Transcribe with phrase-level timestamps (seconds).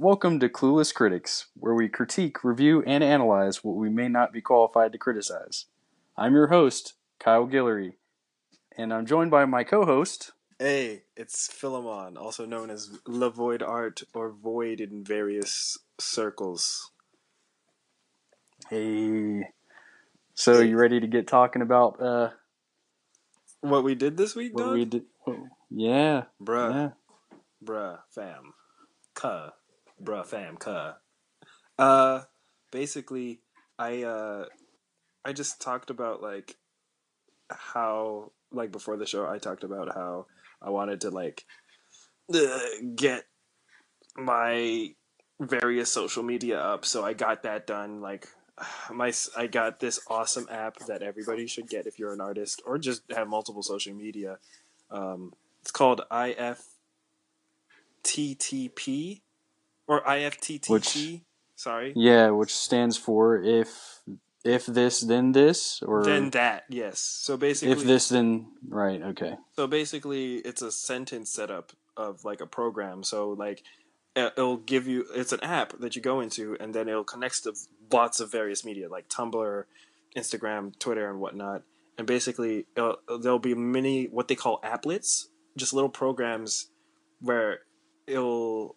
[0.00, 4.40] Welcome to Clueless Critics, where we critique, review, and analyze what we may not be
[4.40, 5.66] qualified to criticize.
[6.16, 7.96] I'm your host, Kyle Guillory,
[8.78, 10.32] and I'm joined by my co host.
[10.58, 16.90] Hey, it's Philemon, also known as Lavoid Art or Void in various circles.
[18.70, 19.50] Hey.
[20.32, 22.30] So, you ready to get talking about uh,
[23.60, 24.72] What we did this week, what dog?
[24.72, 25.02] we did?
[25.26, 26.22] oh, Yeah.
[26.42, 26.90] Bruh, Yeah.
[27.62, 28.54] bruh, fam,
[29.14, 29.50] cuh,
[30.02, 30.94] bruh, fam, cuh.
[31.78, 32.22] Uh,
[32.70, 33.40] basically,
[33.78, 34.44] I uh,
[35.24, 36.56] I just talked about like
[37.50, 40.26] how like before the show, I talked about how
[40.62, 41.44] I wanted to like
[42.34, 42.58] uh,
[42.94, 43.24] get
[44.16, 44.94] my
[45.40, 48.00] various social media up, so I got that done.
[48.00, 48.28] Like
[48.92, 52.78] my, i got this awesome app that everybody should get if you're an artist or
[52.78, 54.38] just have multiple social media.
[54.90, 56.58] Um, it's called IFTTP
[59.90, 60.68] or IFTTT.
[60.70, 61.20] Which-
[61.56, 61.92] sorry.
[61.96, 64.00] Yeah, which stands for if
[64.44, 66.98] if this then this or Then that, yes.
[67.00, 69.34] So basically, if this then right, okay.
[69.56, 73.02] So basically, it's a sentence setup of like a program.
[73.02, 73.62] So like,
[74.16, 77.42] it- it'll give you it's an app that you go into, and then it'll connect
[77.42, 77.52] to
[77.92, 79.64] lots of various media like Tumblr,
[80.16, 81.62] Instagram, Twitter, and whatnot.
[81.98, 85.26] And basically, there'll be many what they call applets,
[85.56, 86.70] just little programs
[87.20, 87.58] where
[88.06, 88.76] it'll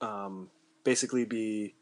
[0.00, 0.50] um,
[0.84, 1.74] basically be,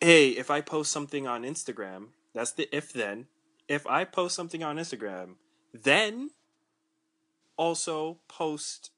[0.00, 3.26] hey, if I post something on Instagram, that's the if then.
[3.68, 5.34] If I post something on Instagram,
[5.72, 6.30] then
[7.56, 8.90] also post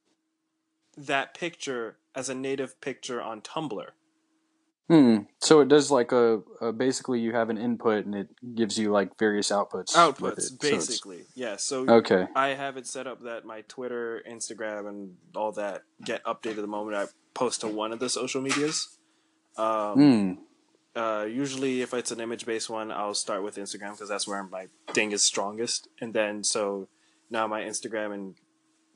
[0.97, 3.87] that picture as a native picture on Tumblr.
[4.89, 5.19] Hmm.
[5.41, 8.91] So it does like a, a basically you have an input and it gives you
[8.91, 9.95] like various outputs.
[9.95, 10.43] Outputs, it.
[10.43, 11.25] So basically.
[11.35, 11.57] yeah.
[11.57, 12.27] So okay.
[12.35, 16.67] I have it set up that my Twitter, Instagram, and all that get updated the
[16.67, 18.97] moment I post to one of the social medias.
[19.59, 19.95] Um,
[20.95, 20.99] Hmm.
[20.99, 24.43] uh, usually, if it's an image based one, I'll start with Instagram because that's where
[24.43, 25.89] my thing is strongest.
[26.01, 26.89] And then, so
[27.31, 28.35] now my Instagram and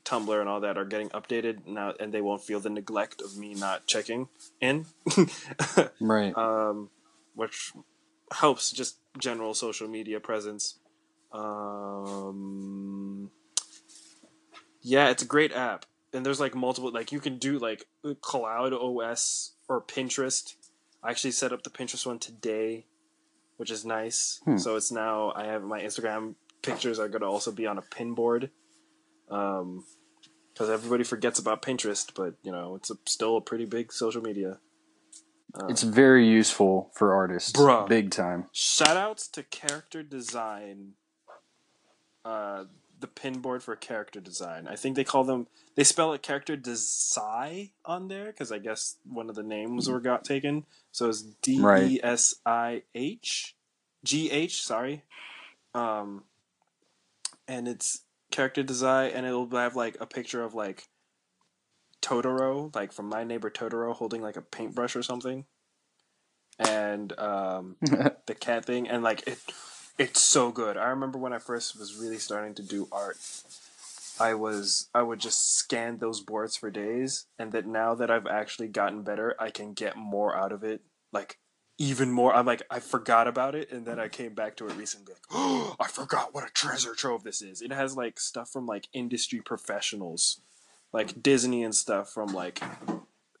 [0.05, 3.37] Tumblr and all that are getting updated now, and they won't feel the neglect of
[3.37, 4.27] me not checking
[4.59, 4.85] in,
[5.99, 6.35] Right.
[6.37, 6.89] um,
[7.35, 7.71] which
[8.31, 10.79] helps just general social media presence.
[11.31, 13.31] Um,
[14.81, 17.85] yeah, it's a great app, and there's like multiple like you can do like
[18.21, 20.55] Cloud OS or Pinterest.
[21.01, 22.85] I actually set up the Pinterest one today,
[23.57, 24.41] which is nice.
[24.45, 24.57] Hmm.
[24.57, 27.81] So it's now I have my Instagram pictures are going to also be on a
[27.81, 28.49] pin board.
[29.33, 29.83] Um,
[30.53, 34.21] because everybody forgets about Pinterest, but you know it's a, still a pretty big social
[34.21, 34.59] media.
[35.55, 37.51] Uh, it's very useful for artists.
[37.51, 37.87] Bruh.
[37.87, 38.45] Big time.
[38.51, 40.93] Shout outs to character design.
[42.23, 42.65] Uh,
[42.99, 44.67] the pin board for character design.
[44.67, 45.47] I think they call them.
[45.75, 49.99] They spell it character design on there because I guess one of the names were
[49.99, 50.65] got taken.
[50.91, 53.55] So it's D E S I H
[54.03, 54.63] G H.
[54.63, 55.03] Sorry.
[55.73, 56.23] Um,
[57.47, 60.87] and it's character design, and it'll have like a picture of like
[62.01, 65.45] Totoro, like from My Neighbor Totoro, holding like a paintbrush or something,
[66.59, 69.39] and um, the cat thing, and like it,
[69.99, 70.75] it's so good.
[70.75, 73.17] I remember when I first was really starting to do art,
[74.19, 78.27] I was I would just scan those boards for days, and that now that I've
[78.27, 81.37] actually gotten better, I can get more out of it, like
[81.77, 82.33] even more.
[82.35, 85.13] I'm like I forgot about it, and then I came back to it recently.
[85.13, 87.61] Like, oh, I forgot what a treasure trove this is.
[87.61, 90.41] It has like stuff from like industry professionals,
[90.91, 92.61] like Disney and stuff from like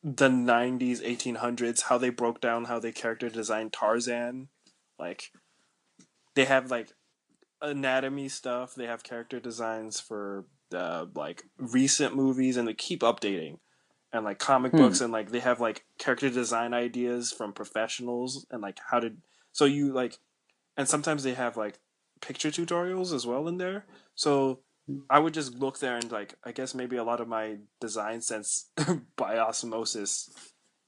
[0.03, 4.49] the 90s 1800s how they broke down how they character designed tarzan
[4.99, 5.31] like
[6.35, 6.89] they have like
[7.61, 10.45] anatomy stuff they have character designs for
[10.75, 13.59] uh, like recent movies and they keep updating
[14.13, 14.77] and like comic Hmm.
[14.77, 19.13] books and like they have like character design ideas from professionals and like how to
[19.51, 20.19] so you like
[20.77, 21.79] and sometimes they have like
[22.21, 23.85] picture tutorials as well in there.
[24.15, 24.59] So
[25.09, 28.21] I would just look there and like I guess maybe a lot of my design
[28.21, 28.69] sense
[29.17, 30.29] by osmosis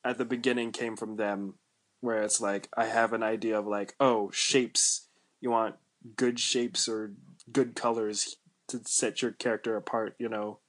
[0.03, 1.55] at the beginning came from them
[2.01, 5.07] where it's like I have an idea of like oh shapes.
[5.41, 5.75] You want
[6.15, 7.13] good shapes or
[7.51, 10.59] good colors to set your character apart you know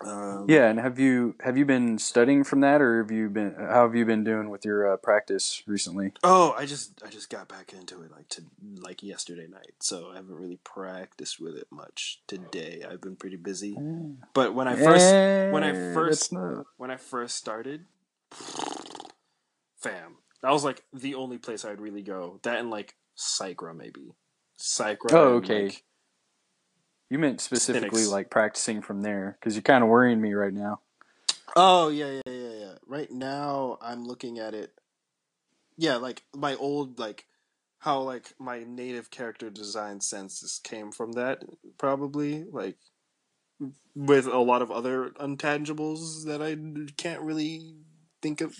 [0.00, 3.54] um, Yeah, and have you have you been studying from that, or have you been
[3.58, 6.12] how have you been doing with your uh, practice recently?
[6.22, 8.42] Oh, I just I just got back into it like to
[8.80, 12.84] like yesterday night, so I haven't really practiced with it much today.
[12.88, 13.76] I've been pretty busy.
[14.34, 17.84] But when I first when I first- not- when I first started,
[19.80, 22.40] fam, that was like the only place I'd really go.
[22.42, 24.12] That and like Psychra maybe.
[24.60, 25.12] Psychra.
[25.12, 25.64] Oh, okay.
[25.66, 25.84] like-
[27.10, 28.12] you meant specifically Cynics.
[28.12, 30.80] like practicing from there because you're kind of worrying me right now.
[31.56, 32.74] oh yeah, yeah, yeah, yeah.
[32.86, 34.72] right now I'm looking at it.
[35.76, 37.26] Yeah, like my old like
[37.78, 41.44] how like my native character design senses came from that
[41.78, 42.76] probably like
[43.94, 46.56] with a lot of other intangibles that I
[46.96, 47.74] can't really
[48.22, 48.56] think of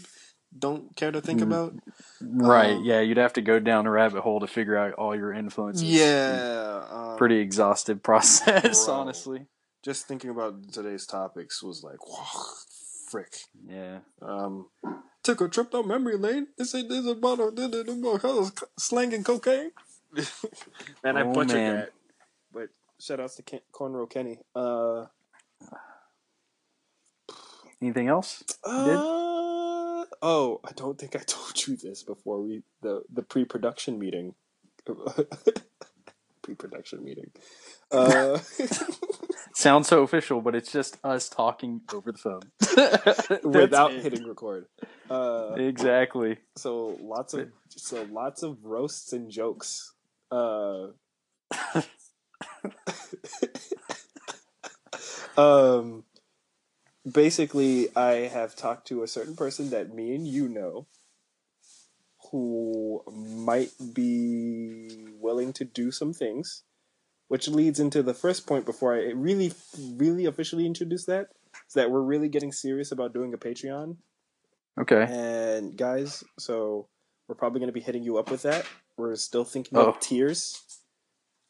[0.57, 1.75] don't care to think Mm, about.
[2.21, 2.77] Right.
[2.77, 5.33] Um, yeah, you'd have to go down a rabbit hole to figure out all your
[5.33, 5.85] influences.
[5.89, 8.95] Yeah, um, Pretty exhaustive process, Bro.
[8.95, 9.47] honestly.
[9.85, 12.45] Just thinking about today's topics was like, whoa,
[13.09, 13.37] frick.
[13.69, 13.99] Yeah.
[14.21, 14.67] Um,
[15.23, 16.49] took a trip down memory lane.
[16.57, 19.71] This say this about a slanging cocaine.
[21.05, 21.77] and I Oh, butchered man.
[21.77, 21.91] that.
[22.53, 22.69] But
[22.99, 24.41] shout outs to Ken, Cornrow Kenny.
[24.55, 25.07] Uh,
[27.81, 28.43] Anything else?
[28.65, 28.83] uh,
[30.23, 34.35] oh, I don't think I told you this before we the the pre-production meeting.
[36.43, 37.31] pre-production meeting.
[37.91, 38.39] Uh,
[39.55, 42.41] Sounds so official, but it's just us talking over the phone.
[43.45, 44.03] without it.
[44.03, 44.67] hitting record.
[45.11, 46.39] Uh, Exactly.
[46.57, 49.93] so lots of so lots of roasts and jokes.
[50.31, 50.89] Uh,
[55.37, 56.05] um,
[57.13, 60.87] basically, I have talked to a certain person that me and you know,
[62.31, 64.89] who might be
[65.19, 66.63] willing to do some things,
[67.29, 69.53] which leads into the first point before I really,
[69.97, 71.29] really officially introduce that.
[71.67, 73.97] Is that we're really getting serious about doing a Patreon.
[74.81, 75.07] Okay.
[75.09, 76.89] And guys, so
[77.27, 78.65] we're probably going to be hitting you up with that.
[78.97, 79.87] We're still thinking Oh.
[79.87, 80.63] of tiers.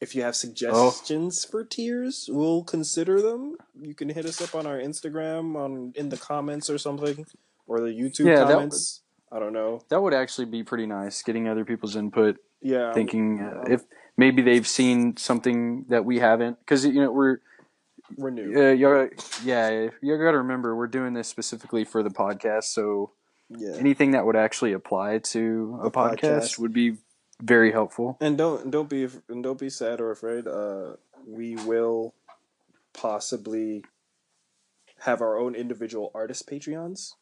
[0.01, 3.57] If you have suggestions for tiers, we'll consider them.
[3.81, 7.25] You can hit us up on our Instagram, on in the comments or something,
[7.67, 9.01] or the YouTube Yeah, comments.
[9.31, 9.81] I don't know.
[9.89, 13.81] That would actually be pretty nice, getting other people's input, Yeah, thinking uh, if
[14.15, 16.59] maybe they've seen something that we haven't.
[16.59, 17.39] Because, you know, we're,
[18.15, 18.53] we're new.
[18.55, 19.11] uh, you're,
[19.43, 22.63] yeah, you got to remember, we're doing this specifically for the podcast.
[22.65, 23.11] So
[23.49, 23.75] Yeah.
[23.75, 26.59] anything that would actually apply to a, A podcast, podcast.
[26.59, 26.97] would be
[27.41, 28.17] very helpful.
[28.21, 30.47] And don't don't be and don't be sad or afraid.
[30.47, 30.95] Uh,
[31.27, 32.13] we will
[32.93, 33.83] possibly
[34.99, 37.13] have our own individual artist Patreons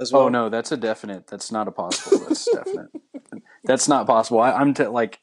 [0.00, 0.22] as well.
[0.22, 1.26] Oh no, that's a definite.
[1.26, 2.18] That's not a possible.
[2.26, 2.90] That's definite.
[3.64, 4.40] That's not possible.
[4.40, 5.20] I, I'm t- like,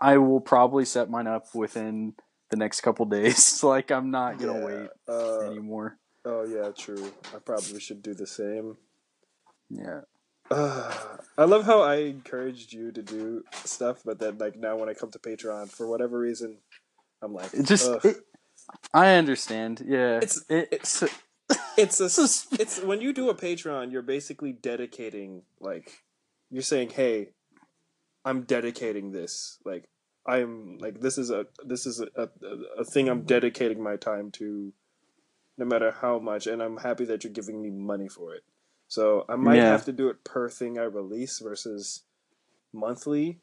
[0.00, 2.14] I will probably set mine up within
[2.50, 3.62] the next couple days.
[3.62, 5.98] like, I'm not gonna Yeah, wait Uh, anymore.
[6.24, 7.12] oh yeah, true.
[7.34, 8.76] I probably should do the same.
[9.68, 10.00] Yeah.
[10.50, 10.92] Uh,
[11.38, 14.94] I love how I encouraged you to do stuff, but then like now when I
[14.94, 16.58] come to Patreon, for whatever reason,
[17.22, 18.04] I'm like, It just.
[18.04, 18.16] It,
[18.92, 19.82] I understand.
[19.86, 20.16] Yeah.
[20.18, 21.02] It's- it, it's.
[21.02, 26.02] it's a it's a- it's when you do a Patreon, you're basically dedicating like
[26.50, 27.30] you're saying, "Hey,
[28.24, 29.58] I'm dedicating this.
[29.64, 29.88] Like
[30.26, 32.28] I'm like this is a this is a, a,
[32.80, 34.72] a thing I'm dedicating my time to,
[35.58, 38.44] no matter how much, and I'm happy that you're giving me money for it.
[38.90, 39.70] So I might Yeah.
[39.70, 42.02] have to do it per thing I release versus
[42.72, 43.38] monthly,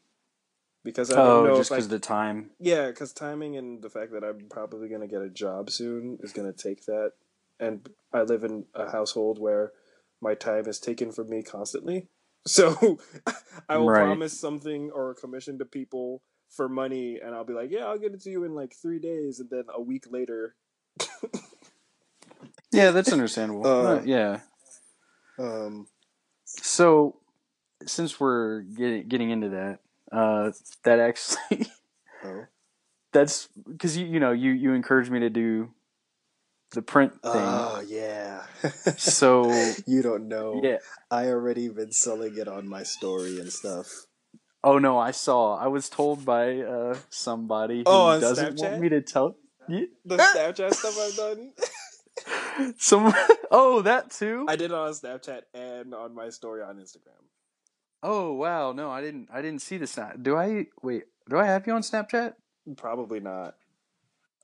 [0.84, 2.50] because I don't oh, know just because the time.
[2.60, 6.18] yeah, because timing and the fact that I'm probably going to get a job soon
[6.22, 7.12] is going to take that.
[7.58, 9.72] And I live in a household where
[10.20, 12.08] my time is taken from me constantly.
[12.46, 12.98] So
[13.68, 14.06] I will Right.
[14.06, 17.98] promise something or a commission to people for money, and I'll be like, yeah, I'll
[17.98, 19.40] get it to you in like three days.
[19.40, 20.54] And then a week later,
[22.72, 23.64] Yeah, that's understandable.
[23.66, 24.40] Uh, yeah.
[25.38, 25.86] Um,
[26.44, 27.16] So,
[27.86, 29.78] since we're getting getting into that,
[30.12, 30.50] uh,
[30.84, 31.66] that actually
[32.24, 32.44] oh,
[33.12, 35.70] that's because you you know you you encouraged me to do
[36.72, 37.32] the print thing.
[37.32, 38.42] oh yeah.
[38.96, 39.50] so
[39.86, 40.60] you don't know.
[40.62, 40.78] yeah.
[41.10, 43.86] I already been selling it on my story and stuff.
[44.64, 45.56] Oh no, I saw.
[45.56, 48.62] I was told by uh, somebody who Oh, doesn't Snapchat?
[48.62, 49.36] want me to tell.
[49.68, 49.84] Yeah.
[50.04, 51.52] The Snapchat stuff I've done.
[52.78, 53.12] Some.
[53.50, 54.46] Oh, that too.
[54.48, 57.22] I did it on Snapchat and on my story on Instagram.
[58.02, 59.28] Oh wow, no, I didn't.
[59.32, 60.16] I didn't see the snap.
[60.22, 61.04] Do I wait?
[61.28, 62.34] Do I have you on Snapchat?
[62.76, 63.54] Probably not.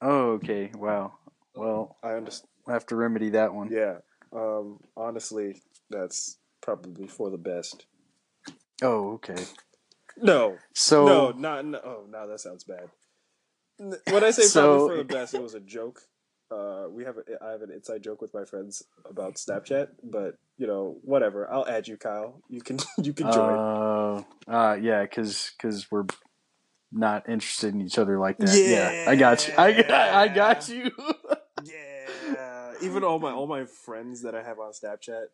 [0.02, 0.70] Oh, okay.
[0.74, 1.14] Wow.
[1.54, 2.48] Well, I understand.
[2.66, 3.70] I have to remedy that one.
[3.70, 3.98] Yeah.
[4.32, 7.86] Um, honestly, that's probably for the best.
[8.82, 9.44] Oh, okay.
[10.16, 11.64] No, So no, not.
[11.64, 12.88] No, oh, no, that sounds bad.
[13.78, 16.02] When I say So- probably for the best, it was a joke.
[16.50, 20.36] Uh, we have a, I have an inside joke with my friends about Snapchat, but
[20.58, 21.50] you know, whatever.
[21.50, 22.42] I'll add you, Kyle.
[22.48, 23.58] You can you can join.
[23.58, 26.06] Uh, uh, yeah, because cause we're
[26.92, 28.56] not interested in each other like that.
[28.56, 29.54] Yeah, I got you.
[29.56, 30.90] I got, I got you.
[31.64, 32.72] Yeah.
[32.82, 35.26] Even all my all my friends that I have on Snapchat,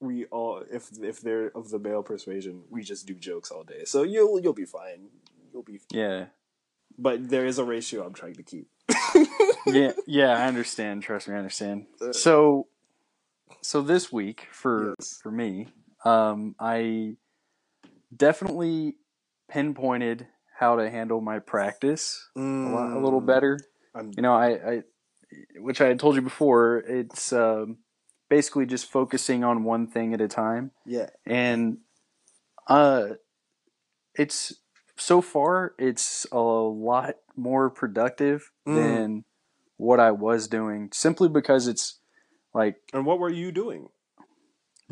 [0.00, 3.84] we all if if they're of the male persuasion, we just do jokes all day.
[3.84, 5.08] So you'll you'll be fine.
[5.52, 6.26] You'll be yeah,
[6.96, 8.68] but there is a ratio I'm trying to keep.
[9.66, 10.38] Yeah, yeah.
[10.38, 11.02] I understand.
[11.02, 11.86] Trust me, I understand.
[12.12, 12.66] So,
[13.62, 15.18] so this week for Yes.
[15.22, 15.68] for me,
[16.04, 17.16] um, I
[18.14, 18.96] definitely
[19.48, 20.26] pinpointed
[20.58, 23.60] how to handle my practice a, lot, a little Mm, better.
[23.94, 24.82] I'm, You know, I, I
[25.58, 27.78] which I had told you before, it's um,
[28.28, 31.10] basically just focusing on one thing at a time, yeah.
[31.26, 31.78] and
[32.68, 33.08] uh,
[34.14, 34.54] it's
[34.96, 38.74] so far it's a lot more productive Mm.
[38.74, 39.24] than
[39.76, 41.98] what I was doing, simply because it's
[42.54, 43.88] like And what were you doing?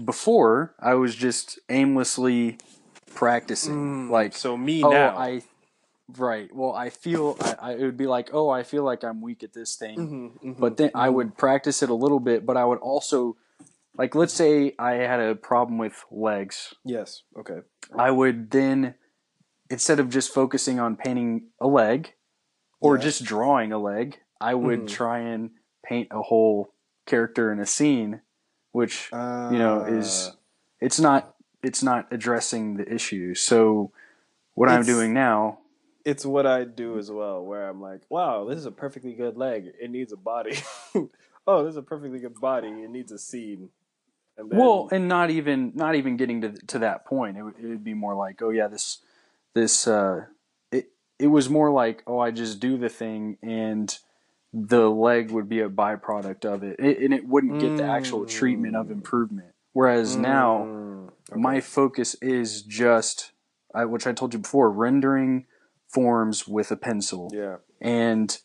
[0.02, 2.58] before I was just aimlessly
[3.14, 5.16] practicing, like Mm, so me oh now.
[5.16, 5.42] I
[6.18, 9.22] right well I feel I, I it would be like oh I feel like I'm
[9.22, 11.14] weak at this thing Mhm, mhm, but then I mhm.
[11.14, 13.36] would practice it a little bit but I would also
[13.96, 17.22] like let's say I had a problem with legs Yes.
[17.38, 17.60] Okay.
[17.96, 18.96] I would then
[19.70, 22.12] instead of just focusing on painting a leg
[22.84, 23.02] or Yeah.
[23.02, 24.88] just drawing a leg I would Mhm.
[24.88, 25.50] try and
[25.82, 26.72] paint a whole
[27.06, 28.20] character in a scene
[28.72, 30.36] which you know is Uh,
[30.80, 33.92] it's not it's not addressing the issue so
[34.54, 35.58] what i'm doing now
[36.04, 39.38] it's what I do as well, where I'm like, wow, this is a perfectly good
[39.38, 39.72] leg.
[39.80, 40.58] It needs a body.
[41.46, 42.68] oh, this is a perfectly good body.
[42.68, 43.70] It needs a scene.
[44.36, 47.54] And then, well and not even not even getting to to that point it would,
[47.58, 48.98] it would be more like oh yeah this
[49.54, 50.26] this uh
[51.18, 53.98] it was more like oh i just do the thing and
[54.52, 58.24] the leg would be a byproduct of it, it and it wouldn't get the actual
[58.24, 58.92] treatment of Mm.
[58.92, 61.40] improvement whereas now Mm, okay.
[61.40, 63.32] my focus is just
[63.74, 65.46] I, which i told you before rendering
[65.88, 68.36] forms with a pencil yeah, and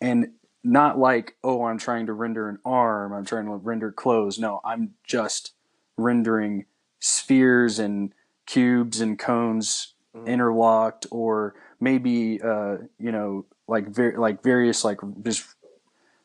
[0.00, 0.32] and
[0.64, 4.60] not like oh i'm trying to render an arm i'm trying to render clothes no
[4.64, 5.52] i'm just
[5.96, 6.66] rendering
[7.00, 8.12] spheres and
[8.46, 10.26] cubes and cones Mhm.
[10.26, 15.44] interlocked or maybe uh you know like ver- like various like just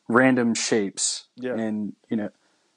[0.08, 1.54] random shapes Yeah.
[1.54, 2.30] and you know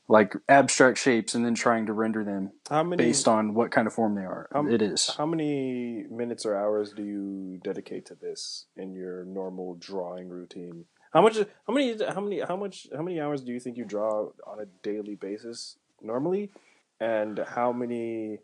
[0.07, 3.87] like abstract shapes and then trying to render them how many based on what kind
[3.87, 8.05] of form they are Um, it is how many minutes or hours do you dedicate
[8.07, 10.85] to this in your normal drawing routine?
[11.11, 11.37] How much?
[11.37, 11.97] How many?
[12.05, 12.41] How many?
[12.41, 12.87] How much?
[12.93, 16.51] How many hours do you think you draw on a daily basis normally?
[16.99, 18.39] And how many?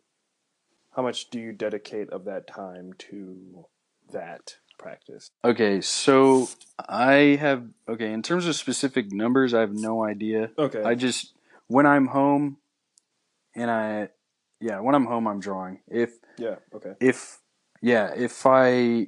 [0.95, 3.65] How much do you dedicate of that time to
[4.11, 5.31] that practice?
[5.43, 6.49] Okay, so
[6.87, 10.51] I have okay, in terms of specific numbers, I have no idea.
[10.57, 10.83] Okay.
[10.83, 11.33] I just
[11.67, 12.57] when I'm home
[13.55, 14.09] and I
[14.59, 15.79] yeah, when I'm home I'm drawing.
[15.87, 16.55] If yeah.
[16.73, 16.93] Okay.
[16.99, 17.39] if
[17.81, 19.07] yeah, if I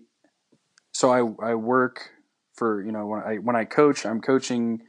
[0.91, 2.09] so I I work
[2.55, 4.81] for, you know, when I when I coach, I'm coaching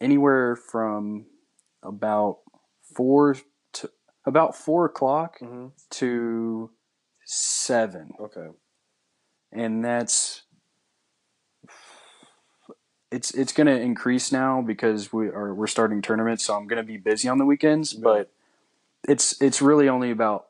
[0.00, 1.26] anywhere from
[1.82, 2.38] about
[2.96, 3.36] 4
[3.74, 3.90] to
[4.26, 6.70] about 4 o'clock hmm to
[7.24, 8.48] 7 Okay.
[9.52, 10.42] And that's
[13.10, 16.76] it's it's going to increase now because we are we're starting tournaments so I'm going
[16.76, 18.00] to be busy on the weekends Yeah.
[18.02, 18.32] but
[19.08, 20.46] it's it's really only about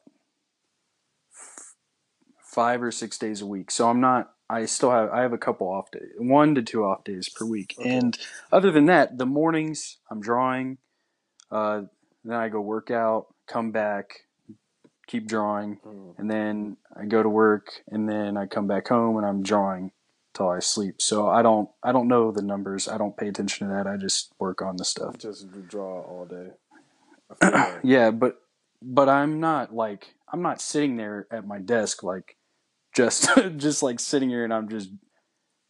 [1.32, 1.74] f-
[2.42, 5.38] 5 or 6 days a week so I'm not I still have I have a
[5.38, 7.88] couple off days 1 to 2 off days per week Okay.
[7.88, 8.18] and
[8.52, 10.78] other than that the mornings I'm drawing
[11.50, 11.82] uh
[12.24, 14.24] then I go work out come back
[15.10, 16.18] keep drawing Mm.
[16.18, 19.90] and then I go to work, and then I come back home and I'm drawing
[20.34, 21.02] till I sleep.
[21.02, 22.86] So I don't I don't know the numbers.
[22.88, 23.86] I don't pay attention to that.
[23.88, 25.18] I just work on the stuff.
[25.18, 26.50] Just draw all day.
[27.40, 27.80] That.
[27.94, 28.40] Yeah, but
[28.80, 32.36] but I'm not like I'm not sitting there at my desk like
[32.94, 34.90] just just like sitting here and I'm just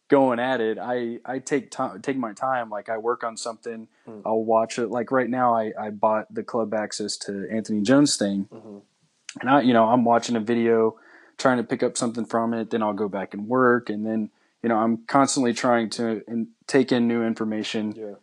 [0.09, 0.77] going at it.
[0.77, 2.69] I I take time take my time.
[2.69, 3.87] Like I work on something.
[4.07, 4.21] Mm.
[4.25, 4.89] I'll watch it.
[4.89, 8.47] Like right now, I I bought the club access to Anthony Jones thing.
[8.53, 8.81] Mhm.
[9.39, 10.97] And I, you know, I'm watching a video,
[11.37, 12.69] trying to pick up something from it.
[12.69, 14.29] Then I'll go back and work, and then,
[14.61, 17.93] you know, I'm constantly trying to in, take in new information.
[17.95, 18.13] Yeah.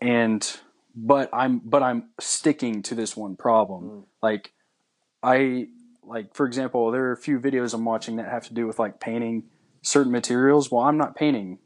[0.00, 0.60] And,
[0.94, 3.84] but I'm, but I'm sticking to this one problem.
[3.84, 4.04] Mm.
[4.22, 4.52] Like,
[5.22, 5.68] I,
[6.04, 8.78] like for example, there are a few videos I'm watching that have to do with
[8.78, 9.44] like painting
[9.82, 10.70] certain materials.
[10.70, 11.58] Well, I'm not painting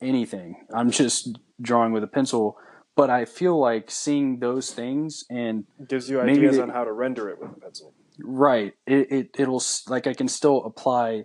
[0.00, 0.64] anything.
[0.72, 2.56] I'm just drawing with a pencil.
[2.96, 6.92] But I feel like seeing those things and Gives you ideas they- on how to
[6.92, 7.92] render it with a pencil.
[8.22, 8.74] Right.
[8.86, 11.24] It, it it'll like I can still apply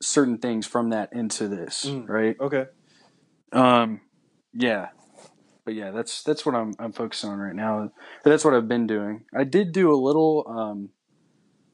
[0.00, 2.08] certain things from that into this, Mm.
[2.08, 2.36] right?
[2.40, 2.66] Okay.
[3.52, 4.00] Um
[4.52, 4.88] yeah.
[5.64, 7.90] But yeah, that's that's what I'm I'm focusing on right now.
[8.24, 9.24] That's what I've been doing.
[9.34, 10.90] I did do a little um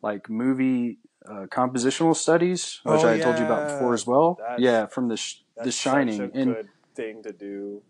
[0.02, 4.36] like movie uh, compositional studies, which Oh, I told you about before as well.
[4.38, 7.82] That's- yeah, from the sh- the Shining and good thing to do.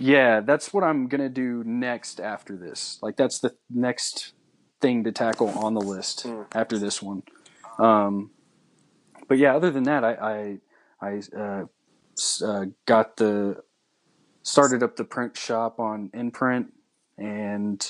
[0.00, 2.98] yeah, that's what I'm gonna do next after this.
[3.02, 4.32] Like that's the next
[4.80, 6.46] thing to tackle on the list Mm.
[6.54, 7.22] after this one.
[7.78, 8.30] Um,
[9.28, 10.58] but yeah, other than that, I
[11.00, 11.64] I, I uh,
[12.44, 13.62] uh, got the
[14.42, 16.68] started up the print shop on INPRNT,
[17.18, 17.86] and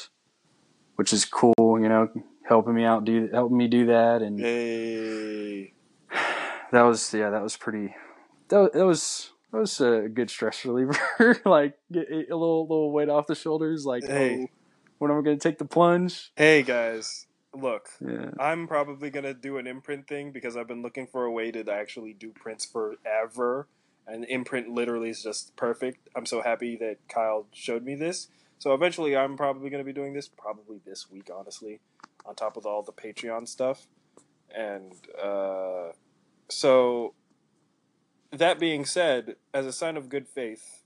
[0.96, 1.54] which is cool.
[1.58, 2.08] You know,
[2.46, 5.72] helping me out, do helping me do that, and Hey.
[6.72, 7.94] that was yeah, that was pretty.
[8.48, 10.94] That, that was that was a good stress reliever.
[11.44, 13.86] like get a little little weight off the shoulders.
[13.86, 14.42] Like Hey.
[14.42, 14.46] oh,
[15.00, 16.30] when am I going to take the plunge?
[16.36, 17.88] Hey guys, look.
[18.06, 18.32] Yeah.
[18.38, 21.72] I'm probably gonna do an imprint thing because I've been looking for a way to
[21.72, 23.66] actually do prints forever,
[24.06, 26.10] and imprint literally is just perfect.
[26.14, 28.28] I'm so happy that Kyle showed me this.
[28.58, 31.80] So eventually, I'm probably gonna be doing this probably this week, honestly,
[32.26, 33.86] on top of all the Patreon stuff,
[34.54, 35.92] and uh,
[36.50, 37.14] so
[38.30, 40.82] that being said, as a sign of good faith,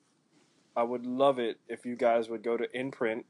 [0.76, 3.26] I would love it if you guys would go to imprint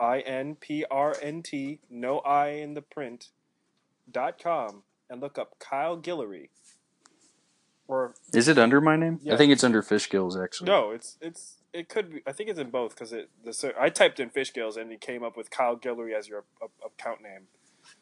[0.00, 3.28] I N P R N T, no I in the print,
[4.10, 6.48] dot com, and look up Kyle Guillory.
[7.88, 9.18] Or Is it under my name?
[9.22, 9.34] Yeah.
[9.34, 10.66] I think it's under Fish Gills actually.
[10.70, 12.22] no, it's it's it could be.
[12.26, 15.00] I think it's in both because it the I typed in fish gills and it
[15.00, 17.42] came up with Kyle Guillory as your a, account name.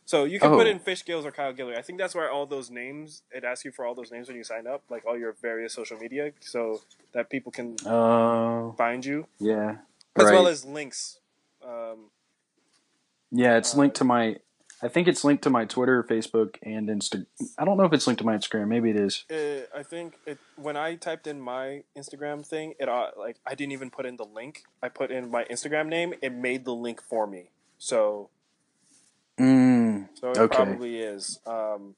[0.04, 0.70] So you can put Oh.
[0.70, 1.76] in fish gills or Kyle Guillory.
[1.78, 4.36] I think that's where all those names it asks you for all those names when
[4.36, 9.04] you sign up, like all your various social media, so that people can Oh, find
[9.04, 9.76] you yeah.
[10.16, 10.32] as Right.
[10.34, 11.20] well as links.
[11.68, 12.10] Um,
[13.30, 14.36] yeah, it's uh, linked to my.
[14.80, 17.26] I think it's linked to my Twitter, Facebook, and Insta.
[17.58, 18.68] I don't know if it's linked to my Instagram.
[18.68, 19.24] Maybe it is.
[19.30, 23.54] Uh, I think it when I typed in my Instagram thing, it uh, like I
[23.54, 24.62] didn't even put in the link.
[24.82, 26.14] I put in my Instagram name.
[26.22, 27.50] It made the link for me.
[27.78, 28.30] So
[29.38, 30.46] Mm, so it Okay.
[30.46, 31.40] probably is.
[31.46, 31.94] Um,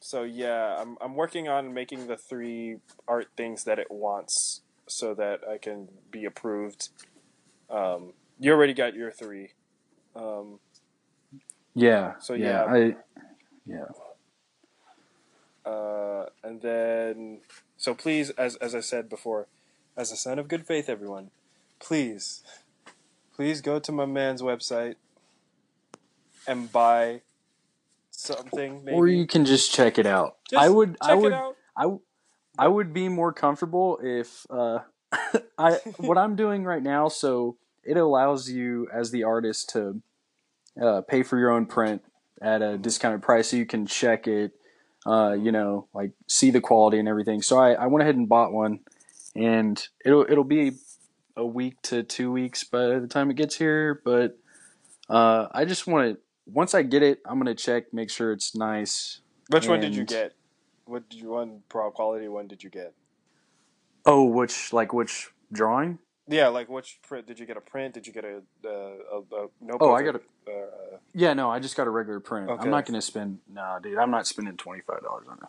[0.00, 2.76] so yeah, I'm I'm working on making the three
[3.08, 6.90] art things that it wants, so that I can be approved.
[7.70, 9.50] Um, you already got your three.
[10.14, 10.60] Um,
[11.74, 12.14] yeah.
[12.20, 12.74] So, yeah, yeah.
[12.74, 12.96] I.
[13.66, 13.84] Yeah.
[15.70, 17.40] Uh, and then,
[17.76, 19.46] so please, as as I said before,
[19.96, 21.30] as a sign of good faith, everyone,
[21.78, 22.42] please,
[23.36, 24.94] please go to my man's website
[26.46, 27.20] and buy
[28.10, 28.82] something.
[28.84, 30.36] Maybe Or you can just check it out.
[30.48, 30.96] Just I would.
[31.02, 31.32] I would.
[31.32, 31.56] it out.
[31.76, 31.86] I,
[32.58, 34.80] I would be more comfortable if uh,
[35.58, 37.08] I what I'm doing right now.
[37.08, 37.56] So
[37.88, 40.02] it allows you as the artist to
[40.80, 42.02] uh, pay for your own print
[42.40, 44.52] at a discounted price, so you can check it.
[45.06, 47.40] Uh, you know, like see the quality and everything.
[47.40, 48.80] So I, I went ahead and bought one,
[49.34, 50.72] and it'll it'll be
[51.34, 54.02] a week to two weeks by the time it gets here.
[54.04, 54.38] But
[55.08, 58.54] uh, I just want to once I get it, I'm gonna check, make sure it's
[58.54, 59.20] nice.
[59.48, 60.34] Which one did you get?
[60.84, 62.92] What did you one pro quality one did you get?
[64.04, 65.98] Oh, which like which drawing?
[66.28, 67.56] Yeah, like which print did you get?
[67.56, 67.94] A print?
[67.94, 69.82] Did you get a uh, a, a notebook?
[69.82, 70.20] Oh, I got a.
[70.50, 72.50] Uh, Yeah, no, I just got a regular print.
[72.50, 72.62] Okay.
[72.62, 73.38] I'm not gonna spend.
[73.50, 75.48] Nah, dude, I'm not spending twenty five dollars on a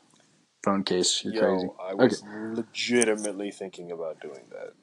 [0.63, 1.23] phone case.
[1.23, 1.67] You're yo, crazy.
[1.81, 4.73] I was legitimately thinking about doing that.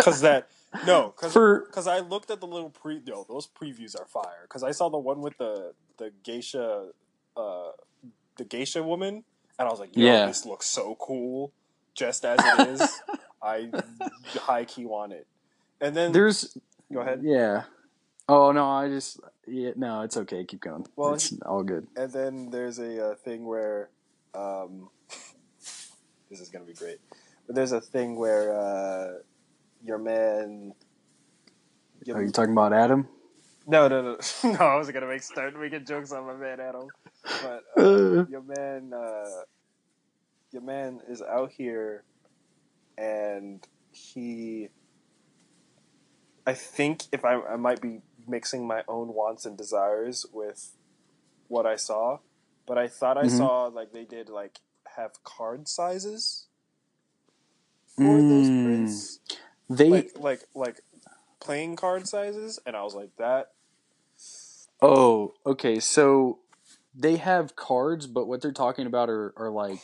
[0.00, 0.48] Cause that
[0.86, 4.42] no, cause For Because I looked at the little pre, yo, those previews are fire.
[4.42, 6.88] Because I saw the one with the the geisha,
[7.36, 7.70] uh,
[8.36, 9.24] the geisha woman,
[9.58, 10.26] and I was like, yo, Yeah.
[10.26, 11.52] this looks so cool,
[11.94, 13.00] just as it is.
[13.42, 13.70] I
[14.34, 15.26] high key want it.
[15.80, 16.56] And then there's
[16.92, 17.20] go ahead.
[17.22, 17.64] yeah.
[18.28, 20.44] Oh no, I just yeah no, it's okay.
[20.44, 20.86] Keep going.
[20.96, 21.86] Well, it's all good.
[21.96, 23.90] And then there's a uh, thing where,
[24.34, 24.88] um,
[26.30, 26.98] this is gonna be great.
[27.46, 29.12] But there's a thing where uh,
[29.84, 30.72] your man.
[32.12, 33.08] Are you talking about Adam?
[33.66, 34.58] No, no, no, no.
[34.58, 36.86] I wasn't gonna make start making jokes on my man Adam,
[37.42, 39.42] but uh, Uh, your man, uh,
[40.52, 42.04] your man is out here,
[42.98, 44.68] and he.
[46.46, 50.72] I think if I, I might be mixing my own wants and desires with
[51.48, 52.18] what I saw,
[52.66, 53.30] but I thought I Mhm.
[53.30, 54.60] saw like they did like
[54.96, 56.46] have card sizes
[57.86, 58.62] for those Mm.
[58.62, 59.20] prints,
[59.70, 60.80] they like like like
[61.40, 63.52] playing card sizes, and I was like that.
[64.82, 65.80] oh okay.
[65.80, 66.40] So
[66.94, 69.80] they have cards, but what they're talking about are, are like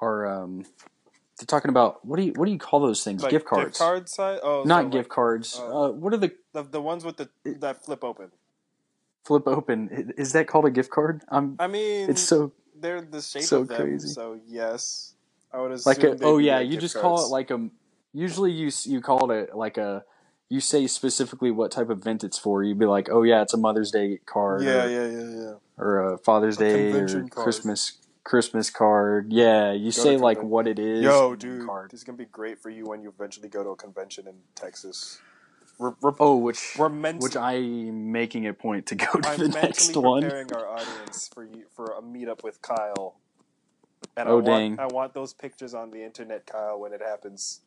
[0.00, 0.66] are um
[1.40, 3.22] they're talking about what do you what do you call those things?
[3.22, 3.64] Like gift cards.
[3.70, 4.40] Gift card size.
[4.42, 5.58] Oh, Not gift like, cards.
[5.58, 7.28] uh, uh, what are the the the ones with the
[7.60, 8.30] that flip open.
[9.24, 10.12] flip open?
[10.16, 11.22] Is that called a gift card?
[11.28, 11.56] I'm.
[11.58, 14.08] I mean, It's so they're the shape so of them, crazy.
[14.08, 15.14] so yes,
[15.52, 15.90] I would assume.
[15.90, 17.68] like a oh yeah like you just call it like a
[18.12, 20.04] usually you you call it a, like a
[20.48, 23.54] you say specifically what type of event it's for you'd be like oh yeah it's
[23.54, 25.52] a mother's day card yeah, or, yeah, yeah, yeah.
[25.78, 27.30] or a father's A day or card.
[27.30, 31.90] christmas christmas card yeah you to say like conven- what it is Yo, dude, card.
[31.90, 34.34] this is gonna be great for you when you eventually go to a convention in
[34.54, 35.20] Texas.
[35.78, 39.38] We're we're, oh which we're mentally, which i'm making a point to go to I'm
[39.38, 43.16] the next one preparing our audience for you for a meetup with Kyle.
[44.16, 44.78] And I Oh, want, dang.
[44.78, 47.62] I want those pictures on the internet, Kyle, when it happens.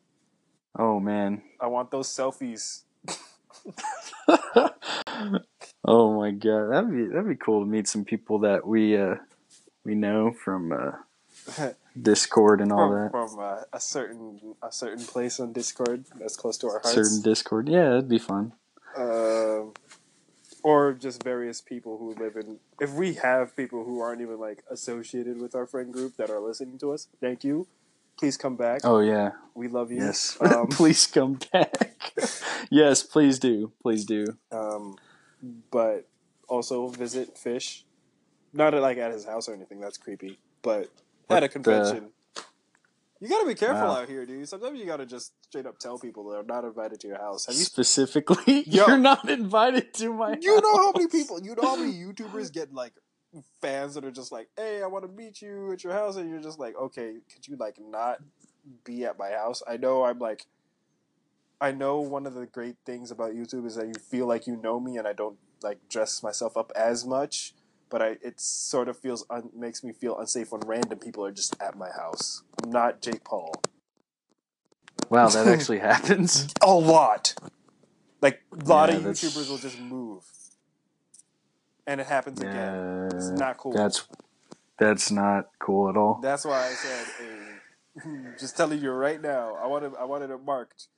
[0.78, 1.42] Oh man.
[1.60, 2.82] I want those selfies.
[5.86, 9.16] oh my god, that'd be that'd be cool to meet some people that we uh
[9.84, 10.92] we know from uh
[12.00, 13.10] Discord and all from, that.
[13.10, 16.94] from uh, a certain a certain place on Discord that's close to our hearts.
[16.94, 17.68] Certain Discord.
[17.68, 18.52] Yeah, that'd be fun.
[18.96, 19.72] Um,
[20.62, 22.58] or just various people who live in.
[22.80, 26.40] If we have people who aren't even like associated with our friend group that are
[26.40, 27.66] listening to us, thank you.
[28.16, 28.80] Please come back.
[28.84, 29.32] Oh yeah.
[29.54, 29.98] We love you.
[29.98, 30.38] Yes.
[30.40, 32.02] Um, please come back.
[32.70, 33.72] yes, please do.
[33.82, 34.24] Please do.
[34.52, 34.96] um,
[35.70, 36.08] but
[36.48, 37.84] also visit Fish.
[38.54, 39.80] Not at, like at his house or anything.
[39.80, 40.38] That's creepy.
[40.62, 40.88] But
[41.26, 42.10] What at a the- convention.
[43.20, 44.02] You gotta be careful Wow.
[44.02, 44.46] out here, dude.
[44.48, 47.46] Sometimes you gotta just straight up tell people they're not invited to your house.
[47.46, 48.86] Have you Specifically, Yo.
[48.86, 50.30] you're not invited to my.
[50.30, 50.38] House.
[50.42, 52.92] You know how many people, you know how many YouTubers get like
[53.62, 56.28] fans that are just like, "Hey, I want to meet you at your house," and
[56.28, 58.18] you're just like, "Okay, could you like not
[58.84, 60.44] be at my house?" I know I'm like,
[61.60, 64.56] I know one of the great things about YouTube is that you feel like you
[64.56, 67.54] know me, and I don't like dress myself up as much.
[67.90, 71.30] But I, it sort of feels un, makes me feel unsafe when random people are
[71.32, 72.42] just at my house.
[72.62, 73.54] I'm not Jake Paul.
[75.10, 76.48] Wow, that actually happens.
[76.62, 77.34] A lot.
[78.20, 80.24] Like a lot Yeah, of that's- YouTubers will just move,
[81.86, 83.10] and it happens again.
[83.12, 83.72] It's not cool.
[83.72, 84.06] That's
[84.78, 86.18] that's not cool at all.
[86.22, 87.06] That's why I said,
[88.02, 90.88] hey, just telling you right now, I wanted I wanted it marked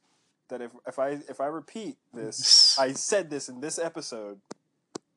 [0.48, 4.40] that if if I if I repeat this, I said this in this episode,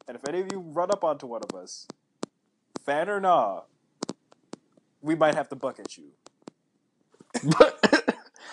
[0.09, 1.85] and if any of you run up onto one of us,
[2.83, 3.61] fan or nah,
[5.01, 6.05] we might have to bucket you.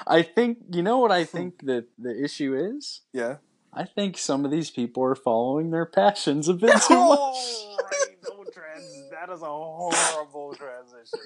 [0.07, 3.01] I think you know what I think that the issue is.
[3.14, 3.37] Yeah.
[3.73, 7.85] I think some of these people are following their passions a bit too Oh, much.
[7.90, 9.11] right, no trans.
[9.11, 11.21] That is a horrible transition.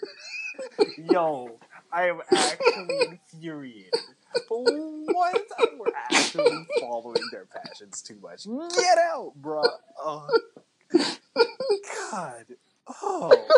[1.10, 1.58] Yo,
[1.92, 3.92] I am actually infuriated.
[4.48, 5.42] What?
[5.78, 8.44] We're actually following their passions too much.
[8.74, 9.62] Get out, bro.
[9.98, 10.28] Oh.
[12.10, 12.44] God.
[13.02, 13.48] Oh.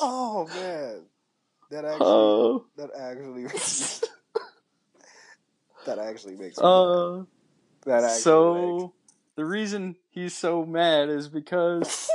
[0.00, 1.02] Oh man.
[1.70, 2.06] That actually.
[2.06, 3.44] Oh, that actually.
[5.86, 6.64] that actually makes me.
[6.64, 7.22] uh,
[7.84, 8.92] that actually so
[9.36, 12.08] the reason he's so mad is because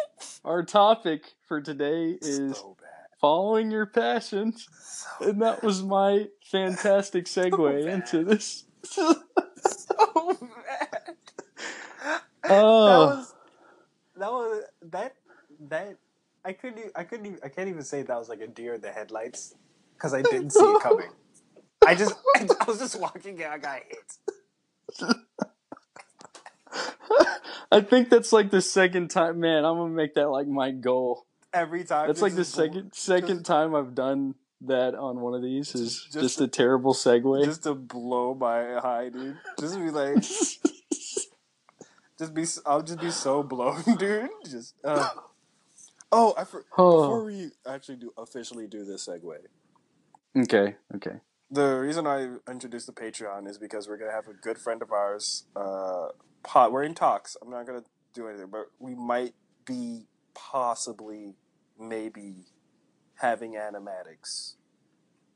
[0.46, 2.76] our topic for today is so.
[3.22, 7.86] Following your passions, So and that was my fantastic segue bad.
[7.86, 8.66] into this.
[8.84, 9.14] so
[10.36, 11.16] that
[12.50, 13.34] Oh, was
[14.18, 15.16] that was that
[15.70, 15.98] that
[16.46, 18.82] I couldn't I couldn't even, I can't even say that was like a deer in
[18.82, 19.56] the headlights
[19.96, 21.10] because I didn't see it coming.
[21.86, 24.18] I just I, was just walking and I got hit.
[27.72, 29.40] I think that's like the second time.
[29.40, 31.26] Man, I'm gonna make that like my goal.
[31.54, 35.74] Every time That's like the second second time I've done that on one of these.
[35.76, 37.46] Is Just- just, a terrible segue.
[37.46, 39.38] just to blow my high, dude.
[39.60, 40.16] Just be like,
[42.18, 42.46] just be.
[42.66, 44.30] I'll just be so blown, dude.
[44.46, 44.76] Just.
[44.84, 45.10] Uh.
[46.12, 49.36] Oh, I for, before oh, we actually do officially do this segue,
[50.36, 51.18] okay, okay.
[51.52, 54.92] the reason I introduced the Patreon is because we're gonna have a good friend of
[54.92, 55.44] ours.
[55.56, 56.08] Uh,
[56.44, 56.72] pot.
[56.72, 57.38] We're in talks.
[57.42, 57.84] I'm not gonna
[58.16, 59.36] do anything, but we might
[59.66, 60.08] be
[60.50, 61.36] possibly,
[61.80, 62.46] maybe,
[63.16, 64.56] having animatics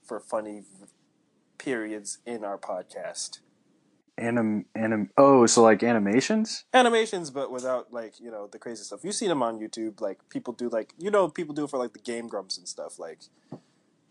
[0.04, 0.88] for funny v-
[1.58, 3.40] periods in our podcast.
[4.18, 5.10] Anim, anim.
[5.18, 6.66] Oh, so like animations?
[6.74, 9.00] Animations, but without like you know the crazy stuff.
[9.04, 10.02] You've seen them on YouTube.
[10.02, 12.68] Like people do, like you know, people do it for like the Game Grumps and
[12.68, 13.00] stuff.
[13.00, 13.20] Like,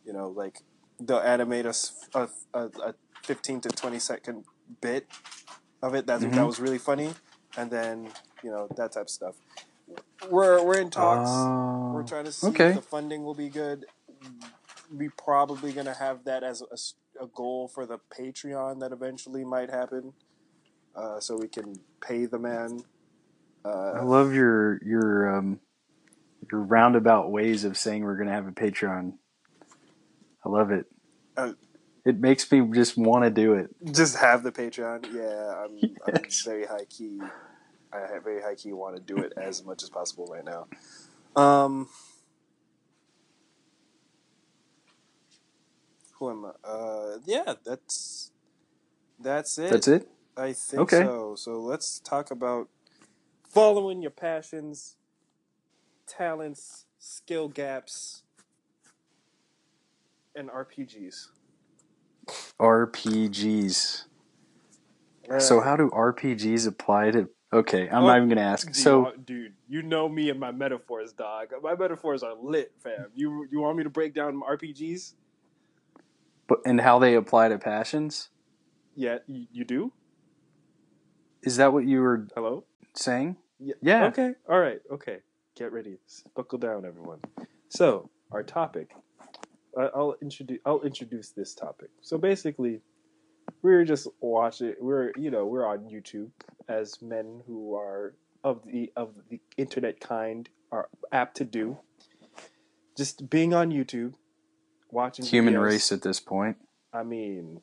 [0.05, 0.63] you know, like
[1.01, 4.45] they'll animate us a, a, a fifteen to twenty second
[4.81, 5.07] bit
[5.83, 6.47] of it that that Mhm.
[6.47, 7.11] was really funny,
[7.57, 8.09] and then
[8.43, 9.37] you know that type of stuff.
[10.31, 11.29] We're we're in talks.
[11.29, 12.71] Oh, we're trying to see okay.
[12.71, 13.87] if the funding will be good.
[14.97, 16.63] We probably gonna have that as
[17.21, 20.15] a goal for the Patreon that eventually might happen,
[20.97, 22.85] uh, so we can pay the man.
[23.93, 25.61] I Uh, love your your um
[26.53, 29.15] your roundabout ways of saying we're gonna have a Patreon.
[30.45, 30.87] I love it.
[31.37, 31.53] Uh,
[32.07, 33.71] it makes me just want to do it.
[33.93, 35.07] just have the Patreon.
[35.13, 37.33] Yeah, I'm, I'm very high key.
[37.93, 40.67] I very high key want to do it as much as possible right now.
[41.37, 41.89] Um,
[46.19, 46.69] who am I?
[46.69, 48.33] Uh, yeah, that's
[49.21, 49.71] that's it.
[49.71, 50.09] That's it.
[50.37, 50.99] I think Okay.
[50.99, 51.35] so.
[51.37, 52.69] So let's talk about
[53.49, 54.97] following your passions,
[56.09, 58.23] talents, skill gaps,
[60.35, 61.29] and RPGs.
[62.61, 64.05] RPGs.
[65.39, 67.29] So Uh, how do RPGs apply to?
[67.53, 68.67] Okay, I'm Oh, not even gonna ask.
[68.69, 71.49] Dude, So dude, you know me and my metaphors, dog.
[71.63, 73.11] My metaphors are lit, fam.
[73.15, 75.15] You you want me to break down RPGs?
[76.49, 78.29] but and how they apply to passions?
[78.95, 79.93] Yeah, you, you do.
[81.43, 82.65] Is that what you were Hello.
[82.95, 83.37] saying?
[83.59, 83.75] Yeah.
[83.83, 84.05] Yeah.
[84.07, 84.35] Okay.
[84.49, 84.81] All right.
[84.91, 85.19] Okay.
[85.57, 85.99] Get ready.
[86.35, 87.21] Buckle down, everyone.
[87.69, 88.91] So our topic.
[89.79, 90.59] I'll introduce.
[90.67, 91.89] I'll introduce this topic.
[92.03, 92.81] So basically,
[93.63, 94.75] we were just watching.
[94.81, 96.31] We're you know we're on YouTube
[96.69, 101.79] as men who are of the of the internet kind are apt to do.
[102.97, 104.15] Just being on YouTube,
[104.91, 105.63] watching Human videos.
[105.63, 106.57] race at this point.
[106.93, 107.63] I mean,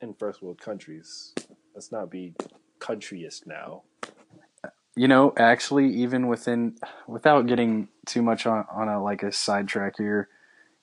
[0.00, 1.34] in first world countries,
[1.74, 2.34] let's not be
[2.78, 3.82] countryist now.
[4.96, 6.76] You know, actually, even within,
[7.08, 10.28] without getting too much on, on a like a sidetrack here,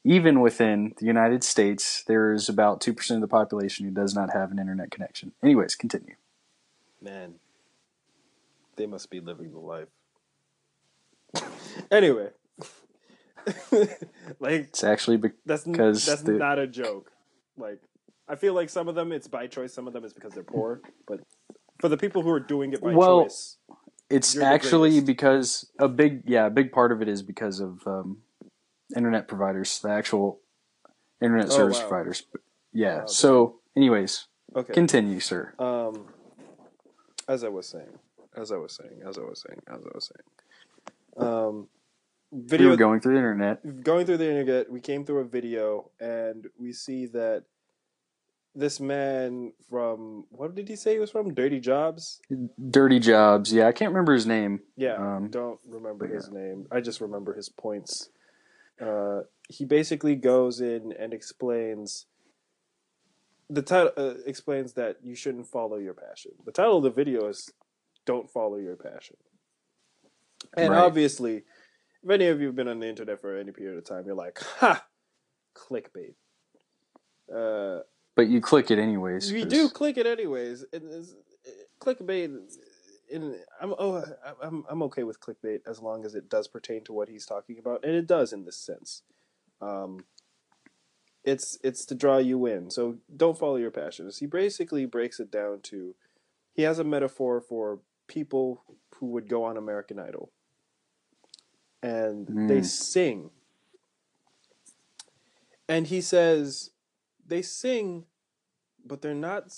[0.03, 4.13] even within the United States, there is about two percent of the population who does
[4.15, 5.31] not have an internet connection.
[5.43, 6.15] Anyways, continue.
[7.01, 7.35] Man,
[8.75, 9.87] they must be living the life.
[11.91, 12.29] anyway,
[14.39, 17.11] like It's actually be- that's 'Cause that's the- not a joke.
[17.57, 17.79] Like
[18.27, 20.43] I feel like some of them it's by choice, some of them it's because they're
[20.43, 20.81] poor.
[21.07, 21.21] But
[21.79, 23.57] for the people who are doing it by Well, choice,
[24.09, 28.17] it's actually because a big yeah, a big part of it is because of um,
[28.95, 30.39] internet providers, the actual
[31.21, 31.87] internet Oh, service wow.
[31.87, 32.23] providers.
[32.73, 32.99] Yeah.
[32.99, 34.73] Wow, so, anyways, okay.
[34.73, 35.53] continue, sir.
[35.59, 36.07] Um,
[37.27, 37.99] as I was saying,
[38.35, 41.67] as I was saying, as I was saying, as I was saying, um,
[42.31, 43.83] We video were going through the internet.
[43.83, 47.43] going through the internet, we came through a video and we see that
[48.55, 51.33] this man from what did he say he was from?
[51.33, 52.19] Dirty Jobs.
[52.69, 53.53] Dirty jobs.
[53.53, 54.59] Yeah, I can't remember his name.
[54.75, 56.67] Yeah, Um, don't remember his name.
[56.71, 58.09] I just remember his points.
[58.81, 62.07] Uh, he basically goes in and explains.
[63.49, 66.31] The title uh, explains that you shouldn't follow your passion.
[66.45, 67.49] The title of the video is
[68.05, 69.17] "Don't Follow Your Passion,"
[70.55, 70.79] and Right.
[70.79, 71.43] obviously,
[72.01, 74.15] if any of you have been on the internet for any period of time, you're
[74.15, 74.87] like, "Ha,
[75.53, 76.15] clickbait."
[77.33, 77.81] Uh,
[78.15, 79.31] But you click it anyways.
[79.31, 80.63] 'cause- do click it anyways.
[80.71, 81.15] It is,
[81.79, 82.57] clickbait.
[83.13, 84.03] And I'm oh
[84.41, 87.57] I'm I'm okay with clickbait as long as it does pertain to what he's talking
[87.59, 89.03] about, and it does in this sense.
[89.61, 90.05] Um,
[91.23, 94.19] it's it's to draw you in, so don't follow your passions.
[94.19, 95.95] He basically breaks it down to,
[96.53, 98.63] he has a metaphor for people
[98.95, 100.31] who would go on American Idol,
[101.83, 102.65] and they Mm.
[102.65, 103.29] sing,
[105.67, 106.71] and he says,
[107.25, 108.05] they sing,
[108.83, 109.53] but they're not,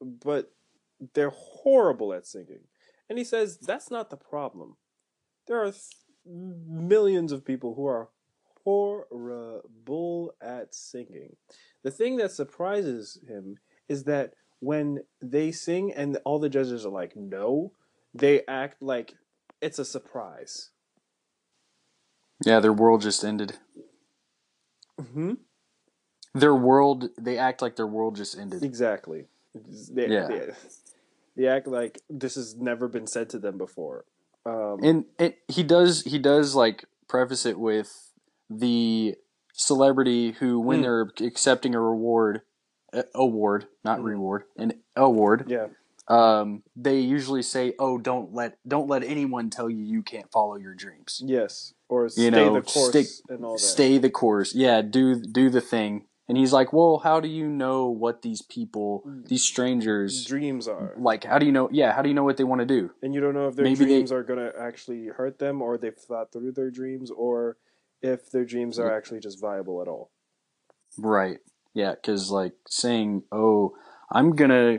[0.00, 0.52] but
[1.12, 2.60] they're horrible at singing.
[3.08, 4.76] And he says that's not the problem.
[5.46, 5.82] There are th-
[6.24, 8.08] millions of people who are
[8.64, 11.36] horrible at singing.
[11.84, 16.90] The thing that surprises him is that when they sing and all the judges are
[16.90, 17.72] like, no,
[18.12, 19.14] they act like
[19.60, 20.70] it's a surprise.
[22.44, 23.56] Yeah, their world just ended.
[25.00, 25.34] Mm-hmm.
[26.34, 27.08] Their world.
[27.18, 28.62] They act like their world just ended.
[28.62, 29.26] Exactly.
[29.54, 30.26] They, Yeah.
[30.26, 30.50] they,
[31.36, 34.04] they act like this has never been said to them before.
[34.44, 36.02] Um, And it, he does.
[36.02, 38.12] He does like preface it with
[38.48, 39.14] the
[39.52, 40.82] celebrity who, when Hmm.
[40.82, 42.42] they're accepting a reward,
[43.14, 44.04] award, not Hmm.
[44.06, 45.44] reward, an award.
[45.48, 45.66] yeah.
[46.08, 50.54] Um, they usually say, "Oh, don't let don't let anyone tell you you can't follow
[50.54, 51.20] your dreams.
[51.24, 51.74] Yes.
[51.88, 53.58] Or stay You know, the course stick- and all that.
[53.58, 54.54] Stay the course.
[54.54, 58.42] Yeah, do do the thing." And he's like, "Well, how do you know what these
[58.42, 60.92] people, these strangers, dreams are.
[60.98, 61.24] like?
[61.24, 61.68] How do you know?
[61.70, 62.90] Yeah, how do you know what they want to do?
[63.02, 65.62] And you don't know if their Maybe they- dreams are going to actually hurt them
[65.62, 67.58] or they've thought through their dreams or
[68.02, 70.10] if their dreams are actually just viable at all.
[70.98, 71.38] Right.
[71.74, 73.76] Yeah, because like saying, "Oh,
[74.10, 74.78] I'm gonna,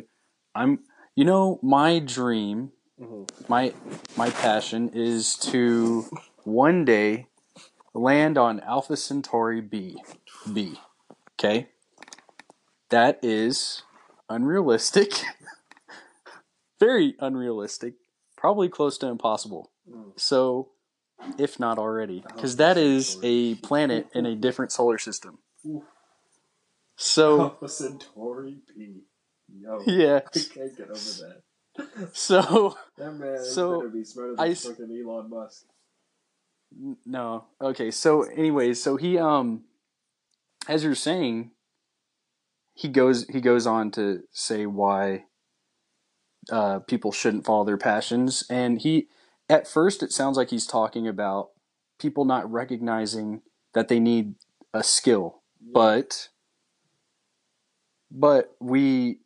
[0.54, 0.80] I'm,"
[1.16, 3.74] you know, my dream, hmm my
[4.18, 6.06] my passion is to
[6.44, 7.28] one day
[7.94, 10.02] land on Alpha Centauri B.
[10.52, 10.80] B.
[11.40, 11.68] Okay.
[12.90, 13.84] That is
[14.30, 15.12] unrealistic.
[16.80, 17.96] Very unrealistic.
[18.36, 19.72] Probably close to impossible.
[19.90, 20.20] Mm.
[20.20, 20.70] So,
[21.38, 25.40] if not already, because that is a planet in a different solar system.
[26.96, 29.02] So, Alpha Centauri P.
[29.60, 30.20] Yo, yeah.
[30.34, 31.00] can't get over
[31.80, 32.10] that.
[32.14, 35.66] So, That man So, better be smarter I s- fucking Elon Musk.
[37.06, 37.46] No.
[37.62, 37.92] Okay.
[37.92, 39.64] So, anyways, so he um,
[40.68, 41.52] as you're saying,
[42.74, 45.26] he goes he goes on to say why
[46.52, 49.08] uh, people shouldn't follow their passions, and he
[49.50, 51.50] at first it sounds like he's talking about
[52.00, 53.42] people not recognizing
[53.74, 54.36] that they need
[54.74, 55.42] a skill,
[55.74, 56.30] but
[58.12, 59.20] but we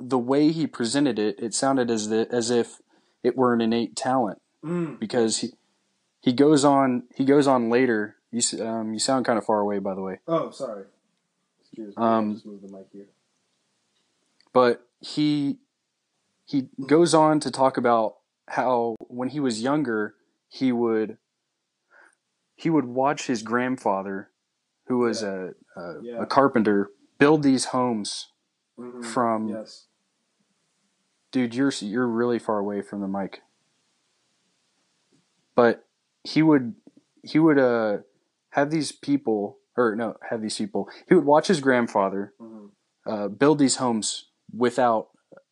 [0.00, 2.76] the way he presented it, it sounded as the, as if
[3.24, 4.98] it were an innate talent Mm.
[4.98, 5.50] because he
[6.20, 8.16] he goes on he goes on later.
[8.30, 10.20] You um you sound kind of far away by the way.
[10.28, 10.84] Oh, sorry.
[11.60, 12.02] Excuse me.
[12.02, 13.06] Um, just move the mic here.
[14.52, 15.58] But he
[16.44, 18.16] he goes on to talk about
[18.48, 20.14] how when he was younger
[20.48, 21.18] he would
[22.56, 24.30] he would watch his grandfather
[24.86, 26.22] who was a a, Yeah.
[26.22, 28.28] a carpenter build these homes
[28.78, 29.04] Mhm.
[29.04, 29.86] from yes.
[31.32, 33.42] dude you're you're really far away from the mic
[35.54, 35.84] but
[36.24, 36.74] he would
[37.22, 37.98] he would uh
[38.50, 42.70] have these people or no have these people he would watch his grandfather Mhm.
[43.06, 45.08] uh, build these homes without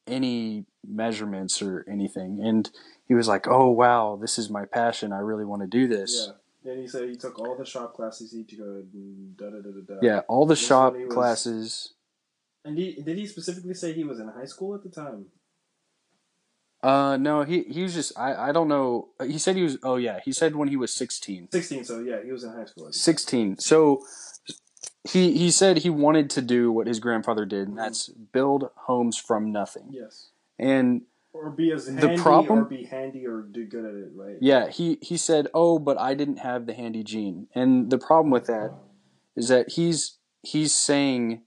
[0.06, 2.70] any measurements or anything and
[3.06, 6.26] he was like oh wow this is my passion i really want to do this
[6.28, 6.32] Yeah.
[6.72, 8.90] And he said he took all the shop classes he could.
[8.92, 10.00] And da da da da da.
[10.02, 11.92] yeah, all the This shop was- classes
[12.64, 15.26] And he, did he specifically say he was in high school at the time?
[16.90, 19.96] Uh no he he was just i i don't know he said he was oh
[19.96, 21.85] yeah he said when he was 16 Sixteen.
[21.85, 22.87] So yeah, he was in high school.
[22.87, 23.14] At the time.
[23.14, 24.03] 16 so
[25.12, 29.16] he he said he wanted to do what his grandfather did and that's build homes
[29.18, 30.14] from nothing Yes.
[30.59, 34.37] and Or be as The problem- or be handy, or do good at it, right?
[34.40, 38.31] yeah he he said oh but i didn't have the handy gene and the problem
[38.31, 38.70] with that
[39.37, 41.42] is that he's he's saying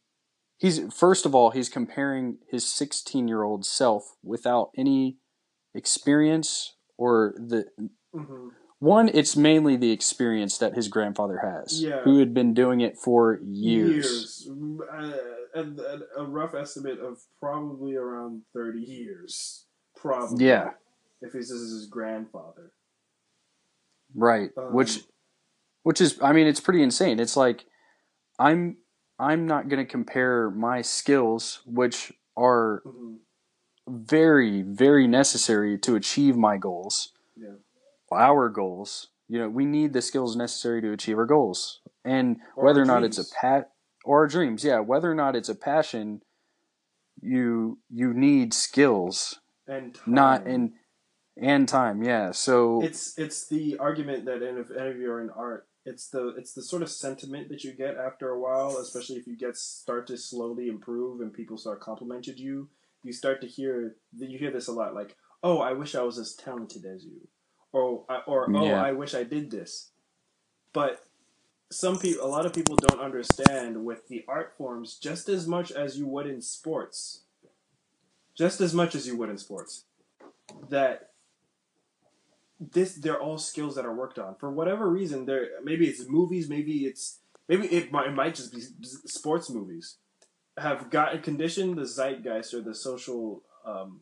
[0.57, 5.17] he's first of all he's comparing his 16 year old self without any
[5.73, 7.65] experience or the
[8.13, 8.49] hmm
[8.81, 11.99] one it's mainly the experience that his grandfather has Yeah.
[12.03, 14.49] who had been doing it for years, Years.
[14.89, 15.11] Uh,
[15.53, 19.65] and, and a rough estimate of probably around thirty years.
[19.97, 20.45] Probably.
[20.45, 20.71] Yeah.
[21.21, 22.71] If this is his grandfather.
[24.15, 25.01] right Um, which
[25.83, 27.65] which is i mean it's pretty insane it's like
[28.39, 28.77] i'm
[29.19, 33.17] i'm not going to compare my skills which are mhm.
[33.89, 37.13] Very very necessary to achieve my goals.
[37.37, 37.55] Yeah.
[38.11, 41.81] our goals you know we need the skills necessary to achieve our goals.
[42.05, 43.33] And Or whether or not it's a dreams.
[43.41, 43.71] pat
[44.05, 46.21] or our dreams yeah whether or not it's a passion
[47.21, 49.39] you you need skills.
[49.67, 50.73] And not in
[51.37, 52.31] and time yeah.
[52.31, 56.09] So it's it's the argument that and if any of you are in art it's
[56.09, 59.37] the it's the sort of sentiment that you get after a while especially if you
[59.37, 62.67] get start to slowly improve and people start complimenting you
[63.03, 66.17] you start to hear you hear this a lot like oh i wish i was
[66.17, 67.27] as talented as you.
[67.71, 68.81] Or I- or oh Yeah.
[68.83, 69.91] i wish i did this.
[70.73, 71.03] But
[71.71, 75.71] some people a lot of people don't understand with the art forms just as much
[75.71, 77.21] as you would in sports.
[78.35, 79.85] Just as much as you would in sports.
[80.69, 81.11] That
[82.59, 84.35] this they're all skills that are worked on.
[84.39, 88.51] For whatever reason there maybe it's movies maybe it's maybe it might, it might just
[88.53, 89.97] be sports movies
[90.57, 94.01] have gotten conditioned the zeitgeist or the social um,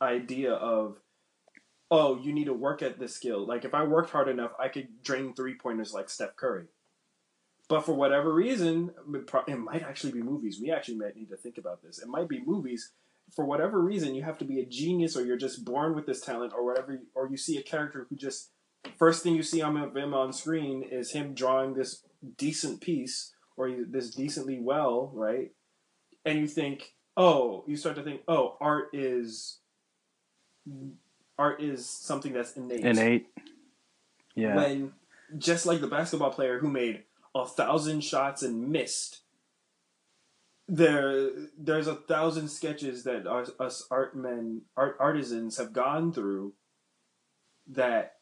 [0.00, 0.96] idea of
[1.90, 3.46] oh you need to work at this skill.
[3.46, 6.66] Like if i worked hard enough i could drain three pointers like steph curry.
[7.68, 8.92] But for whatever reason
[9.46, 10.58] it might actually be movies.
[10.60, 12.00] We actually might need to think about this.
[12.00, 12.92] It might be movies.
[13.34, 16.20] For whatever reason you have to be a genius or you're just born with this
[16.20, 18.50] talent or whatever or you see a character who just
[18.96, 22.04] first thing you see on him on screen is him drawing this
[22.36, 25.52] decent piece or you- this decently well right?
[26.24, 29.58] And you think oh you start to think oh art is
[31.38, 32.84] art is something that's innate.
[32.84, 33.26] Innate.
[34.34, 34.54] Yeah.
[34.56, 34.92] When
[35.38, 39.20] just like the basketball player who made a thousand shots and missed
[40.68, 46.52] there there's a thousand sketches that us, us art men art artisans have gone through
[47.68, 48.14] that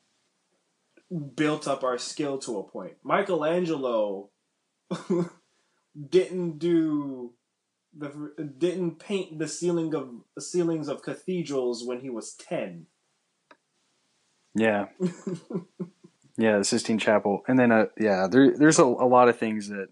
[1.34, 2.94] built up our skill to a point.
[3.02, 4.30] Michelangelo
[6.10, 7.32] didn't do
[7.96, 12.86] the didn't paint the ceiling of ceilings of cathedrals when he was 10
[14.54, 14.86] yeah.
[16.40, 17.42] Yeah the sistine chapel.
[17.48, 19.88] And then uh yeah there, there's a, a lot of things that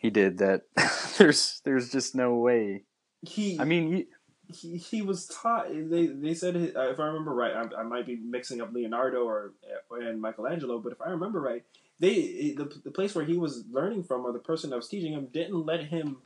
[0.00, 0.62] he did that
[1.18, 2.84] there's there's just no way.
[3.22, 4.06] He i mean you,
[4.48, 5.68] he, he was taught.
[5.70, 9.24] They they said uh, if I remember right, I, I might be mixing up Leonardo
[9.24, 9.52] or
[9.90, 11.64] and Michelangelo, but if I remember right,
[12.00, 15.12] they the the place where he was learning from or the person that was teaching
[15.12, 16.18] him didn't let him.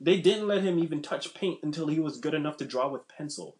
[0.00, 3.08] They didn't let him even touch paint until he was good enough to draw with
[3.08, 3.56] pencil.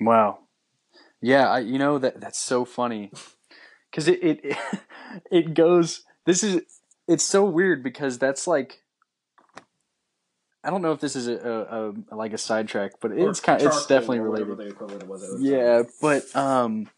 [0.00, 0.40] Wow.
[1.20, 3.10] Yeah, I, you know that that's so funny
[3.90, 4.56] because it, it
[5.30, 6.04] it goes.
[6.24, 6.62] This is
[7.06, 8.82] it's so weird because that's like
[10.64, 11.36] I don't know if this is a,
[12.10, 14.56] a, a like a sidetrack, but it's kind it's definitely related.
[14.56, 16.88] the equivalent was at the Yeah, but um,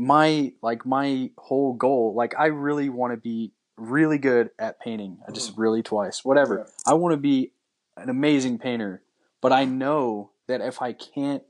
[0.00, 5.18] my like my whole goal, like I really want to be really good at painting.
[5.28, 6.60] I just really twice, whatever.
[6.60, 6.68] Mm-hmm.
[6.86, 6.90] Yeah.
[6.92, 7.52] I want to be
[7.98, 9.02] an amazing painter,
[9.42, 11.42] but I know that if I can't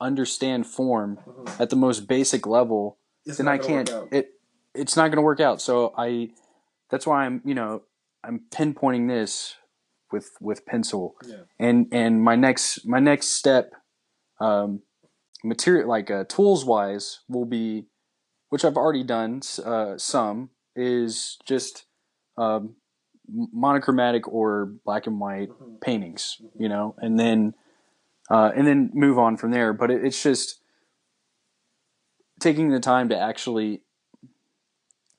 [0.00, 1.60] understand form Mhm.
[1.60, 3.90] at the most basic level, It's then I can't.
[4.12, 4.34] It
[4.72, 5.60] it's not going to work out.
[5.60, 6.30] So I,
[6.90, 7.82] that's why I'm you know
[8.22, 9.56] I'm pinpointing this
[10.12, 11.42] with with pencil Yeah.
[11.58, 13.72] and and my next my next step
[14.38, 14.82] um
[15.42, 17.86] material like uh, tools wise will be
[18.56, 21.84] which i've already done uh, some is just
[22.38, 22.74] um,
[23.28, 25.78] monochromatic or black and white Mhm.
[25.82, 27.52] paintings you know and then
[28.30, 30.58] uh, and then move on from there but it, it's just
[32.40, 33.82] taking the time to actually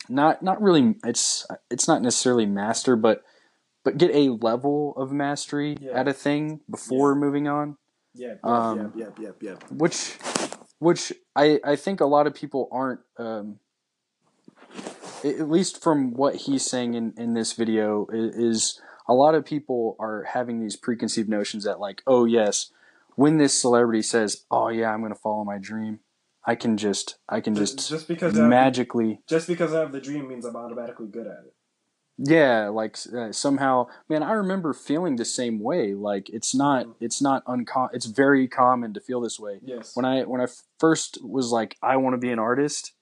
[0.09, 3.23] not not really it's it's not necessarily master but
[3.83, 5.91] but get a level of mastery Yeah.
[5.91, 7.77] at a thing before moving on
[8.15, 8.33] Yeah.
[8.43, 9.05] Um, yeah.
[9.05, 9.11] Yeah.
[9.19, 9.31] Yeah.
[9.51, 9.55] Yeah.
[9.69, 10.17] which
[10.79, 13.59] which I I think a lot of people aren't um
[15.23, 19.45] at least from what he's saying in in this video i- is a lot of
[19.45, 22.71] people are having these preconceived notions that like oh yes
[23.15, 25.99] when this celebrity says oh yeah I'm going to follow my dream
[26.45, 29.91] I can just I can just just because I have, magically just because I have
[29.91, 31.53] the dream means I'm automatically good at it.
[32.17, 36.95] Yeah like uh, somehow man i remember feeling the same way like it's not Mhm.
[36.99, 39.95] it's not uncommon it's very common to feel this way Yes.
[39.95, 40.47] when i when i
[40.79, 42.93] first was like i want to be an artist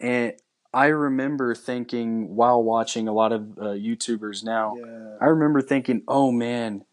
[0.00, 0.32] and
[0.74, 5.16] i remember thinking while watching a lot of uh, youtubers now yeah.
[5.20, 6.84] i remember thinking oh man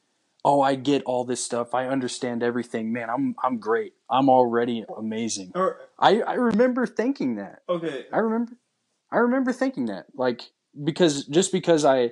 [0.43, 4.86] oh i get all this stuff i understand everything man i'm i'm great i'm already
[4.97, 8.05] amazing Or i i remember thinking that okay.
[8.13, 8.53] I remember,
[9.11, 10.51] I remember thinking that, like,
[10.84, 12.11] because just because I,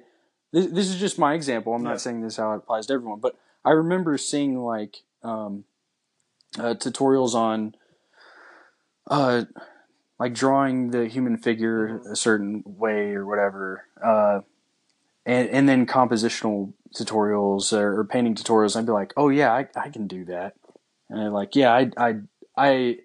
[0.52, 1.74] this, this is just my example.
[1.74, 1.90] I'm Yeah.
[1.92, 3.36] not saying this how it applies to everyone, but
[3.66, 5.64] I remember seeing like um,
[6.60, 7.76] uh, tutorials on,
[9.10, 9.46] uh,
[10.20, 12.12] like drawing the human figure Mhm.
[12.12, 14.42] a certain way or whatever, uh,
[15.26, 18.76] and and then compositional tutorials or, or painting tutorials.
[18.76, 20.56] I'd be like, oh yeah, I I can do that,
[21.10, 22.16] and I'm like, yeah, I I
[22.58, 22.98] I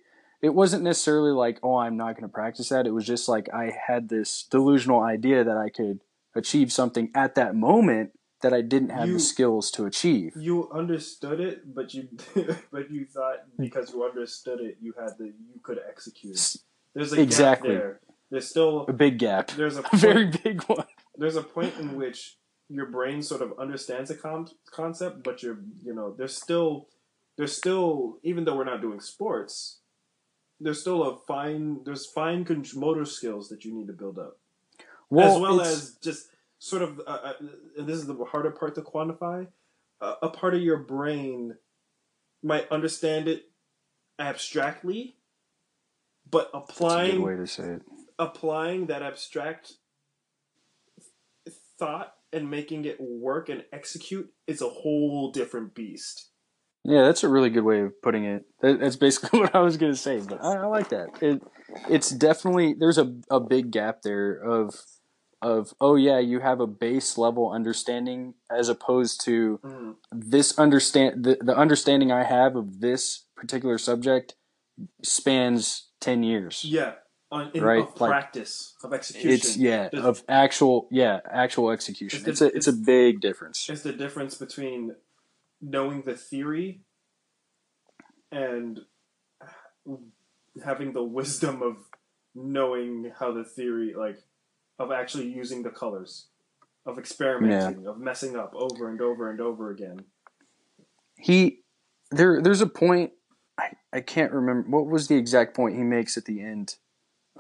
[0.42, 2.86] it wasn't necessarily like, oh, I'm not going to practice that.
[2.86, 6.00] It was just like I had this delusional idea that I could
[6.34, 8.12] achieve something at that moment
[8.42, 10.32] that I didn't have You- the skills to achieve.
[10.36, 12.08] You understood it, but you
[12.72, 16.36] but you thought because you understood it, you had the you could execute.
[16.36, 16.56] it.
[16.94, 17.70] There's a Exactly.
[17.70, 18.00] gap there.
[18.30, 20.84] There's still A big gap, there's a a very big one.
[21.16, 22.36] there's a point in which
[22.68, 26.86] your brain sort of understands a con- concept, but you're you know there's still
[27.36, 29.77] there's still even though we're not doing sports,
[30.60, 32.44] there's still a fine there's fine
[32.74, 34.38] motor skills that you need to build up
[35.10, 36.28] as well as just
[36.58, 37.32] sort of uh, uh,
[37.78, 39.46] and this is the harder part to quantify
[40.00, 41.54] uh, a part of your brain
[42.42, 43.44] might understand it
[44.18, 45.16] abstractly
[46.30, 47.82] but that's a good applying way to say it.
[48.18, 49.74] applying that abstract
[51.78, 56.30] thought and making it work and execute is a whole different beast
[56.88, 58.44] Yeah, that's a really good way of putting it.
[58.62, 61.08] That, that's basically what I was going to say, but I, I like that.
[61.20, 61.42] It,
[61.88, 64.74] it's definitely there's a, a big gap there of
[65.40, 69.94] of oh yeah, you have a base level understanding as opposed to Mm.
[70.10, 74.34] this understand the, the understanding I have of this particular subject
[75.02, 76.64] spans ten years.
[76.64, 76.92] yeah
[77.30, 81.70] on, in, Right, of like, practice of execution It's yeah There's- of actual yeah actual
[81.70, 82.22] execution.
[82.26, 83.68] It's the- It's a it's a big difference.
[83.68, 84.94] It's the difference between
[85.60, 86.80] knowing the theory
[88.30, 88.80] and
[90.64, 91.76] having the wisdom of
[92.34, 94.18] knowing how the theory, like,
[94.78, 96.26] of actually using the colors,
[96.86, 100.04] of experimenting, of messing up over and over and over again.
[101.16, 101.62] he
[102.12, 103.10] there there's a point
[103.58, 106.76] I, I can't remember what was the exact point he makes at the end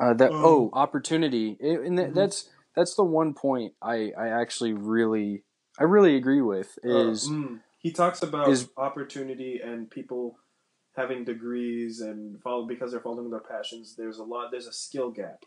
[0.00, 2.14] uh, that Um, oh opportunity It- and that, Mhm.
[2.14, 5.44] that's that's the one point I, I actually really
[5.78, 7.60] I really agree with is Uh, mm.
[7.88, 10.38] He talks about is- opportunity and people
[10.96, 13.94] having degrees and follow because they're following their passions.
[13.96, 14.50] There's a lot.
[14.50, 15.44] There's a skill gap.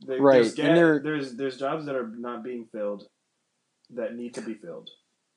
[0.00, 3.08] There, Right, There's, and there's there's jobs that are not being filled
[3.90, 4.90] that need to be filled.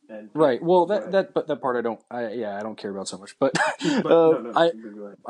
[0.10, 1.12] And right well that Right.
[1.12, 3.54] that but that part I don't I yeah I don't care about so much but,
[4.04, 4.72] But, uh, no, no, I.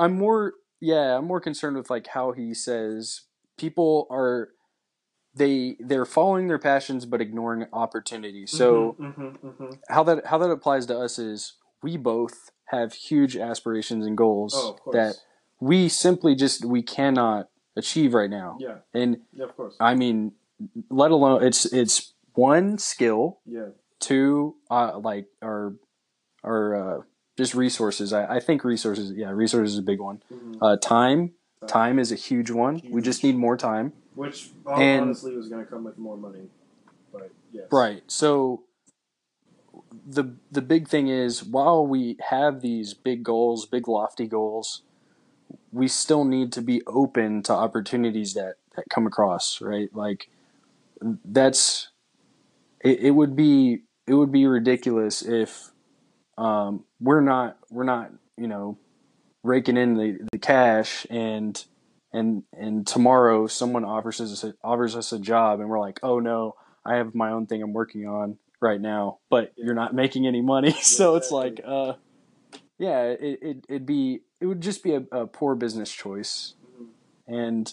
[0.04, 3.22] I'm more yeah, I'm more concerned with like how he says
[3.58, 4.50] people are
[5.36, 8.46] they they're following their passions but ignoring opportunity.
[8.46, 9.78] So Mhm, mhm, mhm.
[9.90, 14.54] how that how that applies to us is we both have huge aspirations and goals
[14.56, 15.16] oh, that
[15.60, 18.58] we simply just we cannot achieve right now.
[18.60, 19.76] yeah, And yeah, of course.
[19.80, 20.34] I mean
[20.90, 23.70] let alone it's it's one skill, yeah,
[24.00, 25.76] two uh like our
[26.44, 27.02] our uh
[27.38, 28.12] just resources.
[28.14, 30.22] I, I think resources yeah, resources is a big one.
[30.32, 30.58] mhm.
[30.62, 31.32] Uh, time,
[31.68, 32.82] time is a huge one.
[32.90, 33.94] We just need more time.
[34.16, 36.48] Which and- honestly was going to come with more money.
[37.12, 38.04] But yes, Right.
[38.08, 38.64] So
[40.06, 44.82] the the big thing is while we have these big goals, big lofty goals,
[45.72, 49.94] we still need to be open to opportunities that that come across, right?
[49.94, 50.30] Like
[51.02, 51.90] that's
[52.82, 55.72] it, it would be it would be ridiculous if
[56.38, 58.78] um, we're not we're not you know
[59.44, 61.66] raking in the, the cash and
[62.14, 66.20] and and tomorrow someone offers us a, offers us a job and we're like oh
[66.20, 66.56] no
[66.86, 69.66] I have my own thing I'm working on right now but Yeah.
[69.66, 70.72] you're not making any money.
[70.82, 71.50] So it's exactly.
[71.50, 71.94] like uh
[72.78, 76.56] yeah it, it it'd be it would just be a, a poor business choice.
[77.28, 77.72] And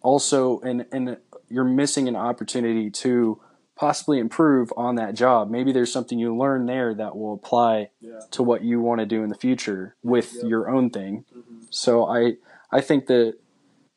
[0.00, 1.16] also and and
[1.48, 3.40] you're missing an opportunity to
[3.74, 5.50] possibly improve on that job.
[5.50, 8.20] Maybe there's something you learn there that will apply Yeah.
[8.32, 11.24] to what you want to do in the future with your own thing.
[11.32, 11.40] Hmm
[11.70, 12.32] so i
[12.72, 13.34] i think that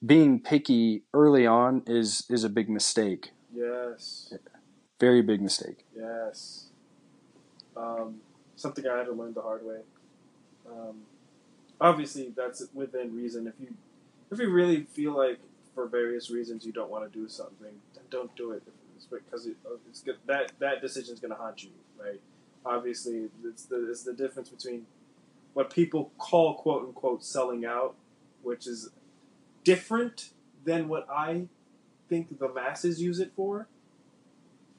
[0.06, 4.34] being picky early on is is a big mistake Yes.
[4.99, 6.66] very big mistake Yes.
[7.76, 8.22] Um,
[8.56, 9.80] something I had to learn the hard way.
[10.70, 11.02] Um,
[11.80, 13.47] obviously, that's within reason.
[13.47, 13.74] If you
[14.32, 15.39] if you really feel like
[15.74, 18.64] for various reasons you don't want to do something, then don't do it.
[18.97, 19.56] It's because it,
[19.89, 20.18] it's good.
[20.28, 22.20] that that decision is going to haunt you, right?
[22.66, 24.86] Obviously, it's the it's the difference between
[25.54, 27.95] what people call quote unquote selling out,
[28.43, 28.89] which is
[29.64, 30.30] different
[30.64, 31.47] than what I
[32.09, 33.68] think the masses use it for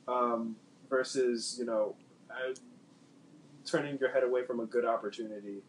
[0.08, 0.56] um,
[0.90, 1.94] versus you know
[2.30, 2.54] uh,
[3.64, 5.62] turning your head away from a good opportunity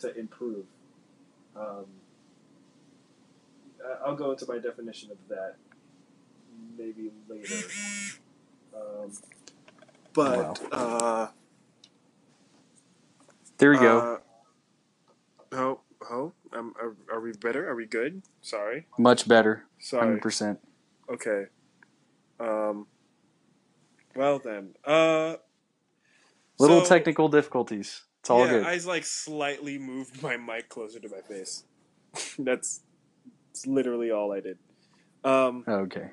[0.00, 0.64] to improve.
[1.56, 1.86] Um,
[3.84, 5.56] I- I'll go into my definition of that
[6.78, 7.54] maybe later.
[8.74, 9.12] Um,
[10.14, 11.28] but uh,
[13.58, 14.20] there we go
[15.52, 15.80] uh, oh,
[16.10, 17.68] oh, um, are, are we better?
[17.68, 18.22] Are we good?
[18.40, 20.18] Sorry, much better sorry.
[20.20, 20.58] 100%
[21.10, 21.44] Okay.
[22.40, 22.86] Um.
[24.14, 25.36] Well then, uh.
[26.58, 30.68] little so- technical difficulties it's all yeah, good I just, like slightly moved my mic
[30.68, 31.64] closer to my face.
[32.38, 32.82] that's,
[33.48, 34.58] that's literally all I did.
[35.24, 36.10] Um, okay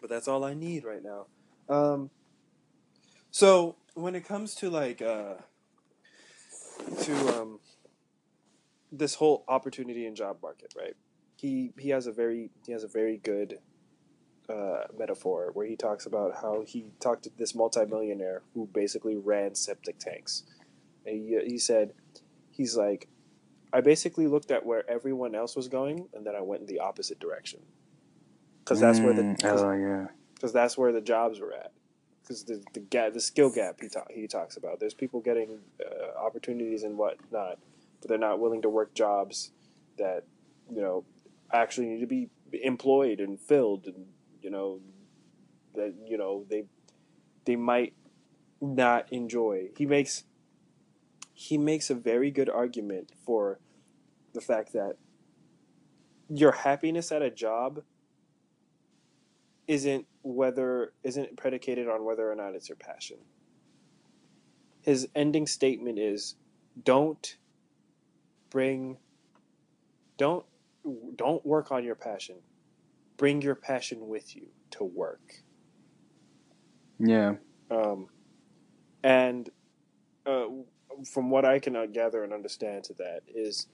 [0.00, 1.26] but that's all I need right now.
[1.68, 2.10] Um,
[3.30, 5.34] so when it comes to like uh,
[7.02, 7.59] to um,
[8.92, 10.94] this whole opportunity and job market, right?
[11.36, 13.58] He he has a very he has a very good
[14.48, 19.54] uh, metaphor where he talks about how he talked to this multimillionaire who basically ran
[19.54, 20.42] septic tanks.
[21.06, 21.92] And he, he said,
[22.50, 23.08] he's like,
[23.72, 26.80] I basically looked at where everyone else was going, and then I went in the
[26.80, 27.60] opposite direction.
[28.64, 31.70] Because that's where the Mm, 'cause- oh yeah because that's where the jobs were at.
[32.22, 34.80] Because the the gap, the skill gap he ta- he talks about.
[34.80, 37.58] There's people getting uh, opportunities and whatnot,
[38.00, 39.52] but they're not willing to work jobs
[39.98, 40.24] that
[40.70, 41.04] you know
[41.52, 42.28] actually need to be
[42.62, 44.06] employed and filled, and
[44.42, 44.80] you know
[45.74, 46.64] that you know they
[47.44, 47.94] they might
[48.60, 49.68] not enjoy.
[49.76, 50.24] He makes
[51.32, 53.60] he makes a very good argument for
[54.34, 54.96] the fact that
[56.28, 57.82] your happiness at a job
[59.66, 63.18] isn't whether isn't predicated on whether or not it's your passion.
[64.82, 66.36] His ending statement is
[66.82, 67.36] don't
[68.50, 68.98] bring
[70.18, 70.44] don't
[71.16, 72.36] don't work on your passion.
[73.16, 75.42] Bring your passion with you to work.
[76.98, 77.34] yeah
[77.70, 78.08] Um,
[79.02, 79.48] and
[80.26, 80.46] uh,
[81.10, 83.66] from what I can uh, gather and understand to that is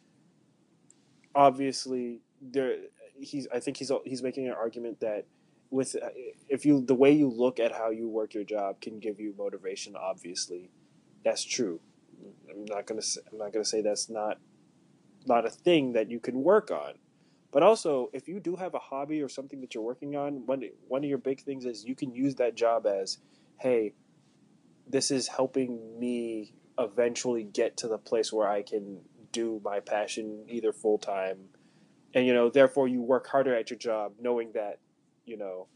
[1.35, 2.77] obviously there
[3.19, 5.27] he's I think he's he's making an argument that
[5.71, 6.09] with uh,
[6.49, 9.35] if you the way you look at how you work your job can give you
[9.37, 10.71] motivation obviously
[11.25, 11.81] that's true
[12.51, 14.39] I'm not going to I'm not going to say that's not
[15.27, 16.95] not a thing that you can work on.
[17.53, 20.63] But also if you do have a hobby or something that you're working on one
[20.89, 23.19] one of your big things is you can use that job as
[23.59, 23.95] hey
[24.89, 29.01] this is helping me eventually get to the place where I can
[29.33, 31.39] do my passion either full time
[32.15, 34.79] and you know therefore you work harder at your job knowing that
[35.25, 35.67] you know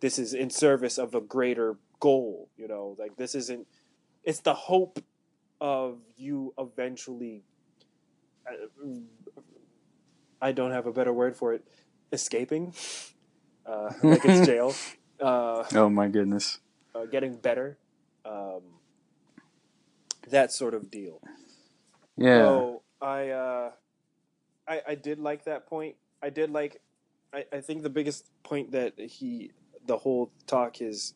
[0.00, 2.96] this is in service of a greater goal you know?
[2.98, 3.66] Like this isn't
[4.24, 5.04] it's the hope
[5.60, 7.44] of you eventually
[10.40, 11.64] I don't have a better word for it
[12.12, 12.74] escaping
[13.66, 14.74] uh, like it's jail
[15.20, 16.60] uh, oh my goodness
[16.96, 17.78] uh, getting better,
[18.24, 18.62] um,
[20.30, 21.20] that sort of deal.
[22.16, 23.70] yeah So I, uh,
[24.68, 25.96] I, I did like that point.
[26.22, 26.80] I did like.
[27.32, 29.50] I, I think the biggest point that he,
[29.86, 31.14] the whole talk is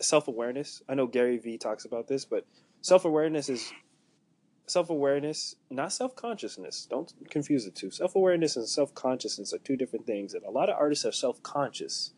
[0.00, 0.82] self awareness.
[0.88, 2.46] I know Gary Vee talks about this, but
[2.80, 3.72] self awareness is
[4.66, 6.86] self awareness, not self consciousness.
[6.88, 7.90] Don't confuse the two.
[7.90, 11.12] Self awareness and self consciousness are two different things, and a lot of artists are
[11.12, 12.12] self conscious,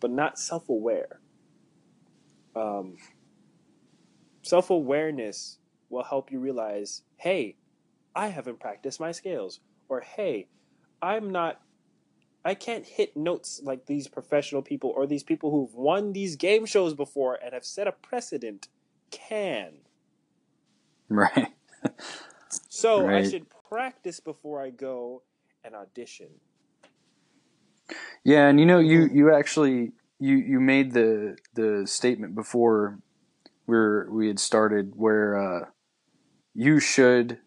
[0.00, 1.20] but not self aware.
[2.56, 2.96] Um,
[4.42, 5.58] self awareness
[5.90, 7.56] will help you realize, hey,
[8.14, 10.48] I haven't practiced my scales, or hey,
[11.00, 11.60] I'm not
[12.44, 16.66] I can't hit notes like these professional people or these people who've won these game
[16.66, 18.68] shows before and have set a precedent
[19.10, 19.80] can.
[21.10, 21.48] Right.
[22.68, 25.22] So I should practice before I go
[25.64, 26.28] and audition.
[28.24, 32.98] Yeah, and you know, you you actually you you made the the statement before
[33.66, 35.64] we were, we had started where uh,
[36.54, 37.38] you should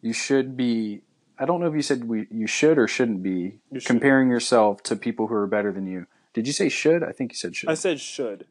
[0.00, 1.02] you should be.
[1.38, 3.86] I don't know if you said we you should or shouldn't be You should.
[3.86, 6.06] comparing yourself to people who are better than you.
[6.34, 7.02] Did you say should?
[7.02, 7.68] I think you said should.
[7.68, 8.46] I said should.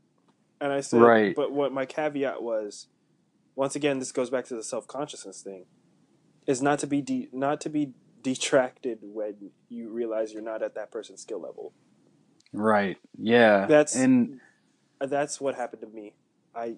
[0.59, 1.35] And I said Right.
[1.35, 2.87] but what my caveat was
[3.55, 5.65] once again this goes back to the self-consciousness thing
[6.47, 10.75] is not to be de- not to be detracted when you realize you're not at
[10.75, 11.73] that person's skill level.
[12.53, 12.97] right.
[13.17, 13.65] Yeah.
[13.67, 14.39] That's and
[14.99, 16.13] uh, that's what happened to me.
[16.55, 16.75] I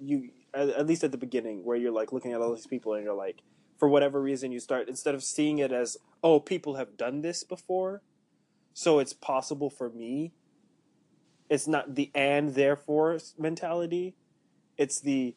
[0.00, 2.94] you at, at least at the beginning where you're like looking at all these people
[2.94, 3.42] and you're like
[3.78, 7.44] for whatever reason you start instead of seeing it as oh people have done this
[7.44, 8.02] before
[8.72, 10.32] so it's possible for me
[11.50, 14.14] it's not the and therefore mentality
[14.76, 15.34] it's the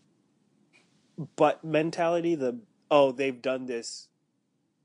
[1.38, 2.60] but mentality the
[2.92, 4.10] oh they've done this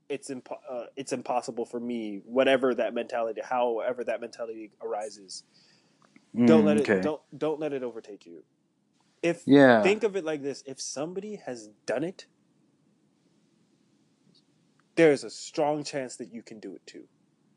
[0.09, 5.43] it's impo- uh, it's impossible for me whatever that mentality however that mentality arises
[6.45, 7.01] don't mm, let it okay.
[7.01, 8.43] don't don't let it overtake you
[9.23, 9.81] if Yeah.
[9.83, 12.27] think of it like this if somebody has done it
[14.97, 17.05] there's a strong chance that you can do it too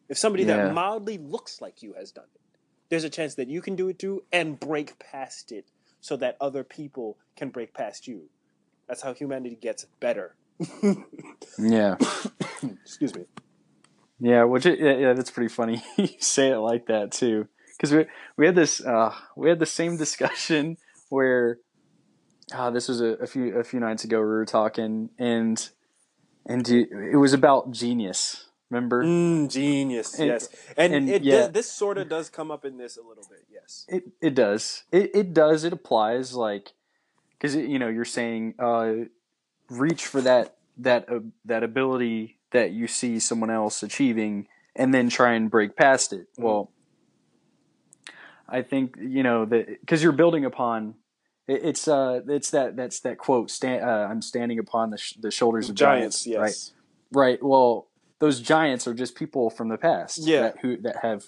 [0.09, 0.45] if somebody Yeah.
[0.45, 2.41] that mildly looks like you has done it
[2.91, 5.71] there's a chance that you can do it too and break past it
[6.01, 8.31] so that other people can break past you
[8.89, 10.35] that's how humanity gets better
[11.59, 11.97] yeah.
[12.83, 13.25] excuse me
[14.19, 15.83] Yeah, which it, yeah, that's pretty funny.
[15.99, 18.07] you say it like that too, because we
[18.39, 20.79] we had this uh, we had the same discussion
[21.11, 21.59] where
[22.55, 24.19] uh, this was a, a few a few nights ago.
[24.21, 25.69] We were talking and
[26.47, 28.45] and it was about genius.
[28.71, 29.05] Remember?
[29.05, 31.47] mm, genius And- yes and, and it yeah.
[31.47, 34.85] this sort of does come up in this a little bit yes It it does.
[34.91, 35.63] It it does.
[35.65, 36.73] It applies like
[37.39, 38.93] because you know you're saying uh,
[39.71, 45.09] reach for that that uh, that ability that you see someone else achieving, and then
[45.09, 46.27] try and break past it.
[46.39, 46.43] Mhm.
[46.45, 46.71] Well,
[48.49, 50.95] I think you know that because you're building upon.
[51.49, 53.51] it- It's uh, it's that that's that quote.
[53.51, 56.25] Stand, uh, I'm standing upon the, sh- the shoulders of giants.
[56.25, 56.73] giants yes
[57.13, 57.43] Right, right.
[57.43, 60.19] Well, those giants are just people from the past.
[60.19, 60.43] Yeah.
[60.43, 61.25] That, who that have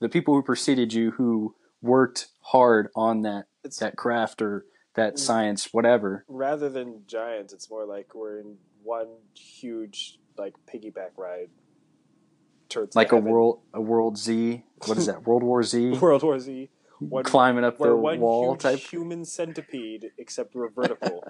[0.00, 4.64] the people who preceded you who worked hard on that it's that craft or
[4.96, 5.18] that Mm.
[5.18, 6.24] science, whatever.
[6.28, 11.48] rather than giants, it's more like we're in one huge like piggyback ride.
[12.68, 13.30] Towards Like a heaven.
[13.30, 14.64] world a world Z.
[14.86, 15.24] What is that?
[15.26, 15.98] World War Z.
[16.00, 16.68] World War Z.
[16.98, 18.78] One, Climbing up the one wall huge type.
[18.78, 21.22] human centipede, except we're vertical.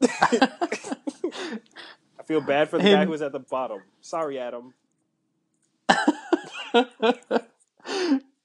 [0.02, 0.48] I
[2.26, 3.82] feel bad for the guy who was at the bottom.
[4.00, 4.74] Sorry, Adam.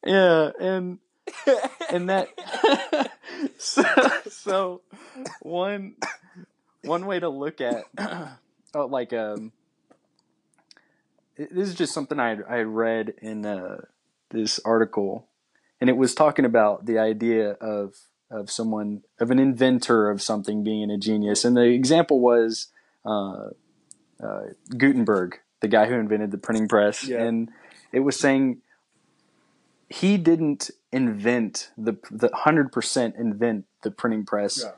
[0.06, 1.00] yeah, and
[1.92, 2.30] and that
[3.58, 3.84] so,
[4.30, 4.82] so
[5.42, 5.96] one
[6.84, 7.86] one way to look at
[8.76, 9.52] oh, like um
[11.38, 13.82] this is just something I I read in uh,
[14.30, 15.28] this article.
[15.82, 17.96] And it was talking about the idea of
[18.32, 21.46] of someone of an inventor of something being a genius.
[21.46, 22.68] And the example was
[23.06, 23.50] uh,
[24.22, 24.42] uh,
[24.78, 27.08] Gutenberg the guy who invented the printing press.
[27.08, 27.24] Yeah.
[27.24, 27.50] and
[27.92, 28.62] it was saying
[29.90, 34.64] he didn't invent the the hundred percent invent the printing press.
[34.64, 34.72] Yeah.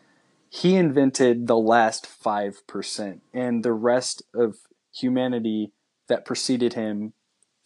[0.49, 4.55] He invented the last five percent, and the rest of
[4.93, 5.72] humanity
[6.07, 7.13] that preceded him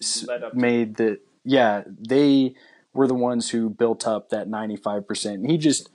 [0.02, 2.54] s- Led up to made the yeah they
[2.94, 5.50] were the ones who built up that ninety five percent.
[5.50, 5.90] He just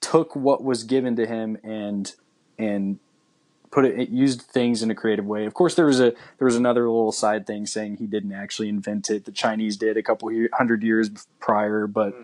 [0.00, 2.14] took what was given to him and
[2.58, 3.00] and
[3.72, 5.44] put it, it used things in a creative way.
[5.46, 8.68] Of course, there was a there was another little side thing saying he didn't actually
[8.68, 9.24] invent it.
[9.24, 11.10] The Chinese did a couple year, hundred years
[11.40, 12.14] prior, but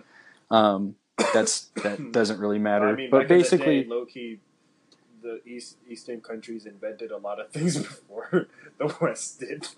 [0.51, 0.95] um,
[1.35, 2.89] that's that doesn't really matter.
[2.89, 4.39] I mean, but back in the basically, day, low key,
[5.23, 8.47] the East Eastern countries invented a lot of things before
[8.79, 9.69] the West did.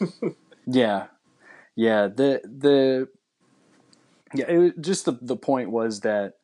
[0.66, 1.06] yeah,
[1.76, 2.08] yeah.
[2.08, 3.08] The the
[4.34, 4.46] yeah.
[4.48, 6.38] It was, just the the point was that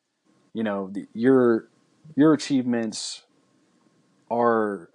[0.53, 1.67] you know the, your
[2.15, 3.23] your achievements
[4.29, 4.89] are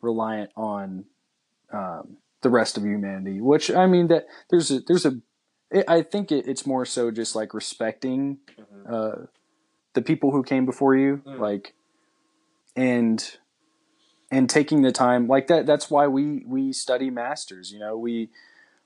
[0.00, 1.04] reliant on
[1.72, 3.40] um, the rest of humanity.
[3.40, 5.20] Which I mean that there's a there's a
[5.70, 8.38] it, I think it, it's more so just like respecting
[8.88, 9.12] uh,
[9.94, 11.38] the people who came before you, Mm.
[11.38, 11.74] like
[12.76, 13.36] and
[14.30, 15.66] and taking the time like that.
[15.66, 17.72] That's why we we study masters.
[17.72, 18.30] You know, we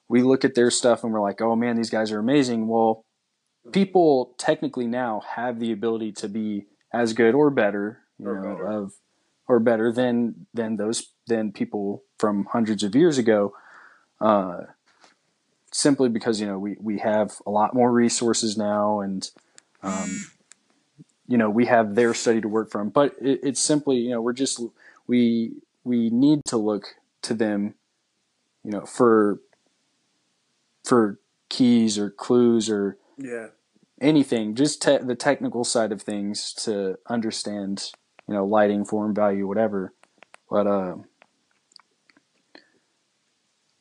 [0.09, 2.67] we look at their stuff and we're like, oh man, these guys are amazing.
[2.69, 3.05] Well,
[3.73, 8.43] people technically now have the ability to be as good or better, you Or know,
[8.55, 8.67] better.
[8.69, 8.93] of
[9.49, 13.55] or better than than those than people from hundreds of years ago.
[14.21, 14.63] Uh,
[15.73, 19.31] simply because you know we we have a lot more resources now, and
[19.83, 20.27] um,
[21.27, 22.89] you know we have their study to work from.
[22.89, 24.61] But it, it's simply you know we're just
[25.07, 27.75] we we need to look to them,
[28.63, 29.41] you know, for
[30.85, 31.19] for
[31.49, 33.49] keys or clues or Yeah.
[34.01, 37.91] anything, just te- the technical side of things to understand,
[38.29, 39.93] you know, lighting, form, value, whatever.
[40.51, 40.97] But uh,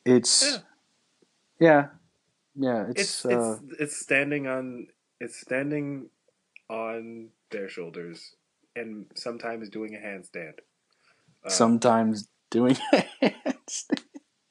[0.05, 0.59] it's
[1.59, 1.87] yeah,
[2.55, 4.87] yeah, it's, It's uh, it's it's standing on
[5.19, 6.09] it's standing
[6.69, 8.35] on their shoulders
[8.75, 10.59] and sometimes doing a handstand.
[11.45, 12.77] Uh, sometimes doing.
[12.93, 13.03] a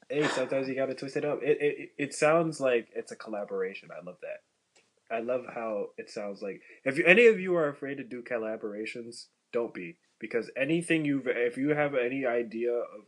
[0.08, 1.42] hey, sometimes you gotta twist it up.
[1.42, 3.90] It, it it sounds like it's a collaboration.
[3.90, 5.14] I love that.
[5.14, 6.62] I love how it sounds like.
[6.84, 11.26] If you, any of you are afraid to do collaborations, don't be because anything you've
[11.26, 13.04] if you have any idea of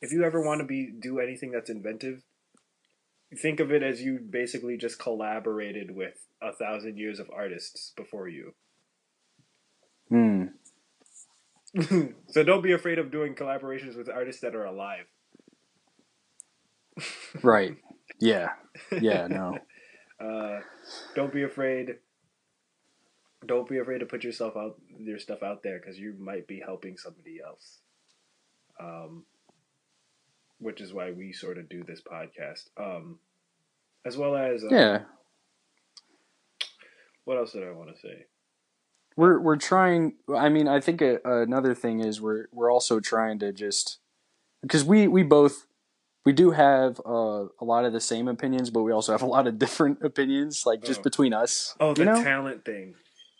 [0.00, 2.22] if you ever want to be do anything that's inventive,
[3.36, 8.28] think of it as you basically just collaborated with a thousand years of artists before
[8.28, 8.54] you.
[10.08, 10.44] Hmm.
[12.28, 15.06] so don't be afraid of doing collaborations with artists that are alive.
[17.42, 17.76] Right.
[18.20, 18.50] Yeah.
[19.00, 19.26] Yeah.
[19.26, 19.58] No.
[20.20, 20.60] Uh,
[21.16, 21.96] don't be afraid.
[23.46, 26.60] Don't be afraid to put yourself out, your stuff out there, because you might be
[26.60, 27.78] helping somebody else.
[28.80, 29.24] Um,
[30.58, 32.68] which is why we sort of do this podcast.
[32.76, 33.18] Um,
[34.06, 35.00] as well as uh, Yeah.
[37.24, 38.26] What else did I want to say?
[39.16, 40.14] We're we're trying.
[40.34, 43.98] I mean, I think a, another thing is we're we're also trying to just
[44.62, 45.66] because we we both
[46.24, 49.26] we do have uh, a lot of the same opinions, but we also have a
[49.26, 51.02] lot of different opinions, like just Oh.
[51.02, 51.74] between us.
[51.78, 52.22] Oh, the you know?
[52.22, 52.94] talent thing.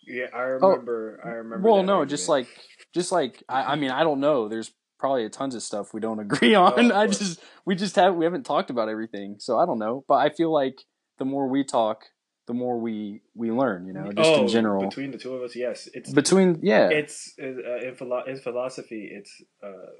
[0.06, 1.20] Yeah, I remember.
[1.24, 1.68] I remember.
[1.68, 2.46] Well, no, just like
[2.94, 4.48] just like I, I mean, I don't know.
[4.48, 6.92] There's probably a tons of stuff we don't agree on.
[6.92, 10.04] Oh, I just we just have we haven't talked about everything, so I don't know.
[10.08, 10.78] But I feel like
[11.18, 12.04] the more we talk,
[12.46, 13.86] the more we we learn.
[13.86, 14.88] You know, just oh, in general.
[14.88, 17.46] between the two of us, yes, it's Between yeah, it's uh,
[17.86, 19.92] in, philo- in philosophy it's uh,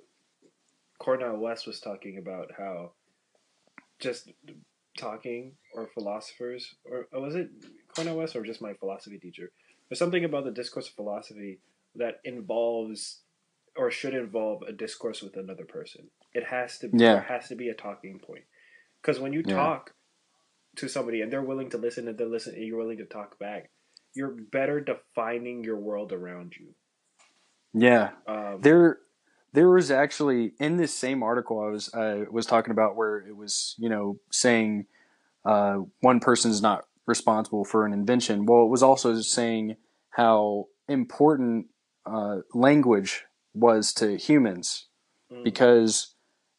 [0.99, 2.93] cornel west was talking about how
[4.01, 4.31] just
[4.99, 7.49] talking or philosophers or, or was it
[7.95, 9.51] cornel west or just my philosophy teacher
[9.93, 11.59] there's something about the discourse of philosophy
[11.97, 13.21] that involves
[13.77, 17.13] or should involve a discourse with another person it has to Yeah.
[17.13, 18.45] there has to be a talking point
[19.03, 19.55] because when you Yeah.
[19.55, 19.93] talk
[20.77, 23.39] to somebody and they're willing to listen and they listen and you're willing to talk
[23.39, 23.69] back
[24.15, 26.75] you're better defining your world around you
[27.75, 28.13] yeah.
[28.27, 28.99] um, There,
[29.53, 33.37] there was actually in this same article I was I was talking about where it
[33.37, 34.87] was you know saying
[35.45, 38.47] uh, one person's not responsible for an invention.
[38.47, 39.77] Well, it was also saying
[40.11, 41.67] how important
[42.07, 43.25] uh, language
[43.55, 44.87] was to humans
[45.31, 45.45] Mm.
[45.45, 46.15] because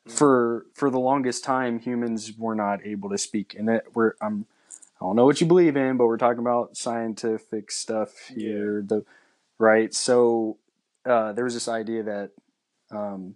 [0.07, 0.11] Mm.
[0.11, 4.45] for for the longest time humans were not able to speak and that we're I'm
[4.99, 9.05] I don't know what you believe in but we're talking about scientific stuff here the
[9.59, 10.57] right so
[11.05, 12.31] uh, there was this idea that
[12.91, 13.35] um,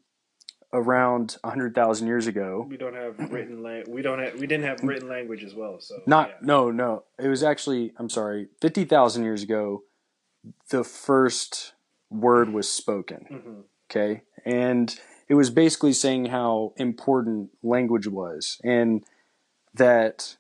[0.74, 4.80] around 100,000 years ago we don't have written lang- we don't have we didn't have
[4.84, 6.36] written language as well so not yeah.
[6.42, 9.84] no no it was actually I'm sorry 50,000 years ago
[10.70, 11.74] the first
[12.10, 13.64] word was spoken Mhm.
[13.90, 15.00] okay and
[15.30, 19.04] it was basically saying how important language was and
[19.74, 20.36] that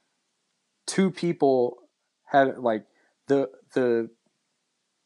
[0.86, 1.78] two people
[2.26, 2.86] had like
[3.28, 4.10] the the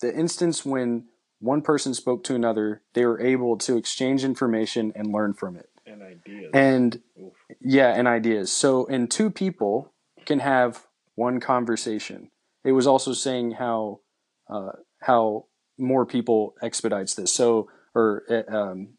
[0.01, 1.05] the instance when
[1.41, 2.83] one person spoke to another.
[2.93, 5.69] They were able to exchange information and learn from it.
[5.85, 6.51] And ideas.
[6.53, 7.33] And Oof.
[7.59, 8.51] yeah and ideas.
[8.51, 9.91] So and two people
[10.25, 10.85] can have
[11.15, 12.29] one conversation.
[12.63, 14.01] It was also saying how
[14.47, 15.45] uh, how
[15.77, 17.33] more people expedites this.
[17.33, 18.89] So or uh, um,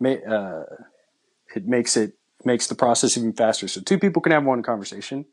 [0.00, 0.64] ma- uh,
[1.54, 3.68] it makes it makes the process even faster.
[3.68, 5.26] So two people can have one conversation.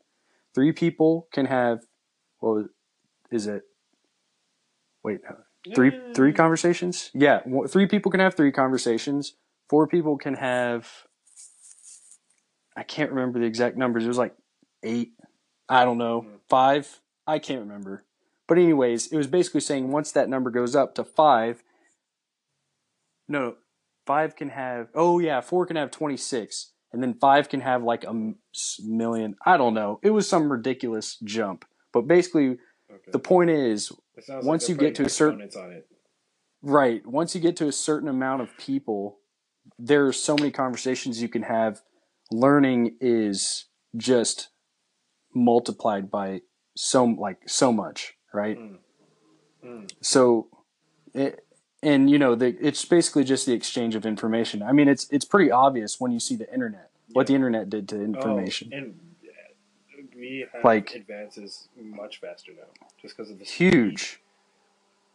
[0.54, 1.80] Three people can have
[2.38, 2.66] what was,
[3.32, 3.62] is it
[5.02, 5.36] wait no
[5.74, 7.10] three three conversations?
[7.14, 9.34] Yeah three people can have three conversations.
[9.68, 10.88] Four people can have
[12.76, 14.04] i can't remember the exact numbers.
[14.04, 14.34] It was like
[14.82, 15.12] eight
[15.68, 16.38] i don't know Mm.
[16.48, 17.00] five?
[17.26, 18.04] I can't remember.
[18.48, 21.62] But anyways it was basically saying once that number goes up to five
[23.28, 23.56] no
[24.06, 28.04] five can have oh yeah four can have 26 and then five can have like
[28.04, 28.34] a
[28.84, 29.34] million.
[29.46, 29.98] I don't know.
[30.02, 31.64] It was some ridiculous jump.
[31.90, 32.58] But basically
[32.90, 33.10] okay.
[33.12, 33.90] the point is
[34.42, 35.86] once they're you get to a certain- exponents on it
[36.62, 37.04] Right.
[37.04, 39.18] Once you get to a certain amount of people,
[39.78, 41.82] there are so many conversations you can have.
[42.30, 43.66] Learning is
[43.96, 44.48] just
[45.34, 46.42] multiplied by
[46.76, 48.58] so like so much, right?
[48.58, 48.78] Mm.
[49.64, 49.90] Mm.
[50.00, 50.48] So,
[51.12, 51.44] it,
[51.82, 54.62] and you know, the, it's basically just the exchange of information.
[54.62, 57.88] I mean, it's it's pretty obvious when you see the internet what the internet did
[57.88, 58.70] to information.
[58.72, 58.94] Oh, and
[60.22, 62.68] we have Like- advances much faster now,
[63.00, 64.20] just because of the huge.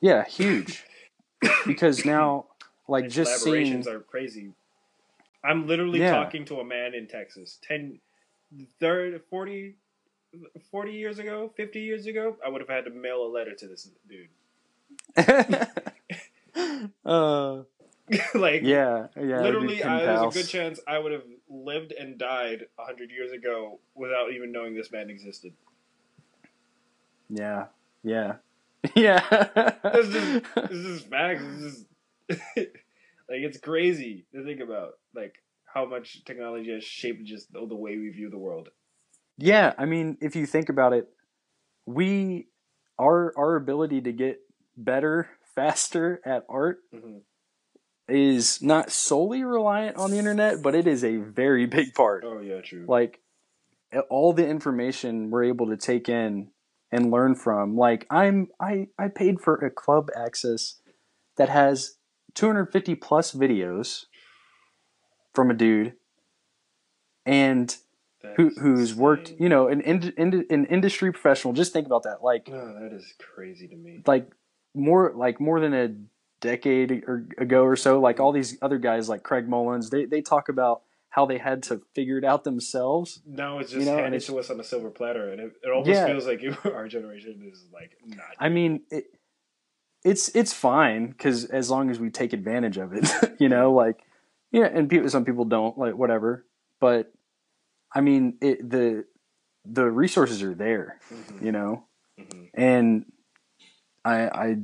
[0.01, 0.83] Yeah, huge.
[1.65, 2.47] because now,
[2.89, 3.65] like, And just seeing.
[3.81, 4.53] collaborations are crazy.
[5.45, 6.11] I'm literally Yeah.
[6.11, 7.57] talking to a man in Texas.
[7.61, 7.99] 10,
[8.81, 9.75] 30, 40,
[10.69, 13.67] 40 years ago, 50 years ago, I would have had to mail a letter to
[13.67, 14.27] this dude.
[17.05, 17.63] uh,
[18.35, 19.41] like, yeah, yeah.
[19.41, 23.79] literally, I, there's a good chance I would have lived and died 100 years ago
[23.95, 25.53] without even knowing this man existed.
[27.29, 27.65] Yeah,
[28.03, 28.35] yeah,
[28.95, 29.19] yeah.
[29.93, 31.43] This is, this is facts.
[31.43, 31.85] This is,
[32.57, 34.93] like, it's crazy to think about.
[35.13, 35.35] Like,
[35.77, 38.69] how much technology has shaped just the, the way we view the world.
[39.37, 41.07] Yeah, I mean, if you think about it,
[41.85, 42.47] we
[42.97, 44.39] our our ability to get
[44.75, 47.21] better faster at art Mhm.
[48.07, 52.23] Is not solely reliant on the internet, but it is a very big part.
[52.25, 52.85] Oh, yeah, true.
[52.87, 53.19] Like
[54.09, 56.49] all the information we're able to take in
[56.91, 57.75] and learn from.
[57.77, 60.75] Like I'm I I paid for a club access
[61.37, 61.95] that has
[62.35, 64.05] 250 plus videos
[65.33, 65.93] from a dude
[67.25, 67.75] and
[68.35, 71.53] who who's worked, you know, an ind- ind- an industry professional.
[71.53, 72.23] Just think about that.
[72.23, 74.01] Like Oh, that is crazy to me.
[74.05, 74.29] like
[74.75, 75.95] more like more than a
[76.47, 77.99] decade or, ago or so.
[77.99, 81.63] Like all these other guys, like Craig Mullins, they they talk about how they had
[81.63, 83.21] to figure it out themselves.
[83.25, 85.69] No, it's You just know, handed to us on a silver platter, and it, it
[85.69, 86.05] almost Yeah.
[86.05, 88.25] feels like our generation is like not.
[88.39, 89.05] I mean, it,
[90.03, 93.97] it's it's fine because as long as we take advantage of it, you know, like
[94.51, 96.45] yeah, and people, some people don't like whatever,
[96.79, 97.11] but
[97.93, 99.05] I mean, it the
[99.65, 101.83] the resources are there, Mhm, you know,
[102.19, 102.49] mhm.
[102.53, 103.05] and
[104.05, 104.57] I I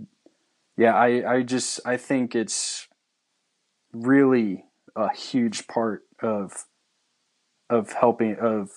[0.78, 2.88] yeah I I just I think it's
[3.92, 4.66] really
[4.96, 6.66] a huge part of
[7.70, 8.70] of helping of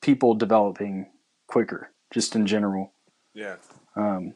[0.00, 1.10] people developing
[1.48, 2.92] quicker just in general
[3.34, 3.56] Yeah.
[3.96, 4.34] um,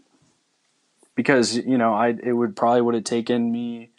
[1.15, 3.91] because you know I it would probably would have taken me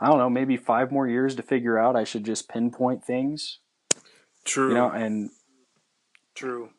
[0.00, 3.58] I don't know maybe five more years to figure out I should just pinpoint things
[4.44, 4.68] True.
[4.68, 5.30] you know and
[6.34, 6.70] True.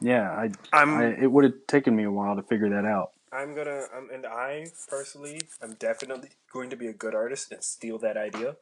[0.00, 0.94] yeah I, I'm.
[0.96, 3.84] I it would have taken me a while to figure that out I'm gonna.
[3.96, 8.16] Um, and I personally, I'm definitely going to be a good artist and steal that
[8.16, 8.56] idea,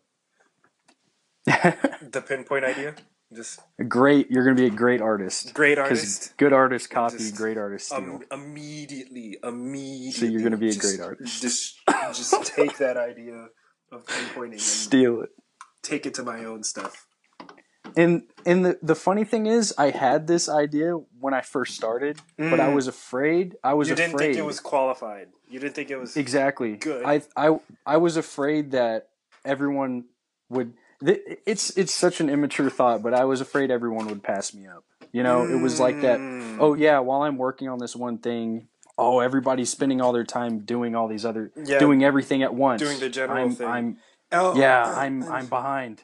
[1.46, 2.94] the pinpoint idea.
[3.32, 6.36] Just great you're gonna be a great artist great artist.
[6.36, 10.12] good artists copy Just, great artists steal Um, immediately, immediately.
[10.12, 11.42] So you're gonna be a great artist.
[11.42, 11.80] Just,
[12.14, 13.48] just take that idea
[13.90, 15.30] of pinpointing and steal it
[15.84, 17.06] take it to my own stuff.
[17.96, 22.20] And and the, the funny thing is I had this idea when I first started
[22.36, 22.74] but I Mm.
[22.74, 25.28] was afraid I was you afraid didn't think it was qualified.
[25.48, 26.76] You didn't think it was Exactly.
[26.76, 27.04] Good.
[27.04, 29.08] I I I was afraid that
[29.44, 30.04] everyone
[30.48, 30.74] would.
[31.00, 34.84] It's it's such an immature thought, but I was afraid everyone would pass me up.
[35.12, 36.18] You know, it was like that.
[36.18, 36.56] Mm.
[36.58, 40.60] Oh yeah, while I'm working on this one thing, oh everybody's spending all their time
[40.60, 41.78] doing all these other, Yeah.
[41.78, 42.80] doing everything at once.
[42.82, 43.66] Doing the general I'm, thing.
[43.68, 43.96] I'm
[44.32, 46.02] Oh, yeah, uh, I'm I'm behind.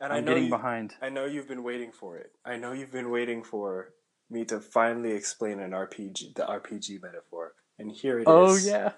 [0.00, 0.94] And I I'm know getting you, behind.
[1.00, 2.32] I know you've been waiting for it.
[2.44, 3.92] I know you've been waiting for
[4.30, 8.26] me to finally explain an RPG, the RPG metaphor, and here it is.
[8.28, 8.92] Oh yeah,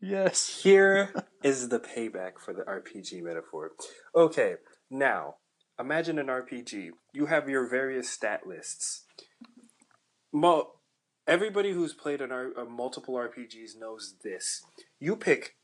[0.00, 0.60] yes.
[0.62, 3.72] Here is the payback for the RPG metaphor.
[4.14, 4.54] Okay,
[4.90, 5.36] now
[5.78, 6.90] imagine an RPG.
[7.12, 9.04] You have your various stat lists.
[10.32, 10.72] Mo-
[11.26, 14.62] everybody who's played an R- uh, multiple RPGs knows this.
[14.98, 15.56] You pick,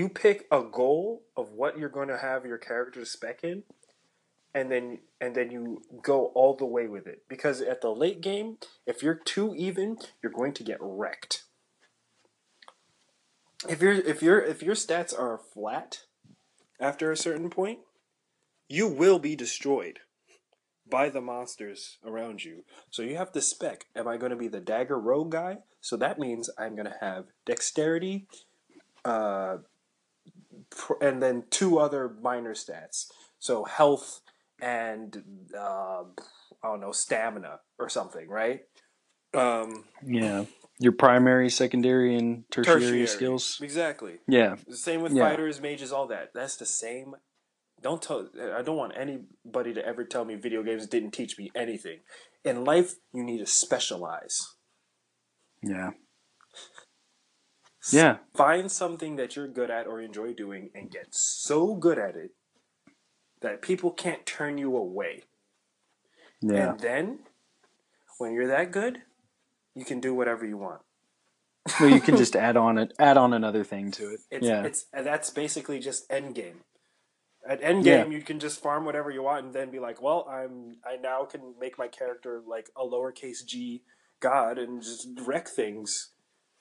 [0.00, 3.62] you pick a goal of what you're going to have your character spec in,
[4.54, 7.22] and then and then you go all the way with it.
[7.28, 11.44] Because at the late game, if you're too even, you're going to get wrecked
[13.68, 16.02] if your if your if your stats are flat
[16.80, 17.80] after a certain point,
[18.68, 20.00] you will be destroyed
[20.88, 22.64] by the monsters around you.
[22.90, 23.86] So you have to spec.
[23.94, 25.58] Am I going to be the dagger rogue guy?
[25.80, 28.26] So that means I'm going to have dexterity,
[29.04, 29.58] uh,
[31.00, 33.06] and then two other minor stats.
[33.38, 34.20] So health
[34.60, 35.22] and
[35.56, 36.02] uh,
[36.62, 38.60] I don't know stamina or something, right?
[39.32, 40.44] Um, Yeah,
[40.78, 43.58] your primary, secondary, and tertiary, tertiary skills.
[43.62, 44.18] exactly.
[44.26, 45.28] Yeah, The same with Yeah.
[45.28, 46.32] fighters, mages, all that.
[46.34, 47.14] That's the same.
[47.80, 48.28] Don't tell.
[48.38, 52.00] I don't want anybody to ever tell me video games didn't teach me anything.
[52.44, 54.56] In life, you need to specialize.
[55.62, 55.90] yeah,
[57.90, 58.18] yeah.
[58.34, 62.32] Find something that you're good at or enjoy doing, and get so good at it
[63.40, 65.24] that people can't turn you away.
[66.42, 66.70] Yeah.
[66.70, 67.18] And then,
[68.18, 68.98] when you're that good,
[69.74, 70.82] you can do whatever you want.
[71.78, 74.20] well, you can just add on it, add on another thing to it.
[74.30, 76.60] It's, yeah, it's that's basically just end game.
[77.48, 80.26] At end endgame, you can just farm whatever you want, and then be like, "Well,
[80.30, 83.82] I'm I now can make my character like a lowercase g
[84.20, 86.10] god and just wreck things."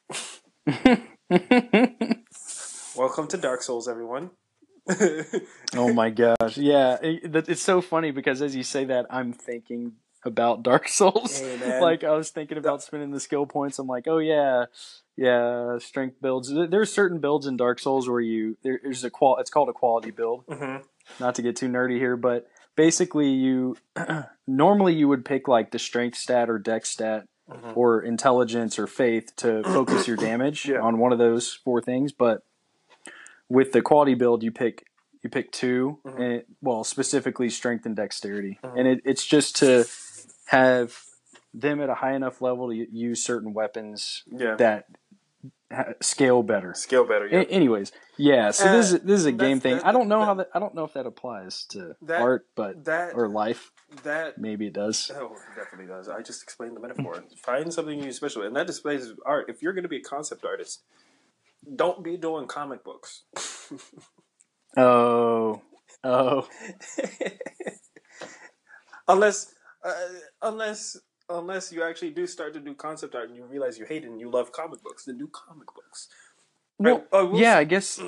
[2.95, 4.31] Welcome to Dark Souls, everyone.
[5.75, 9.93] oh my gosh, yeah, it, it's so funny because as you say that, I'm thinking
[10.25, 11.39] about Dark Souls.
[11.39, 13.77] Hey, like I was thinking about spending the skill points.
[13.79, 14.65] I'm like, oh yeah,
[15.15, 16.51] yeah, strength builds.
[16.51, 19.37] There- There's certain builds in Dark Souls where you there- there's a qual.
[19.37, 20.45] It's called a quality build.
[20.47, 20.83] Mhm.
[21.19, 23.77] Not to get too nerdy here, but basically you
[24.47, 27.75] normally you would pick like the strength stat or dex stat Mhm.
[27.77, 30.79] or intelligence or faith to focus your damage Yeah.
[30.81, 32.11] on one of those four things.
[32.11, 32.43] But
[33.47, 34.85] with the quality build, you pick
[35.21, 36.19] you pick 2 Mhm.
[36.21, 38.79] and well specifically strength and dexterity, Mhm.
[38.79, 39.85] and it, it's just to
[40.45, 41.03] have
[41.53, 44.55] them at a high enough level to use certain weapons Yeah.
[44.55, 44.95] that ha-
[46.01, 46.73] scale better.
[46.73, 47.27] Scale better.
[47.27, 47.39] Yeah.
[47.41, 48.51] A- anyways, yeah.
[48.51, 49.77] So this is this is a game thing.
[49.77, 52.21] that- I don't know how that- that I don't know if that applies to That-
[52.21, 53.71] art, but that or life.
[54.03, 55.11] that Maybe it does.
[55.15, 56.09] Oh, it definitely does.
[56.09, 57.23] I just explained the metaphor.
[57.43, 59.49] Find something you special, and that displays art.
[59.49, 60.83] If you're going to be a concept artist,
[61.75, 63.23] don't be doing comic books.
[64.77, 65.63] Oh,
[66.03, 66.47] oh,
[69.07, 69.51] unless,
[69.83, 69.93] uh,
[70.43, 70.95] unless,
[71.29, 74.07] unless you actually do start to do concept art and you realize you hate it
[74.09, 76.07] and you love comic books, then do comic books.
[76.77, 77.57] well, I- I yeah.
[77.57, 78.01] I guess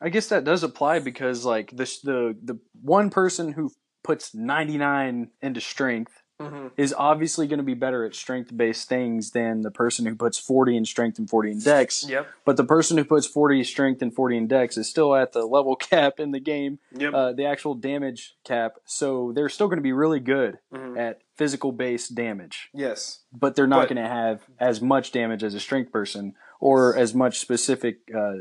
[0.00, 3.70] I guess that does apply because like the the the one person who
[4.02, 6.72] puts ninety nine into strength Mhm.
[6.76, 10.36] is obviously going to be better at strength based things than the person who puts
[10.36, 12.04] forty in strength and forty in dex.
[12.08, 12.26] Yep.
[12.44, 15.46] But the person who puts 40 strength and 40 in dex is still at the
[15.46, 17.14] level cap in the game, Yep.
[17.14, 18.74] uh, the actual damage cap.
[18.84, 20.98] So they're still going to be really good Mhm.
[20.98, 23.20] at physical based damage, Yes.
[23.32, 27.14] but they're not going to have as much damage as a strength person or as
[27.14, 28.38] much specific uh,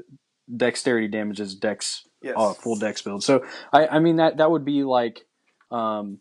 [0.55, 2.33] dexterity damage as dex Yes.
[2.37, 3.23] uh, full dex build.
[3.23, 5.25] So I, I mean that that would be like
[5.71, 6.19] um,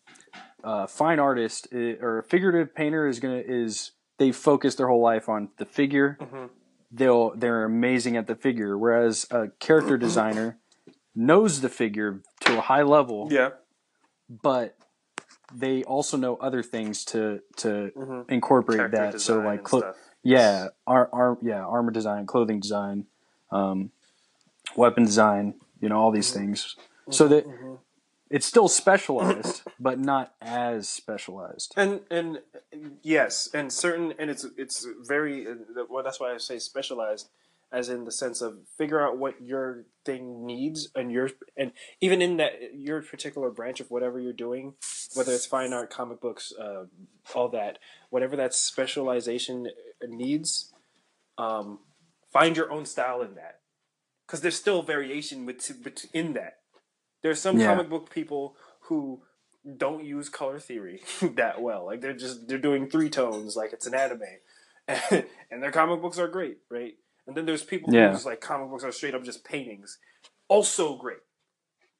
[0.64, 5.02] uh, fine artist uh, or a figurative painter is gonna is they focus their whole
[5.02, 6.50] life on the figure Mhm.
[6.90, 10.58] they'll they're amazing at the figure whereas a character designer
[11.14, 13.50] knows the figure to a high level Yeah.
[14.28, 14.76] but
[15.54, 18.30] they also know other things to to Mhm.
[18.30, 19.92] incorporate Character that so like clo-
[20.22, 23.06] yeah ar- yeah armor design clothing design
[23.50, 23.90] um,
[24.76, 26.38] weapon design you know all these Mm-hmm.
[26.40, 26.76] things
[27.10, 27.78] so that Mhm.
[28.32, 32.38] It's still specialized but not as specialized and and
[33.02, 35.46] yes, and certain, and it's it's very
[35.88, 36.02] well.
[36.02, 37.28] That's why I say specialized,
[37.70, 42.22] as in the sense of figure out what your thing needs, and your and even
[42.22, 44.74] in that your particular branch of whatever you're doing,
[45.14, 46.84] whether it's fine art, comic books, uh,
[47.34, 47.78] all that,
[48.10, 49.68] whatever that specialization
[50.06, 50.72] needs,
[51.38, 51.80] um,
[52.32, 53.60] find your own style in that,
[54.26, 56.58] because there's still variation with, with in that.
[57.22, 57.66] There's some Yeah.
[57.66, 59.22] comic book people who
[59.76, 61.86] don't use color theory that well.
[61.86, 64.22] Like they're just they're doing three tones like it's an anime,
[64.88, 66.94] and, their comic books are great, right?
[67.26, 68.10] And then there's people Yeah.
[68.12, 69.98] who's like comic books are straight up just paintings,
[70.48, 71.22] also great,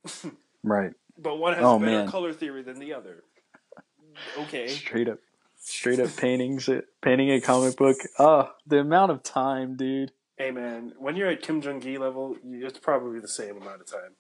[0.63, 2.09] right but one has Oh, better man.
[2.09, 3.23] color theory than the other.
[4.39, 5.19] Okay, straight up
[5.57, 10.51] straight up paintings uh, painting a comic book oh the amount of time dude hey
[10.51, 13.87] man, when you're at Kim Jung Gi level, you- it's probably the same amount of
[13.87, 14.17] time.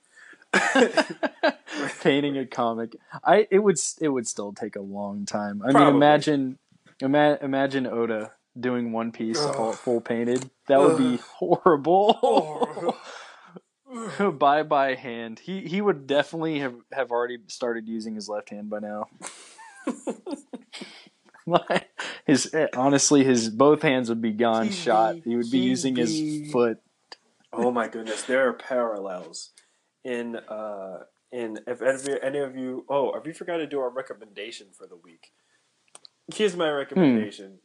[2.00, 2.96] painting a comic.
[3.24, 5.62] I it would it would still take a long time.
[5.62, 5.86] I Probably.
[5.86, 6.58] mean imagine
[7.00, 12.96] ima- imagine oda doing one piece all full painted that would be horrible.
[14.38, 15.38] By by hand.
[15.38, 19.06] He he would definitely have have already started using his left hand by now.
[21.44, 21.88] Like,
[22.24, 25.16] his eh, honestly his both hands would be gone shot.
[25.24, 26.78] He would be using his foot.
[27.52, 29.50] Oh my goodness, there are parallels
[30.04, 33.66] in uh in if any of you, any of you oh have you forgot to
[33.66, 35.32] do our recommendation for the week?
[36.32, 37.58] Here's my recommendation: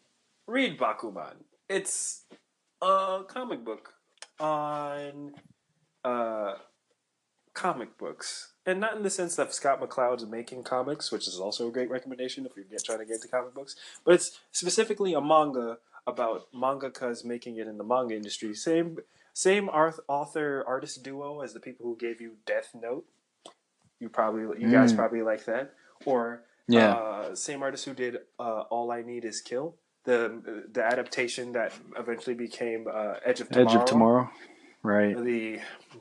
[0.48, 1.44] read Bakuman.
[1.70, 2.24] It's
[2.82, 3.94] a comic book
[4.40, 5.34] on
[6.04, 6.56] uh
[7.54, 11.68] comic books, and not in the sense that Scott McCloud's making comics, which is also
[11.68, 13.76] a great recommendation if you're get, trying to get into comic books,
[14.06, 18.54] but it's specifically a manga about mangakas making it in the manga industry.
[18.54, 19.00] Same
[19.46, 23.06] same arth- author artist duo as the people who gave you Death Note.
[24.00, 24.96] You probably you guys Mm.
[25.02, 25.66] probably like that.
[26.06, 29.76] Or yeah uh, same artist who did uh, All I Need Is Kill,
[30.10, 31.72] the the adaptation that
[32.04, 33.68] eventually became uh, Edge of Tomorrow.
[33.70, 34.30] edge of tomorrow
[34.94, 35.60] right The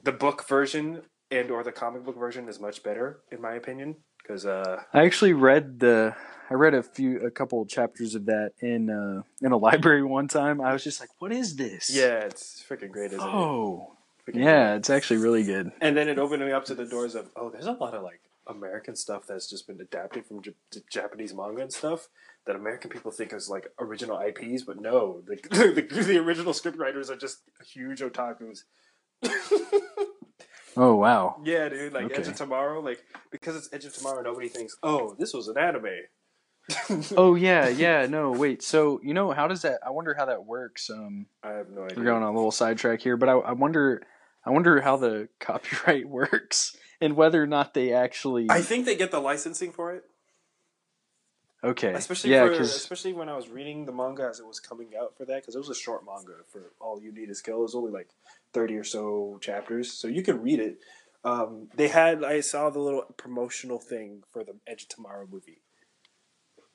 [0.08, 3.96] the book version and or the comic book version is much better in my opinion
[4.26, 6.14] because uh, I actually read the
[6.50, 10.28] I read a few a couple chapters of that in uh in a library one
[10.28, 10.60] time.
[10.60, 13.34] I was just like, "What is this?" yeah, it's freaking great, isn't it?
[13.34, 13.92] Oh,
[14.32, 15.72] Yeah, it's actually really good.
[15.80, 18.02] And then it opened me up to the doors of oh, there's a lot of
[18.02, 20.54] like American stuff that's just been adapted from J-
[20.90, 22.08] Japanese manga and stuff
[22.46, 26.78] that American people think is like original IPs, but no, the the, the original script
[26.78, 28.64] writers are just huge otakus.
[30.76, 31.40] Oh wow.
[31.44, 32.16] yeah, dude, like Okay.
[32.16, 35.58] Edge of Tomorrow, like because it's Edge of Tomorrow, nobody thinks, oh, this was an
[35.58, 35.86] anime.
[37.16, 38.06] Oh yeah, yeah.
[38.06, 38.60] No, wait.
[38.62, 39.78] So you know how does that?
[39.86, 40.90] I wonder how that works.
[40.90, 41.96] Um, I have no idea.
[41.96, 44.02] we're going on a little sidetrack here, but I, I wonder,
[44.44, 48.48] I wonder how the copyright works and whether or not they actually.
[48.50, 50.04] I think they get the licensing for it.
[51.62, 51.92] okay.
[51.92, 54.88] especially yeah, for, because especially when I was reading the manga as it was coming
[55.00, 57.58] out for that because it was a short manga for all you need is kill.
[57.58, 58.08] It was only like
[58.56, 60.74] thirty or so chapters, so you can read it.
[61.32, 65.60] Um, they had I saw the little promotional thing for the Edge of Tomorrow movie.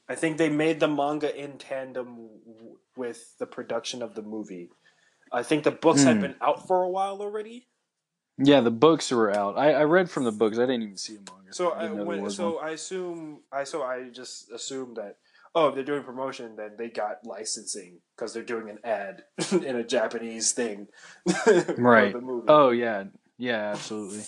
[0.10, 2.10] I think they made the manga in tandem
[2.46, 4.70] w- with the production of the movie.
[5.32, 6.22] I think the books had Hmm.
[6.26, 7.68] been out for a while already.
[8.38, 9.58] yeah, the books were out.
[9.58, 10.58] I, I read from the books.
[10.58, 11.54] I didn't even see a manga.
[11.54, 12.66] So I I, didn't know there when, so one.
[12.68, 15.18] I assume I so I just assumed that
[15.56, 19.76] oh if they're doing promotion then they got licensing because they're doing an ad in
[19.76, 20.88] a Japanese thing
[21.78, 22.16] Right.
[22.48, 23.06] Oh yeah,
[23.38, 24.22] yeah, absolutely.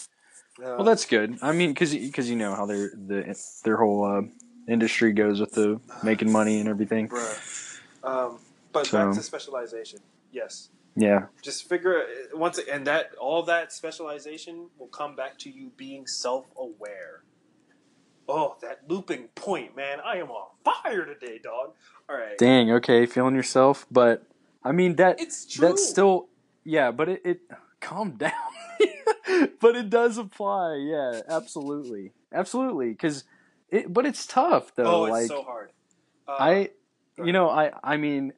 [0.59, 1.37] Uh, Well, that's good.
[1.41, 4.21] I mean, because because you know how their the their whole uh,
[4.67, 7.09] industry goes with the making money and everything.
[8.03, 8.39] Um,
[8.71, 9.99] but So- back to specialization.
[10.31, 11.27] Yes, Yeah.
[11.41, 12.03] just figure
[12.33, 17.23] once and that all that specialization will come back to you being self-aware.
[18.27, 19.99] Oh, that looping point, man!
[20.03, 21.73] I am on fire today, dog.
[22.09, 22.71] All right, Dang.
[22.71, 24.23] Okay, feeling yourself, but
[24.63, 25.67] I mean that it's true.
[25.67, 26.27] that's still
[26.63, 27.39] yeah, but it, it
[27.79, 28.31] calm down.
[29.59, 30.75] but it does apply.
[30.75, 32.89] Yeah, absolutely, absolutely.
[32.91, 33.23] Because
[33.69, 34.83] it, but it's tough though.
[34.85, 35.71] oh, it's like so hard.
[36.27, 36.69] Uh, I,
[37.17, 38.33] you know, I I mean,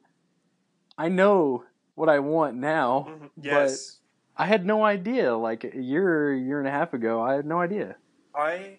[0.98, 1.64] I know
[1.94, 3.06] what I want now.
[3.08, 3.30] Mhm.
[3.40, 3.98] Yes,
[4.36, 5.36] I had no idea.
[5.36, 7.96] Like a year, year and a half ago, I had no idea.
[8.34, 8.78] I.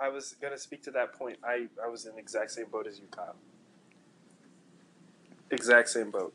[0.00, 1.38] I was gonna speak to that point.
[1.44, 3.36] I I was in the exact same boat as you, Kyle.
[5.50, 6.32] Exact same boat.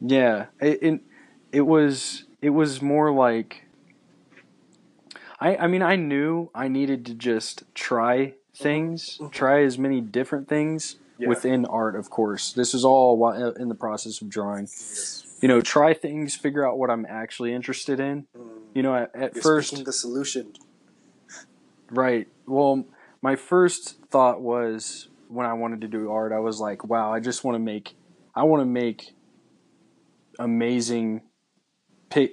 [0.00, 1.00] Yeah, it, it
[1.52, 3.62] it was it was more like
[5.40, 9.30] I I mean I knew I needed to just try things, Mhm.
[9.30, 11.28] try as many different things Yeah.
[11.28, 12.52] within art, of course.
[12.52, 14.62] This is all while in the process of drawing.
[14.62, 15.24] Yes.
[15.40, 18.26] You know, try things, figure out what I'm actually interested in.
[18.36, 18.48] Mm.
[18.74, 20.52] You know, at, at You're first, the solution.
[21.90, 22.28] Right.
[22.46, 22.84] Well,
[23.22, 27.20] my first thought was when I wanted to do art, I was like, wow, I
[27.20, 27.94] just want to make
[28.34, 29.12] I want to make
[30.38, 31.22] amazing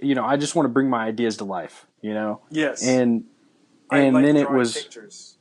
[0.01, 2.41] you know, I just want to bring my ideas to life, you know.
[2.49, 2.85] Yes.
[2.85, 3.25] And
[3.91, 5.37] and like then it was pictures.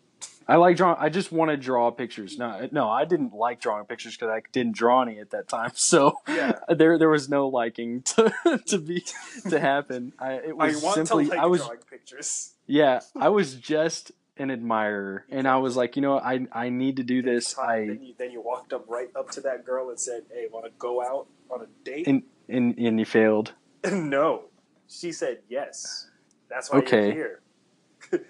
[0.46, 0.96] I like drawing.
[1.00, 2.36] I just want to draw pictures.
[2.36, 5.70] No, no, I didn't like drawing pictures because I didn't draw any at that time.
[5.76, 6.58] So Yeah.
[6.68, 9.04] there, there was no liking to, to be
[9.48, 10.12] to happen.
[10.18, 12.53] I, it I was want simply, to like I was, drawing pictures.
[12.66, 16.96] Yeah, I was just an admirer, and I was like, you know, I, I need
[16.96, 17.56] to do this.
[17.58, 20.46] I, then, you, then you walked up right up to that girl and said, "Hey,
[20.50, 23.52] want to go out on a date?" and and and you failed.
[23.92, 24.44] no,
[24.88, 26.08] she said yes.
[26.48, 27.06] That's why Okay.
[27.06, 27.40] you're here.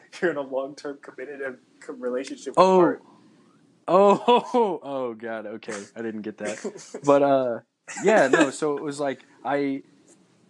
[0.22, 2.51] you're in a long-term committed uh, relationship.
[2.57, 3.03] With Oh, art.
[3.89, 5.47] oh, oh, God.
[5.47, 7.01] Okay, I didn't get that.
[7.05, 7.59] but uh
[8.03, 9.82] yeah no so it was like i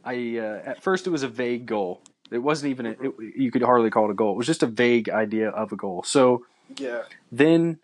[0.05, 3.23] i uh, at first it was a vague goal it wasn't even a, mm-hmm.
[3.23, 5.73] it, you could hardly call it a goal it was just a vague idea of
[5.73, 6.45] a goal so
[6.77, 7.79] yeah, then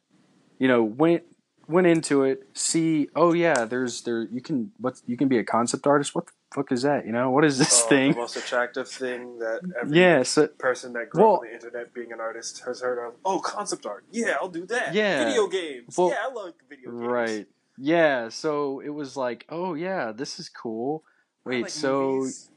[0.59, 1.23] you know went
[1.69, 5.45] went into it see oh yeah there's there you can what you can be a
[5.45, 8.19] concept artist what the fuck is that you know what is this Oh, thing the
[8.19, 11.95] most attractive thing that every yeah so person that grew Well- up on the internet
[11.95, 13.15] being an artist has heard of.
[13.25, 14.05] Oh, concept art.
[14.11, 14.93] Yeah, I'll do that.
[14.95, 15.27] Yeah.
[15.27, 15.97] Video games.
[15.97, 17.03] Well, yeah, I love video games.
[17.03, 17.47] right
[17.79, 21.03] yeah so it was like oh yeah this is cool
[21.45, 22.50] wait like so movies.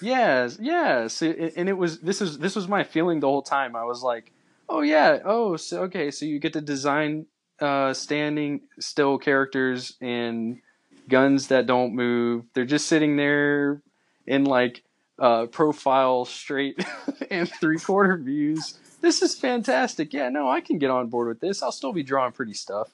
[0.00, 3.76] Yes, yes, and it was this is this was my feeling the whole time.
[3.76, 4.32] I was like,
[4.68, 7.26] oh yeah, oh so okay, so you get to design
[7.60, 10.60] uh, standing still characters and
[11.08, 12.44] guns that don't move.
[12.54, 13.82] They're just sitting there
[14.26, 14.82] in like
[15.18, 16.84] uh, profile straight
[17.30, 18.78] and three quarter views.
[19.00, 20.12] This is fantastic.
[20.12, 21.62] Yeah, no, I can get on board with this.
[21.62, 22.90] I'll still be drawing pretty stuff,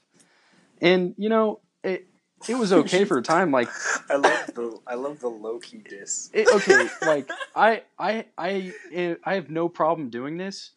[0.81, 2.07] and you know it.
[2.49, 3.51] It was okay for a time.
[3.51, 3.69] Like
[4.11, 6.31] I love the I love the low key diss.
[6.33, 10.71] it, okay, like I, I, I, eh, I have no problem doing this,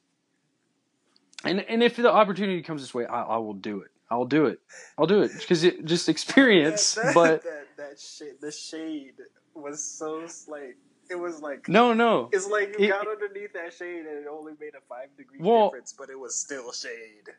[1.43, 3.91] and and if the opportunity comes this way, I, I will do it.
[4.09, 4.59] I'll do it.
[4.97, 6.95] I'll do it because it just experience.
[6.95, 9.15] that, but that that shade the shade
[9.53, 10.75] was so slight.
[11.09, 14.27] it was like no, no, it's like you It- got underneath that shade and it
[14.29, 17.29] only made a five degree Well- difference, but it was still shade.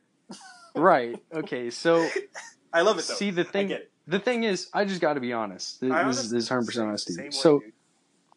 [0.74, 1.16] right?
[1.32, 2.08] Okay, so
[2.72, 3.14] I love it though.
[3.14, 3.76] see the thing.
[4.06, 5.80] The thing is, I just got to be honest.
[5.80, 7.16] This, this is hundred percent honesty.
[7.20, 7.72] way, So dude.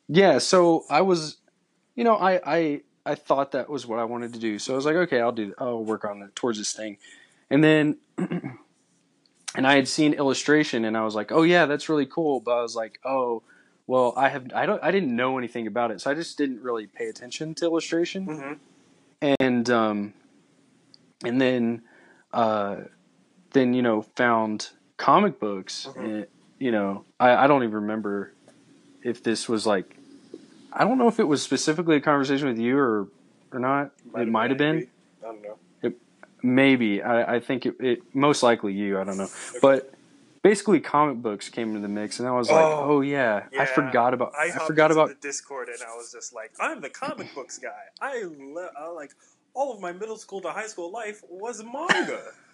[0.08, 1.38] yeah, so I was,
[1.96, 4.58] you know, I, I, I thought that was what I wanted to do.
[4.60, 6.98] So I was like, okay, I'll do, I'll work on it towards this thing.
[7.52, 12.06] And then, and I had seen illustration and I was like, oh yeah, that's really
[12.06, 12.40] cool.
[12.40, 13.44] But I was like, oh,
[13.88, 16.02] well, I have, I don't, I didn't know anything about it.
[16.02, 18.28] So I just didn't really pay attention to illustration.
[18.28, 18.54] Mm-hmm.
[19.40, 20.14] And, um,
[21.26, 21.82] and then,
[22.32, 22.78] uh,
[23.52, 24.70] then, you know, found
[25.00, 26.04] comic books Mhm.
[26.04, 26.28] and,
[26.60, 28.34] you know, I, I don't even remember
[29.02, 29.96] if this was like
[30.72, 33.08] I don't know if it was specifically a conversation with you or
[33.52, 33.92] or not.
[34.16, 34.76] it might have been.
[34.76, 34.90] maybe.
[35.24, 35.58] I don't know.
[36.42, 37.02] Maybe.
[37.02, 38.98] I, I think it, it most likely you.
[39.00, 39.28] I don't know.
[39.62, 39.92] But
[40.42, 43.66] basically, comic books came into the mix, and I was like, Oh, oh yeah, I
[43.66, 44.34] forgot about.
[44.40, 45.10] I, hopped forgot about.
[45.10, 47.70] the Discord and I was just like, I'm the comic books guy.
[48.00, 49.12] I, le- I like
[49.54, 52.22] all of my middle school to high school life was manga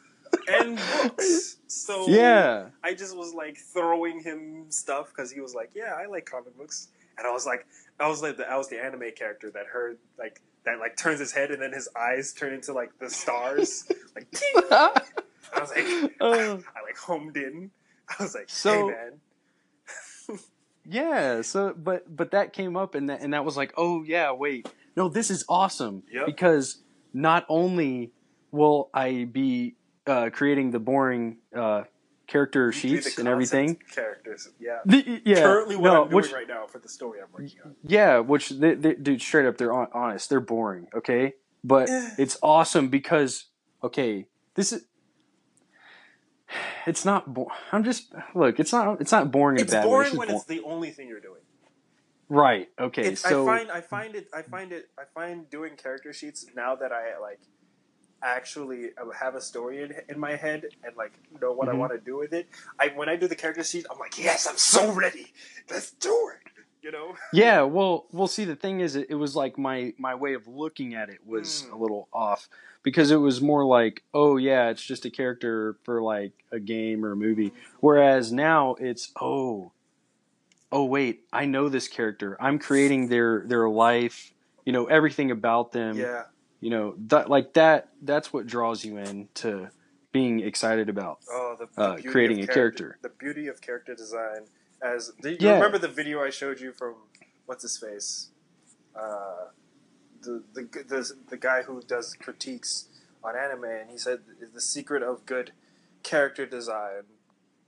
[0.48, 1.58] and books.
[1.68, 2.70] So Yeah.
[2.84, 6.58] I just was like throwing him stuff because he was like, "Yeah, I like comic
[6.58, 7.66] books," and I was like,
[8.00, 11.20] I was like, the, I was the anime character that heard like that like turns
[11.20, 13.86] his head and then his eyes turn into like the stars,
[14.16, 14.28] like.
[14.72, 17.72] I was like, Uh, I like homed in.
[18.20, 18.96] I was like, So- hey
[20.30, 20.40] man,
[20.86, 21.42] yeah.
[21.42, 24.70] So, but but that came up, and that and that was like, oh yeah, wait,
[24.96, 26.26] no, this is awesome Yep.
[26.26, 26.82] because
[27.14, 28.12] not only
[28.52, 29.76] will I be
[30.08, 31.84] uh, creating the boring uh,
[32.28, 33.78] character You do the sheets and everything.
[33.94, 34.80] characters, yeah.
[34.86, 37.60] The, yeah, Currently, what no, I'm doing which, right now for the story I'm working
[37.64, 37.76] on.
[37.84, 40.30] Yeah, which they, they, dude, straight up, they're hon- honest.
[40.30, 41.34] They're boring, okay?
[41.64, 41.88] But
[42.18, 43.46] it's awesome because,
[43.84, 44.86] okay, this is.
[46.86, 47.34] It's not.
[47.34, 48.60] Bo- I'm just look.
[48.60, 49.02] It's not.
[49.02, 49.90] It's not boring in It's a bad way.
[49.90, 51.42] boring just when bo- it's the only thing you're doing.
[52.30, 52.70] right.
[52.80, 53.08] Okay.
[53.08, 56.46] It's, so I find I find it I find it I find doing character sheets
[56.56, 57.40] now that I like
[58.26, 58.90] actually
[59.20, 61.78] have a story in, in my head and like know what I Mhm.
[61.80, 62.48] want to do with it.
[62.80, 65.28] I when I do the character sheet, I'm like, yes, I'm so ready.
[65.70, 66.52] Let's do it.
[66.82, 67.16] You know.
[67.34, 67.62] yeah.
[67.64, 68.46] Well, we'll see.
[68.46, 71.66] The thing is, it, it was like my my way of looking at it was
[71.68, 71.74] Mm.
[71.74, 72.48] a little off
[72.84, 77.04] because it was more like, oh yeah, it's just a character for like a game
[77.04, 77.54] or a movie.
[77.80, 79.72] Whereas now it's oh,
[80.72, 82.38] oh wait, I know this character.
[82.40, 84.32] I'm creating their their life.
[84.66, 85.98] You know everything about them.
[85.98, 86.24] Yeah.
[86.62, 87.90] You know that like that.
[88.02, 89.70] That's what draws you in to
[90.12, 92.98] being excited about Oh, the, the uh, creating a character.
[93.02, 94.46] The beauty of character design.
[94.82, 95.54] As do you Yeah.
[95.54, 96.96] remember the video I showed you from
[97.46, 98.30] what's his face,
[98.96, 99.50] uh,
[100.22, 102.88] the, the the the guy who does critiques
[103.24, 104.20] on anime, and he said
[104.54, 105.52] the secret of good
[106.04, 107.04] character design.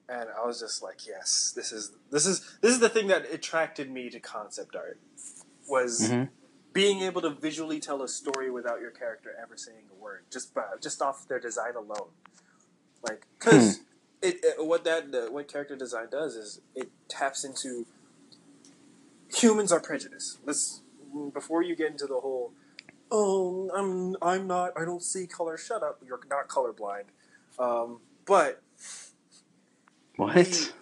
[0.09, 3.31] And I was just like, yes, this is this is this is the thing that
[3.31, 4.99] attracted me to concept art
[5.68, 6.30] was Mhm.
[6.78, 10.54] Being able to visually tell a story without your character ever saying a word, just
[10.54, 12.10] by, just off their design alone.
[13.02, 13.80] Like, because
[14.22, 17.88] it, it what that uh, what character design does is it taps into
[19.34, 20.38] humans are prejudiced.
[20.45, 20.82] Let's
[21.34, 22.52] before you get into the whole,
[23.10, 25.58] oh, I'm I'm not I don't see color.
[25.58, 27.06] Shut up, you're not colorblind.
[27.58, 28.62] Um, but
[30.16, 30.36] What?
[30.36, 30.74] we-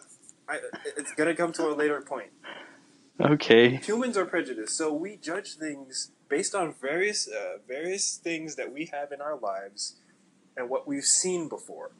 [0.47, 0.59] I,
[0.97, 2.31] it's gonna come to a later point.
[3.19, 3.77] Okay.
[3.77, 8.87] humans are prejudiced, so we judge things based on various uh, various things that we
[8.87, 9.95] have in our lives
[10.57, 11.91] and what we've seen before.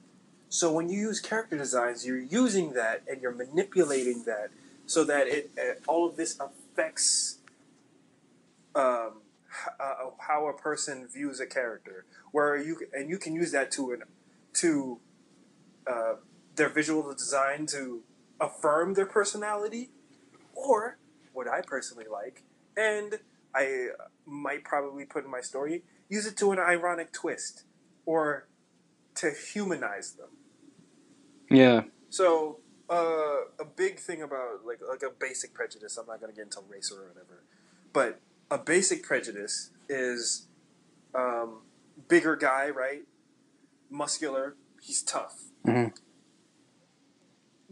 [0.50, 4.50] So when you use character designs, you're using that and you're manipulating that
[4.86, 7.38] so that it uh, all of this affects
[8.76, 9.22] um,
[9.80, 12.06] uh, how a person views a character.
[12.32, 14.04] Where you and you can use that to an
[14.56, 15.00] to
[15.88, 16.16] uh,
[16.56, 18.02] their visual design to
[18.40, 19.92] affirm their personality,
[20.54, 20.98] or
[21.36, 22.44] what I personally like,
[22.76, 23.20] and
[23.53, 23.90] I
[24.26, 27.64] might probably put in my story, use it to an ironic twist,
[28.06, 28.48] or
[29.16, 30.30] to humanize them.
[31.49, 31.84] Yeah.
[32.10, 32.60] So
[32.90, 35.98] uh, a big thing about like like a basic prejudice.
[35.98, 37.44] I'm not gonna get into race or whatever,
[37.94, 40.48] but a basic prejudice is
[41.14, 41.62] um,
[42.07, 43.03] bigger guy, right?
[43.90, 44.56] Muscular.
[44.82, 45.45] He's tough.
[45.66, 45.94] Mhm.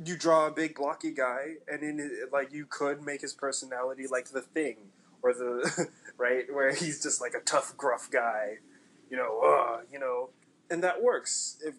[0.02, 4.06] You draw a big blocky guy, and in it, like you could make his personality
[4.08, 4.78] like the thing,
[5.22, 5.88] or the
[6.18, 8.58] right where he's just like a tough, gruff guy.
[9.12, 10.30] You know, uh, you know,
[10.72, 11.58] and that works.
[11.64, 11.76] If,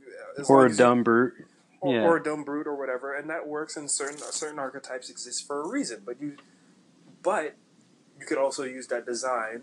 [0.48, 1.34] Or a as you- dumb brute.
[1.80, 2.02] or, Yeah.
[2.04, 3.76] or a dumb brute or whatever, and that works.
[3.76, 6.02] And certain certain archetypes exist for a reason.
[6.06, 6.36] But you,
[7.22, 7.56] but
[8.20, 9.62] you could also use that design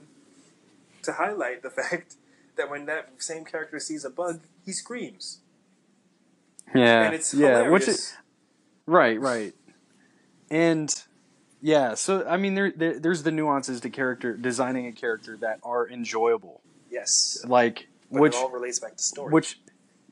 [1.03, 2.15] to highlight the fact
[2.57, 5.40] that when that same character sees a bug, he screams,
[6.76, 7.03] Yeah.
[7.06, 7.48] and it's yeah.
[7.64, 7.72] hilarious.
[7.72, 8.14] Which is
[8.86, 9.20] right.
[9.20, 9.53] Right.
[10.49, 10.94] And
[11.62, 11.94] yeah.
[11.95, 15.88] So I mean, there, there there's the nuances to character designing a character that are
[15.90, 19.32] enjoyable, yes, like but which it all relates back to story.
[19.32, 19.60] which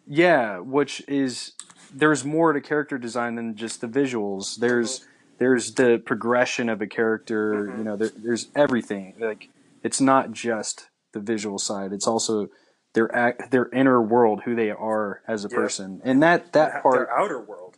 [0.08, 1.52] yeah which is
[1.94, 5.06] there's more to character design than just the visuals there's
[5.40, 7.54] there's the progression of a character.
[7.70, 7.78] Mhm.
[7.78, 9.16] You know, there, there's everything.
[9.20, 9.50] Like
[9.84, 12.50] it's not just the visual side; it's also
[12.94, 15.56] their act, their inner world, who they are as a Yeah.
[15.58, 17.69] person, and that that part, their outer world.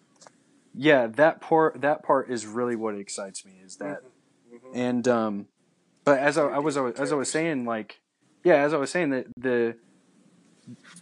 [0.74, 3.54] Yeah, that part that part is really what excites me.
[3.64, 4.02] Is that
[4.52, 4.76] Mhm.
[4.76, 5.48] and um,
[6.06, 8.00] but as I, I was as I was saying, like
[8.44, 9.76] yeah, as I was saying that the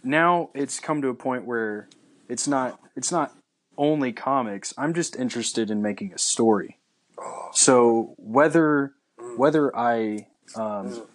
[0.02, 1.88] now it's come to a point where
[2.28, 3.34] it's not it's not
[3.76, 4.74] only comics.
[4.76, 6.78] I'm just interested in making a story.
[7.18, 9.36] Oh, So whether Mm.
[9.36, 11.06] whether I um, Mm.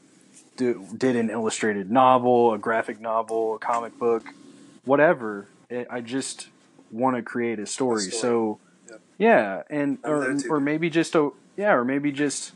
[0.57, 4.23] do, did an illustrated novel, a graphic novel, a comic book,
[4.85, 6.49] whatever, it, I just
[6.91, 8.01] want to create a story.
[8.01, 8.19] story.
[8.21, 8.59] So
[8.89, 9.01] Yep.
[9.17, 12.51] yeah, and or, or maybe just a yeah, or maybe just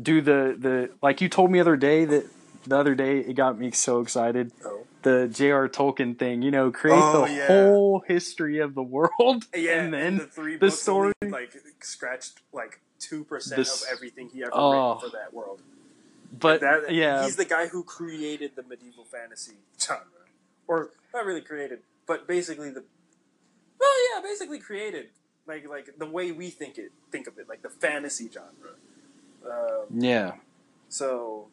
[0.00, 2.26] do the the like you told me the other day that
[2.66, 4.84] the other day it got me so excited oh.
[5.02, 5.68] the J.R.
[5.68, 7.46] Tolkien thing, you know, create Oh, the yeah.
[7.46, 11.52] whole history of the world, Yeah, and then the three the books story- only, like
[11.80, 14.98] scratched like two percent of everything he ever Oh.
[14.98, 15.60] for that world.
[16.38, 20.04] but that, yeah, he's the guy who created the medieval fantasy genre,
[20.68, 22.84] or not really created, but basically the
[23.78, 25.06] well, yeah, basically created
[25.46, 28.72] like like the way we think it think of it, like the fantasy genre.
[29.44, 30.32] Um, yeah,
[30.88, 31.48] so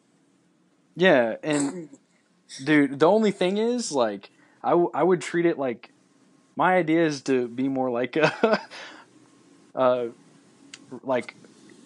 [0.96, 1.88] yeah, and
[2.64, 4.30] dude, the only thing is, like,
[4.62, 5.90] I, w- I would treat it like
[6.56, 8.60] my idea is to be more like a,
[9.74, 10.06] uh,
[11.02, 11.36] like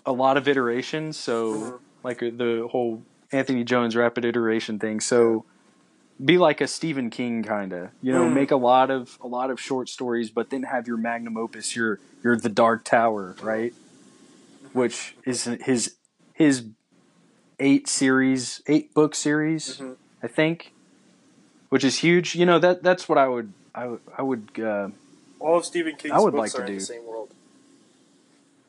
[0.06, 1.18] a lot of iterations.
[1.18, 1.80] So Mhm.
[2.04, 5.00] like uh, the whole Anthony Jones rapid iteration thing.
[5.00, 5.44] So
[6.24, 8.32] be like a Stephen King kind of, you know, Mm.
[8.34, 11.76] make a lot of a lot of short stories, but then have your magnum opus,
[11.76, 13.72] your your The Dark Tower, right?
[14.72, 15.96] Which is his
[16.34, 16.66] his
[17.60, 19.96] eight series, eight book series, Mhm.
[20.22, 20.72] I think,
[21.68, 22.34] which is huge.
[22.34, 24.88] You know that that's what I would I would I would uh,
[25.40, 26.80] all of Stephen King's I would books like are to in do.
[26.80, 27.30] the same world.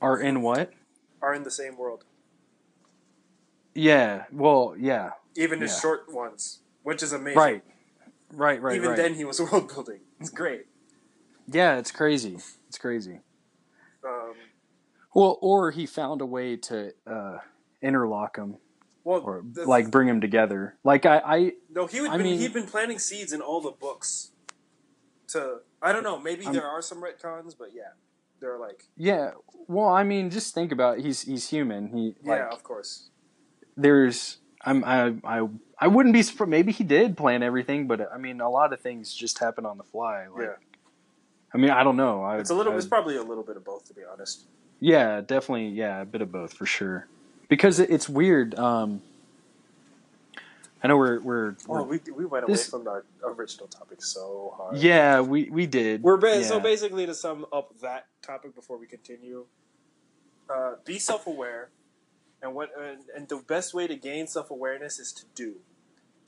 [0.01, 0.71] are in what?
[1.21, 2.05] Are in the same world,
[3.75, 5.79] Yeah, well, yeah, even his Yeah.
[5.79, 6.59] short ones,
[6.89, 7.37] which is amazing.
[7.39, 7.63] right,
[8.33, 8.97] right, right, even right.
[8.97, 9.99] then, he was world building.
[10.19, 10.65] It's great.
[11.47, 12.37] yeah, it's crazy.
[12.67, 13.19] It's crazy.
[14.03, 14.33] Um,
[15.13, 17.37] Well, or he found a way to uh,
[17.81, 18.57] interlock them
[19.03, 20.77] well, or the- like bring them together.
[20.83, 23.61] Like I, I No, he would I been, mean- he'd been planting seeds in all
[23.61, 24.31] the books.
[25.29, 27.93] To I don't know, maybe I'm- there are some retcons, but yeah,
[28.39, 29.31] they're like yeah.
[29.67, 31.05] Well, I mean, just think about it.
[31.05, 31.87] he's he's human.
[31.95, 33.09] He yeah, like of course.
[33.77, 35.47] there's I'm I I
[35.81, 36.49] I wouldn't be surprised.
[36.49, 39.77] Maybe he did plan everything, but I mean, a lot of things just happen on
[39.77, 40.27] the fly.
[40.27, 40.53] Like, yeah,
[41.53, 42.21] I mean, I don't know.
[42.21, 42.73] I, it's a little.
[42.73, 44.45] I- it's probably a little bit of both, to be honest.
[44.81, 45.67] Yeah, definitely.
[45.69, 47.07] Yeah, a bit of both for sure.
[47.47, 48.57] Because it, it's weird.
[48.59, 49.01] Um,
[50.83, 53.03] I know we're we're, Oh, we're we we went This- away from our
[53.33, 54.77] original topic so hard.
[54.77, 56.01] yeah we we did.
[56.03, 56.43] We're ba- yeah.
[56.47, 59.45] so basically to sum up that topic before we continue.
[60.49, 61.69] Uh, be self-aware,
[62.41, 65.55] and what and, and the best way to gain self-awareness is to do.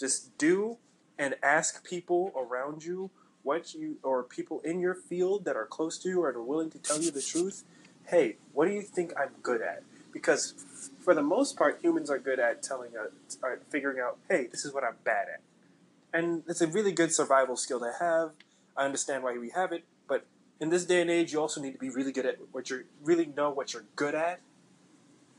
[0.02, 0.78] Just do
[1.19, 3.11] and ask people around you
[3.44, 6.72] what you or people in your field that are close to you or are willing
[6.72, 7.64] to tell you the truth.
[8.07, 9.84] Hey, what do you think I'm good at?
[10.11, 10.56] Because
[10.99, 13.11] for the most part, humans are good at telling are
[13.44, 15.41] uh, figuring out, hey, this is what I'm bad at,
[16.11, 18.32] and it's a really good survival skill to have.
[18.76, 20.26] I understand why we have it, but
[20.60, 22.86] in this day and age, you also need to be really good at what you
[23.03, 24.41] really know what you're good at,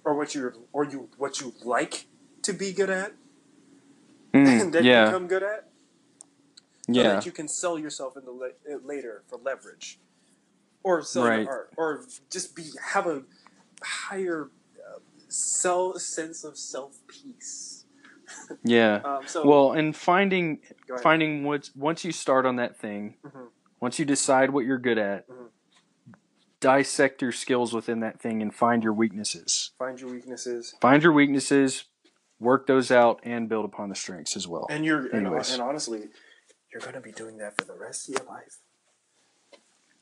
[0.04, 2.06] or what you or you what you like
[2.42, 3.12] to be good at,
[4.32, 5.68] Mm, and then yeah, become good at,
[6.86, 10.00] so yeah, that you can sell yourself in the la- uh, later for leverage,
[10.82, 11.42] or sell Right.
[11.42, 13.22] your art, or just be have a
[13.82, 14.98] higher uh,
[15.28, 17.84] self sense of self peace.
[18.64, 19.00] yeah.
[19.04, 20.60] Um, so Well, and finding
[21.02, 23.48] finding what once you start on that thing, Mhm.
[23.80, 25.48] once you decide what you're good at, Mhm.
[26.60, 29.72] dissect your skills within that thing and find your weaknesses.
[29.78, 31.84] find your weaknesses, Find your weaknesses,
[32.42, 34.66] work those out, and build upon the strengths as well.
[34.68, 36.08] and you're and, and honestly,
[36.72, 38.58] you're going to be doing that for the rest of your life.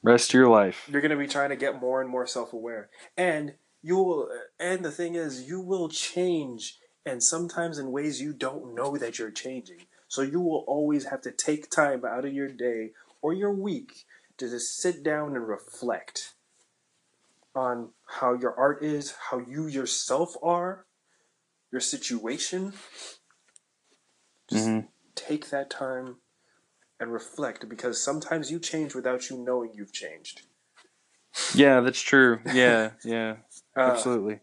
[0.02, 0.88] Rest of your life.
[0.90, 4.28] You're going to be trying to get more and more self-aware, and you will.
[4.58, 9.18] And the thing is, you will change, and sometimes in ways you don't know that
[9.18, 9.82] you're changing.
[10.08, 12.90] So you will always have to take time out of your day
[13.22, 14.06] or your week
[14.38, 16.34] to just sit down and reflect
[17.54, 20.86] on how your art is, how you yourself are,
[21.70, 22.72] your situation.
[24.48, 24.88] Just Mhm.
[25.14, 26.20] take that time
[26.98, 30.42] and reflect because sometimes you change without you knowing you've changed.
[31.55, 32.40] Yeah, that's true.
[32.52, 33.36] Yeah, yeah,
[33.76, 34.40] Uh, absolutely.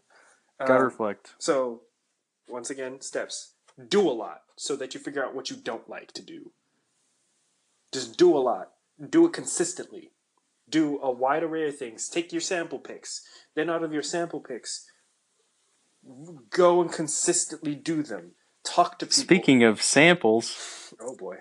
[0.58, 1.34] Gotta uh, reflect.
[1.38, 1.82] So,
[2.48, 3.54] once again, steps.
[3.88, 6.52] Do a lot so that you figure out what you don't like to do.
[7.92, 8.72] Just do a lot.
[8.98, 10.12] Do it consistently.
[10.68, 12.08] do a wide array of things.
[12.10, 13.22] Take your sample picks.
[13.54, 14.84] Then out of your sample picks,
[16.50, 18.32] go and consistently do them.
[18.64, 19.22] Talk to people.
[19.22, 21.36] Speaking of samples, Oh boy.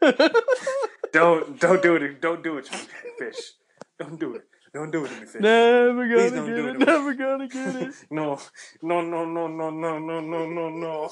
[1.12, 2.20] don't don't do it.
[2.20, 2.84] Don't do it to me,
[3.18, 3.52] fish.
[3.98, 4.42] Don't do it.
[4.72, 5.40] Don't do it to me, fish.
[5.40, 6.78] never gonna don't get do it, it.
[6.86, 7.94] never gonna get it.
[8.10, 8.38] No,
[8.82, 11.10] no, no, no, no, no, no, no, no, no.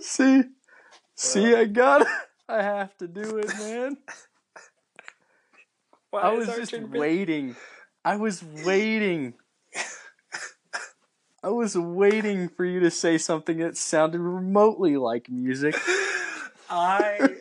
[0.00, 0.42] see,
[1.14, 1.58] see, uh.
[1.58, 2.08] I got it.
[2.48, 3.96] I have to do it, man.
[6.10, 7.56] Why I was just waiting.
[8.04, 9.34] I was waiting.
[11.42, 15.74] I was waiting for you to say something that sounded remotely like music.
[16.70, 17.36] I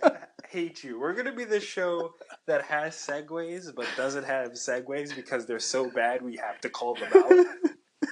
[0.48, 1.00] hate you.
[1.00, 2.14] We're gonna be the show
[2.48, 6.96] that has segues but doesn't have segues because they're so bad we have to call
[6.96, 7.46] them out.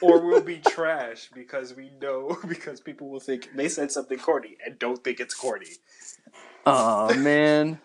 [0.01, 4.57] or we'll be trash because we know because people will think they said something corny
[4.65, 5.67] and don't think it's corny.
[6.65, 7.79] Oh man.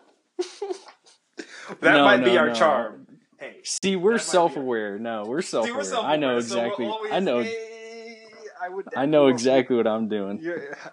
[1.81, 2.55] That No, might be our no.
[2.55, 3.07] charm.
[3.39, 4.99] Hey, See, we're be- self-aware.
[4.99, 5.81] No, we're see, we're self-aware.
[5.81, 6.87] I self-aware, know so exactly.
[6.87, 7.43] always, I know.
[7.43, 7.69] "Hey,
[8.63, 8.87] I would.
[8.97, 10.41] I know you up." exactly what I'm doing.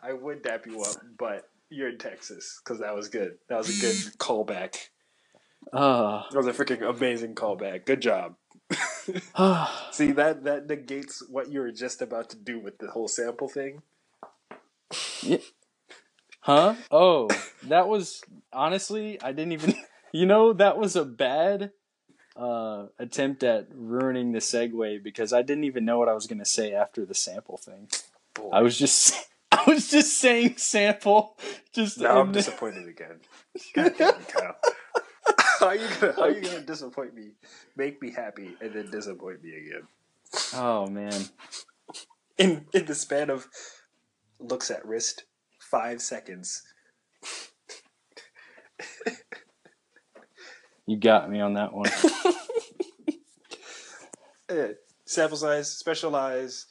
[0.02, 3.38] I would dap you up, but you're in Texas because that was good.
[3.48, 4.76] That was a good callback.
[5.72, 7.86] Uh, That was a freaking amazing callback.
[7.86, 8.36] Good job.
[9.92, 13.48] See that that negates what you were just about to do with the whole sample
[13.48, 13.82] thing.
[16.42, 16.76] huh?
[16.92, 17.28] Oh,
[17.68, 18.22] that was
[18.52, 19.76] honestly, I didn't even.
[20.12, 21.70] You know, that was a bad
[22.40, 26.40] uh, attempt at ruining the segue because I didn't even know what I was going
[26.40, 27.90] to say after the sample thing.
[28.34, 28.50] Boy.
[28.54, 29.14] I was just,
[29.52, 31.38] I was just saying sample.
[31.74, 33.20] Just now I'm and- disappointed again.
[33.76, 34.56] God damn it, Kyle.
[35.60, 37.32] How are you gonna how are you gonna disappoint me,
[37.76, 39.88] make me happy, and then disappoint me again?
[40.56, 41.26] Oh man,
[42.38, 43.46] In in the span of
[44.40, 45.26] looks at wrist,
[45.60, 46.64] five seconds.
[50.90, 51.90] You got me on that one.
[54.50, 54.70] Uh,
[55.06, 56.66] sample size, specialize,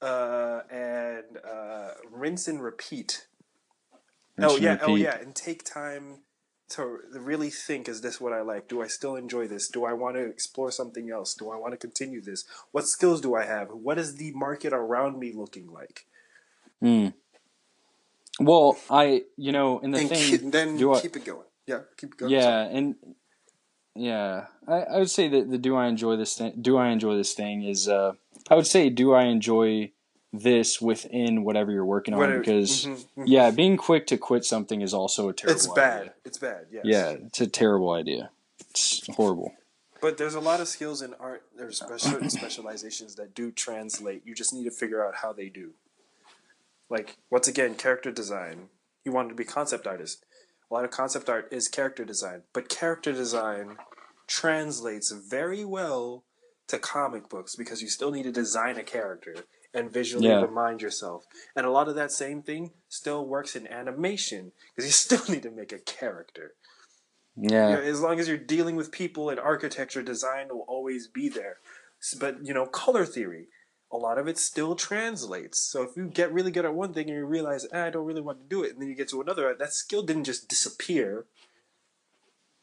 [0.00, 3.26] uh, and uh, rinse and repeat.
[4.38, 6.20] Rinse oh and yeah, oh yeah, and take time
[6.70, 8.68] to really think: Is this what I like?
[8.68, 9.68] Do I still enjoy this?
[9.68, 11.34] Do I want to explore something else?
[11.34, 12.46] Do I want to continue this?
[12.72, 13.68] What skills do I have?
[13.68, 16.06] What is the market around me looking like?
[16.80, 17.08] Hmm.
[18.40, 21.44] Well, I, you know, in the and thing, keep, then do I- keep it going.
[21.66, 22.32] Yeah, keep going.
[22.32, 22.96] yeah, and
[23.94, 26.54] yeah, I, I would say that the do I enjoy this thing?
[26.60, 27.64] Do I enjoy this thing?
[27.64, 28.14] Is uh,
[28.50, 29.92] I would say do I enjoy
[30.32, 32.20] this within whatever you're working on?
[32.20, 33.24] Whatever- because mhm, mhm.
[33.26, 35.56] yeah, being quick to quit something is also a terrible.
[35.56, 36.00] it's bad.
[36.00, 36.12] idea.
[36.24, 36.66] It's bad.
[36.70, 36.84] Yes.
[36.84, 38.30] Yeah, it's a terrible idea.
[38.70, 39.54] It's horrible.
[40.00, 41.42] But there's a lot of skills in art.
[41.56, 44.22] There's certain specializations that do translate.
[44.24, 45.72] You just need to figure out how they do.
[46.88, 48.68] Like once again, character design.
[49.04, 50.24] You wanted to be concept artist.
[50.70, 53.78] A lot of concept art is character design, but character design
[54.26, 56.24] translates very well
[56.68, 59.34] to comic books because you still need to design a character
[59.74, 60.40] and visually Yeah.
[60.42, 61.26] remind yourself.
[61.56, 65.42] And a lot of that same thing still works in animation because you still need
[65.42, 66.54] to make a character.
[67.36, 71.28] Yeah, Yeah, as long as you're dealing with people and architecture, design will always be
[71.28, 71.58] there.
[72.18, 73.48] But you know, color theory,
[73.92, 75.58] a lot of it still translates.
[75.60, 78.06] So if you get really good at one thing and you realize, ah, I don't
[78.06, 80.48] really want to do it, and then you get to another, that skill didn't just
[80.48, 81.26] disappear.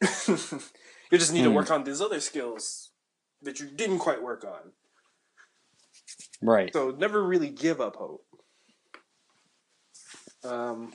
[0.28, 1.54] you just need to Hmm.
[1.54, 2.90] work on these other skills
[3.42, 4.72] that you didn't quite work on.
[6.40, 6.72] right.
[6.72, 8.24] So never really give up hope.
[10.44, 10.94] Um.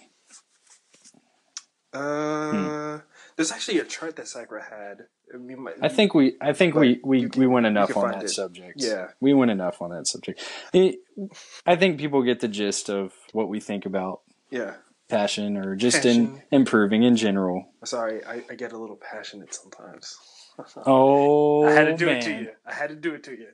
[1.93, 3.01] Uh,
[3.35, 5.07] there's actually a chart that Sakura had.
[5.33, 8.03] I, mean, my- I think we, I think we, we, you we went enough can
[8.03, 8.29] on that it.
[8.29, 8.81] subject.
[8.81, 9.07] Yeah.
[9.19, 10.43] we went enough on that subject.
[10.73, 10.99] It,
[11.65, 14.75] I think people get the gist of what we think about yeah.
[15.09, 17.65] passion or just in improving in general.
[17.83, 20.17] Sorry, I, I get a little passionate sometimes.
[20.85, 22.17] Oh, I had to do man.
[22.17, 22.49] it to you.
[22.63, 23.47] I had to do it to you.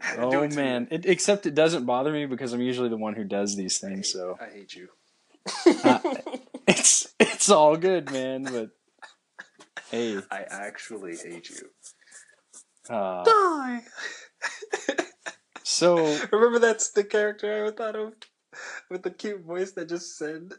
[0.00, 0.86] I had to do Oh it to man!
[0.92, 4.12] It, except it doesn't bother me because I'm usually the one who does these things.
[4.12, 4.38] So.
[4.40, 4.88] I hate you.
[6.68, 8.44] it's it's all good, man.
[8.44, 8.70] But
[9.90, 11.70] hey, I actually hate you.
[12.94, 13.80] uh, Die.
[15.62, 15.96] so
[16.32, 18.12] Remember that's the character I thought of
[18.90, 20.50] with the cute voice that just said,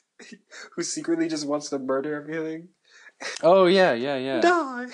[0.76, 2.68] who secretly just wants to murder everything.
[3.42, 4.40] oh yeah, yeah, yeah.
[4.40, 4.86] Die.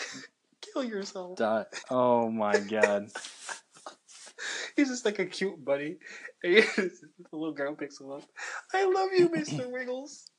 [0.60, 1.38] Kill yourself.
[1.38, 1.64] Die.
[1.90, 3.08] Oh my god.
[4.76, 5.96] He's just like a cute buddy.
[6.44, 6.90] And he- the
[7.32, 8.22] little girl picks him up.
[8.74, 9.70] I love you, Mr.
[9.72, 10.30] Wiggles.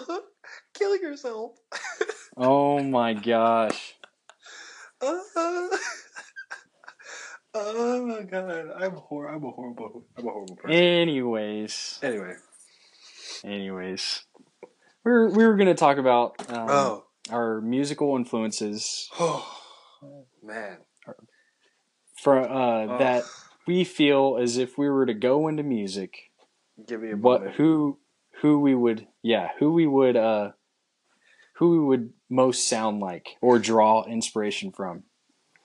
[0.74, 1.52] Kill yourself.
[2.36, 3.94] Oh my gosh.
[7.54, 10.76] oh my god, I'm hor- I'm a horrible, I'm a horrible person.
[10.76, 12.34] Anyways, Anyway,
[13.44, 14.22] anyways,
[15.04, 20.78] we were we were gonna talk about um, oh our musical influences Oh man.
[22.22, 22.98] for uh, Oh.
[22.98, 23.24] that
[23.66, 26.30] we feel as if we were to go into music,
[26.86, 27.56] Give me a what moment.
[27.56, 27.98] who
[28.42, 30.50] who we would yeah who we would uh
[31.56, 35.02] who we would most sound like or draw inspiration from.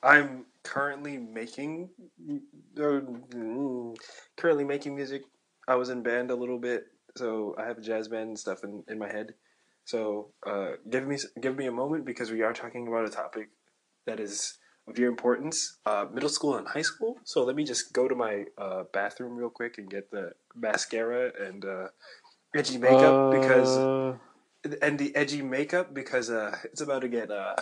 [0.03, 1.89] I'm currently making
[2.79, 3.01] uh,
[4.37, 5.23] currently making music.
[5.67, 6.85] I was in band a little bit,
[7.17, 9.33] so I have jazz band stuff in, in my head.
[9.85, 13.49] So uh, give me give me a moment because we are talking about a topic
[14.05, 14.57] that is
[14.87, 15.77] of your importance.
[15.85, 17.17] Uh, middle school and high school.
[17.23, 21.31] So let me just go to my uh, bathroom real quick and get the mascara
[21.39, 21.87] and uh,
[22.55, 24.17] edgy makeup because Uh,
[24.81, 27.55] and the edgy makeup because uh, it's about to get uh,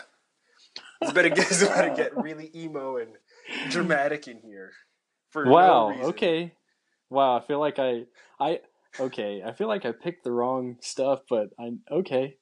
[1.01, 3.11] it's about to get it's about to get really emo and
[3.69, 4.71] dramatic in here.
[5.29, 5.89] For wow.
[5.89, 6.05] reason.
[6.05, 6.53] okay.
[7.09, 7.37] Wow.
[7.37, 8.05] I feel like I
[8.39, 8.59] I
[8.99, 9.43] okay.
[9.45, 12.37] I feel like I picked the wrong stuff, but I okay.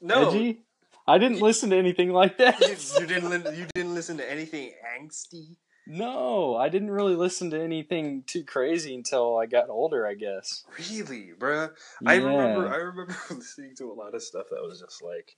[0.00, 0.62] No, Edgy.
[1.06, 2.60] I didn't listen to anything like that.
[2.60, 5.56] you, you didn't you didn't listen to anything angsty.
[5.92, 10.06] No, I didn't really listen to anything too crazy until I got older.
[10.06, 10.64] I guess.
[10.78, 11.72] Really, bruh.
[12.06, 15.36] I remember I remember listening to a lot of stuff that was just like,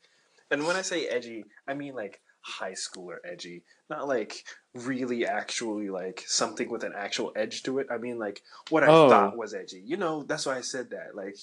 [0.50, 5.88] and when I say edgy, I mean like high schooler edgy, not like really actually
[5.88, 7.86] like something with an actual edge to it.
[7.90, 9.08] I mean like what I Oh.
[9.08, 9.82] thought was edgy.
[9.84, 11.14] You know, that's why I said that.
[11.16, 11.36] Like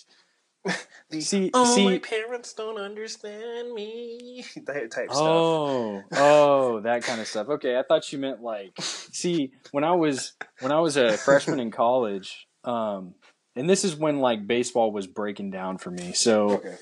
[1.10, 5.18] the See- oh see- my parents don't understand me that type stuff.
[5.18, 7.50] Oh, oh, that kind of stuff.
[7.50, 8.74] Okay, I thought you meant like.
[8.80, 13.16] See, when I was when I was a freshman in college, um,
[13.56, 16.14] and this is when like baseball was breaking down for me.
[16.14, 16.76] So Okay,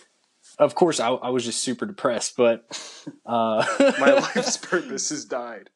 [0.59, 2.65] of course I, I was just super depressed, but
[3.25, 3.65] uh,
[3.99, 5.69] my life's purpose has died.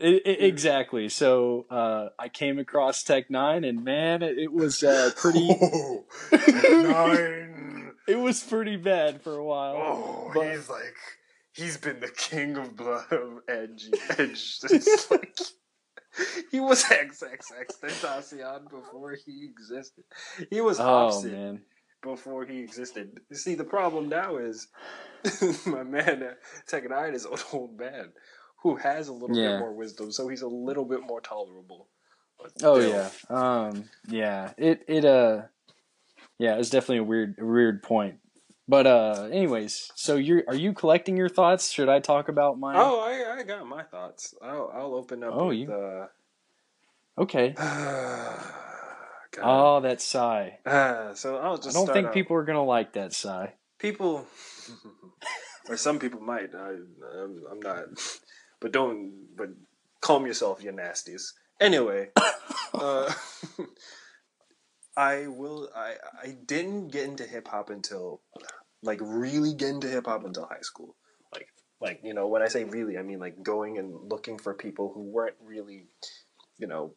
[0.00, 1.08] I- I- exactly.
[1.08, 5.48] So uh, I came across Tech N9ne, and man, it, it was uh, pretty.
[5.50, 7.92] Oh, nine.
[8.08, 9.74] it was pretty bad for a while.
[9.76, 10.94] Oh, But- he's like
[11.52, 13.88] he's been the king of blood of edge.
[14.18, 14.58] Edge.
[14.70, 15.36] It's like
[16.50, 20.04] he was XXX Tentacion before he existed.
[20.50, 21.60] He was Oh man.
[22.02, 23.20] before he existed.
[23.32, 24.68] See, the problem now is
[25.66, 26.34] my man
[26.66, 28.12] Tech N9ne is an old man
[28.62, 29.52] who has a little Yeah.
[29.52, 31.88] bit more wisdom, so he's a little bit more tolerable.
[32.38, 33.10] But Oh still, yeah.
[33.28, 34.52] Um yeah.
[34.56, 35.42] It it uh
[36.38, 38.20] yeah, it's definitely a weird a weird point.
[38.68, 41.70] But uh anyways, so you're are you collecting your thoughts?
[41.70, 42.76] Should I talk about mine?
[42.78, 44.34] Oh, I, I got my thoughts.
[44.42, 45.32] I'll, I'll open up.
[45.34, 46.06] Oh, with, you- Uh,
[47.18, 47.54] Okay.
[49.40, 50.58] Oh, that sigh.
[50.66, 51.76] Ah, so I'll just.
[51.76, 52.14] I don't think out.
[52.14, 53.54] people are gonna like that sigh.
[53.78, 54.26] people,
[55.68, 56.54] or some people might.
[56.54, 56.70] I,
[57.22, 57.84] I'm, I'm not,
[58.60, 59.12] but don't.
[59.36, 59.50] But
[60.00, 61.32] calm yourself, you nasties.
[61.60, 62.10] Anyway,
[62.74, 63.12] uh,
[64.96, 65.68] I will.
[65.74, 68.20] I I didn't get into hip hop until,
[68.82, 70.96] like, really get into hip hop until high school.
[71.32, 71.48] Like,
[71.80, 74.92] like you know, when I say really, I mean like going and looking for people
[74.94, 75.86] who weren't really,
[76.58, 76.94] you know,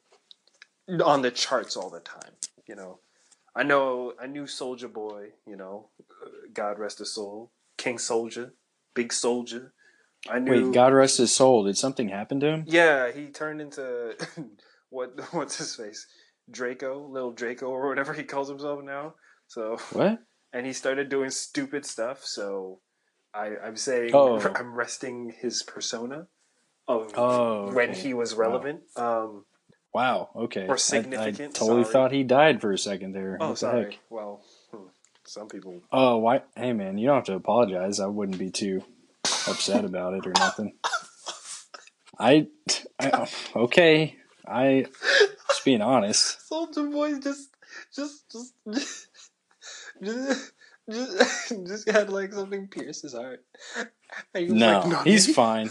[1.03, 2.33] on the charts all the time.
[2.67, 2.99] You know,
[3.55, 5.29] I know I knew Soulja Boy.
[5.45, 8.51] You know, uh, God rest his soul, King Soulja,
[8.93, 9.71] Big Soulja.
[10.29, 10.67] I knew.
[10.67, 11.63] Wait, God rest his soul.
[11.63, 12.63] Did something happen to him?
[12.67, 14.15] Yeah, he turned into
[14.89, 15.19] what?
[15.33, 16.05] What's his face?
[16.49, 19.15] Draco, little Draco, or whatever he calls himself now.
[19.47, 20.19] So, What?
[20.53, 22.25] and he started doing stupid stuff.
[22.25, 22.79] So,
[23.33, 24.39] I, I'm saying Oh.
[24.55, 26.27] I'm resting his persona
[26.87, 28.81] of Oh, when he was relevant.
[28.95, 29.45] Um,
[29.93, 30.29] Wow.
[30.35, 30.67] Okay.
[30.67, 31.93] Or I- significant, I, totally sorry.
[31.93, 33.37] thought he died for a second there.
[33.41, 33.83] oh, What the sorry.
[33.91, 33.99] heck?
[34.09, 34.41] Well,
[34.71, 34.87] hmm,
[35.25, 35.81] some people.
[35.91, 36.43] Oh, why?
[36.55, 37.99] Hey, man, you don't have to apologize.
[37.99, 38.83] I wouldn't be too
[39.47, 40.73] upset about it or nothing.
[42.19, 42.47] I,
[42.99, 44.15] I okay.
[44.47, 44.85] I
[45.49, 46.39] just being honest.
[46.49, 47.49] Soulja Boy just,
[47.95, 49.07] just, just, just,
[50.03, 50.51] just,
[50.89, 53.43] just, just had like something pierce his heart.
[54.35, 55.69] No, like, he's fine.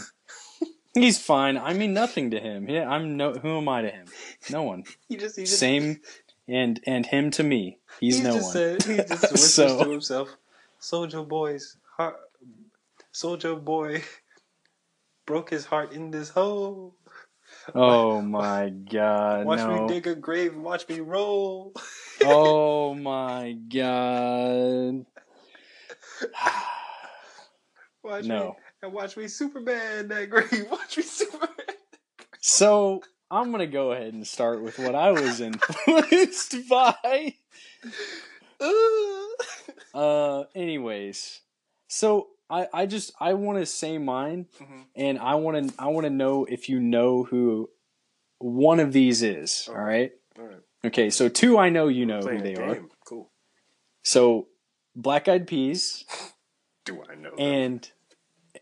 [0.93, 1.57] He's fine.
[1.57, 2.67] I mean nothing to him.
[2.69, 3.33] Yeah, I'm no.
[3.33, 4.07] Who am I to him?
[4.49, 4.83] No one.
[5.07, 6.01] He just, he just, Same,
[6.47, 7.77] and and him to me.
[7.99, 8.53] He's he no just one.
[8.53, 10.35] Said, he just whispers So- to himself,
[10.81, 12.17] "Soulja Boy's heart,
[13.13, 14.03] Soulja Boy
[15.25, 16.95] broke his heart in this hole.
[17.75, 19.81] Oh my god, Watch no.
[19.81, 21.73] me dig a grave, watch me roll."
[22.23, 25.05] Oh my god.
[28.03, 28.55] Watch me No.
[28.81, 30.67] and watch me Superman that grave.
[30.71, 31.49] Watch me Superman.
[32.39, 37.35] So I'm gonna go ahead and start with what I was influenced by.
[39.93, 41.41] Uh, anyways,
[41.87, 44.85] so I I just I want to say mine, Mhm.
[44.95, 47.69] and I want to I want to know if you know who
[48.39, 49.67] one of these is.
[49.69, 49.77] Okay.
[49.79, 50.11] All right.
[50.39, 50.61] All right.
[50.85, 51.09] Okay.
[51.09, 52.85] So two I know you know who they a are.
[53.05, 53.31] Cool.
[54.03, 54.47] So
[54.95, 56.05] Black Eyed Peas
[56.85, 57.29] Do I know?
[57.29, 57.39] them?
[57.39, 57.91] and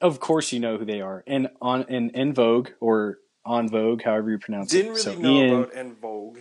[0.01, 1.23] of course you know who they are.
[1.25, 4.77] And on and En Vogue or On Vogue, however you pronounce it.
[4.77, 6.39] Didn't really so know Ian, about En Vogue,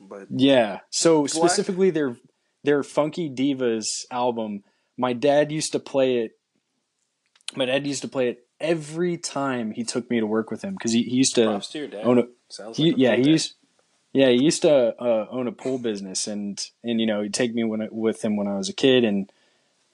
[0.00, 0.80] but Yeah.
[0.90, 2.16] So Black- specifically their
[2.64, 4.64] their Funky Divas album,
[4.96, 6.32] my dad used to play it
[7.56, 10.74] my dad used to play it every time he took me to work with him
[10.74, 12.04] because he, he used to props to your dad.
[12.04, 13.30] own a Sounds he, like a yeah he dad.
[13.30, 13.54] used
[14.12, 17.54] yeah he used to uh, own a pool business and and you know he'd take
[17.54, 19.30] me when I, with him when I was a kid and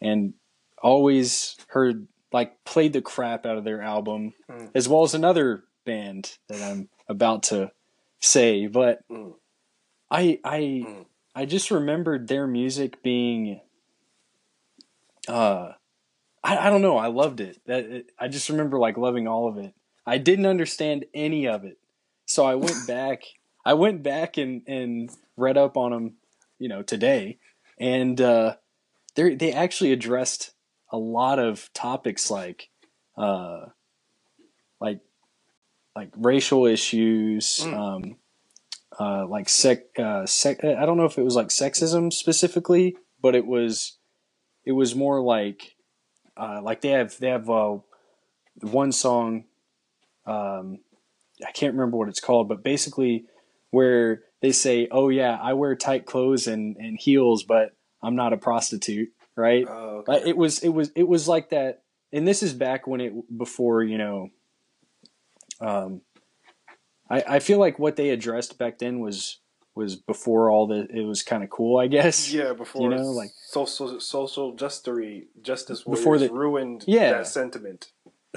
[0.01, 0.35] and
[0.83, 4.71] always heard like played the crap out of their album Mm.
[4.75, 7.71] as well as another band that I'm about to
[8.21, 9.35] say but Mm.
[10.11, 11.07] I I Mm.
[11.35, 13.61] I just remembered their music being
[15.29, 15.73] uh
[16.45, 16.97] I, I don't know.
[16.97, 17.61] I loved it.
[17.67, 19.75] That it, I just remember like loving all of it.
[20.07, 21.79] I didn't understand any of it.
[22.27, 23.23] So I went back
[23.65, 26.15] I went back and and read up on them
[26.59, 27.39] you know today.
[27.79, 28.57] And uh
[29.15, 30.53] they they actually addressed
[30.91, 32.69] a lot of topics like
[33.17, 33.67] uh
[34.81, 35.01] like
[35.95, 37.75] like racial issues Mm.
[37.79, 38.17] um
[39.01, 43.35] uh, like sec, uh, sec, I don't know if it was like sexism specifically, but
[43.35, 43.97] it was,
[44.67, 45.77] it was more like,
[46.37, 47.79] uh, like they have, they have, uh,
[48.61, 49.45] one song,
[50.27, 50.79] um,
[51.47, 53.25] I can't remember what it's called, but basically
[53.71, 58.33] where they say, oh yeah, I wear tight clothes and, and heels, but I'm not
[58.33, 59.13] a prostitute.
[59.35, 59.67] Right.
[59.67, 60.29] Oh, okay.
[60.29, 61.83] it was, it was, it was like that.
[62.13, 64.29] And this is back when it, before, you know,
[65.61, 66.03] um,
[67.09, 69.39] I, I feel like what they addressed back then was
[69.75, 72.33] was before all the it was kind of cool, I guess.
[72.35, 77.13] yeah, before you know, like- social social justice justice Before the- ruined Yeah.
[77.13, 77.93] that sentiment.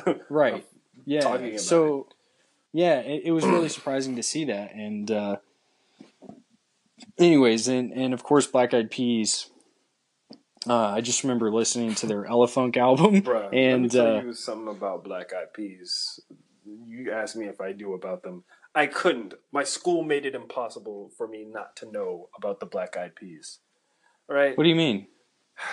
[0.29, 0.65] Right.
[1.05, 1.21] Yeah.
[1.21, 2.07] talking about so
[2.73, 4.73] yeah, it, it was really surprising to see that.
[4.75, 5.37] And uh,
[7.17, 9.49] anyways, and and of course, Black Eyed Peas.
[10.67, 14.21] Uh, I just remember listening to their Elefunk album, Bruh, let me and tell uh,
[14.23, 16.19] you something about Black Eyed Peas.
[16.87, 18.43] You asked me if I knew about them.
[18.75, 19.33] I couldn't.
[19.53, 23.59] My school made it impossible for me not to know about the Black Eyed Peas.
[24.27, 24.57] Right?
[24.57, 25.07] what do you mean?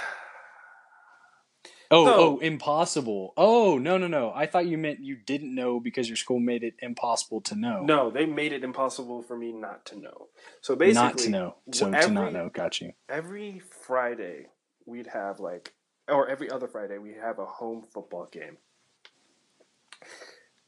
[1.94, 2.14] Oh, No.
[2.14, 3.34] oh, impossible.
[3.36, 4.32] Oh, no, no, no.
[4.34, 7.82] I thought you meant you didn't know because your school made it impossible to know.
[7.82, 10.28] No, they made it impossible for me not to know.
[10.62, 11.56] So basically, not to know.
[11.70, 12.48] So to not know.
[12.48, 12.92] Got you.
[13.10, 14.46] every Friday
[14.86, 15.74] we'd have like,
[16.08, 18.56] or every other Friday we'd have a home football game.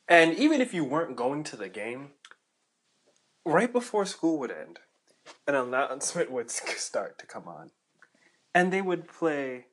[0.09, 2.11] And even if you weren't going to the game,
[3.45, 4.79] right before school would end,
[5.47, 7.71] an announcement would start to come on,
[8.55, 9.67] and they would play.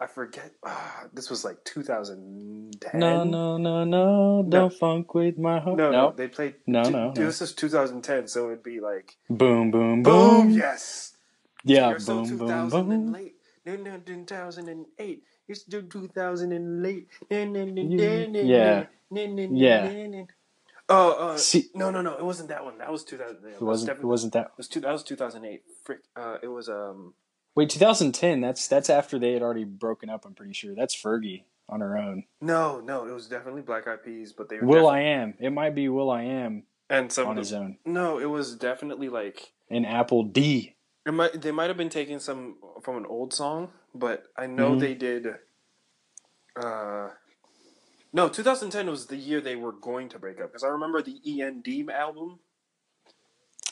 [0.00, 0.52] I forget.
[0.64, 3.00] ah, this was like 2010.
[3.00, 4.46] No, no, no, no.
[4.48, 5.76] Don't funk with my heart.
[5.76, 6.02] no, No.
[6.10, 6.14] no.
[6.16, 6.54] They played.
[6.68, 7.14] No, two- no, no.
[7.14, 10.50] This is 2010, so it'd be like Boom, boom, boom, boom.
[10.50, 11.16] yes.
[11.64, 13.12] Yeah, You're so boom, boom, and boom.
[13.12, 13.34] late.
[13.66, 15.24] No, no, 2008.
[15.48, 17.08] You're still 2000 and late.
[17.28, 18.26] No, no, no, Yeah.
[18.26, 18.86] no, no, Yeah.
[19.10, 20.24] no, no, no, Yeah.
[20.90, 22.14] Oh, uh, See, no, no, no.
[22.16, 22.78] It wasn't that one.
[22.78, 23.36] That was 2000.
[23.46, 23.98] it wasn't.
[23.98, 24.46] It wasn't that.
[24.46, 25.62] It was two, that was 2008.
[25.84, 26.00] Frick.
[26.16, 27.14] Uh, it was um.
[27.54, 28.40] Wait, 2010.
[28.40, 30.24] That's that's after they had already broken up.
[30.24, 30.74] I'm pretty sure.
[30.74, 32.24] That's Fergie on her own.
[32.40, 33.06] No, no.
[33.06, 34.66] It was definitely Black Eyed Peas, but they were.
[34.66, 35.34] Will I Am.
[35.38, 37.76] It might be Will I Am and some on the- his own.
[37.84, 40.76] No, it was definitely like And Apple D.
[41.04, 41.42] it might.
[41.42, 44.80] They might have been taking some from an old song, but I know Mhm.
[44.80, 45.26] they did.
[46.56, 47.10] Uh,
[48.18, 51.20] no, 2010 was the year they were going to break up because I remember the
[51.24, 52.40] END album,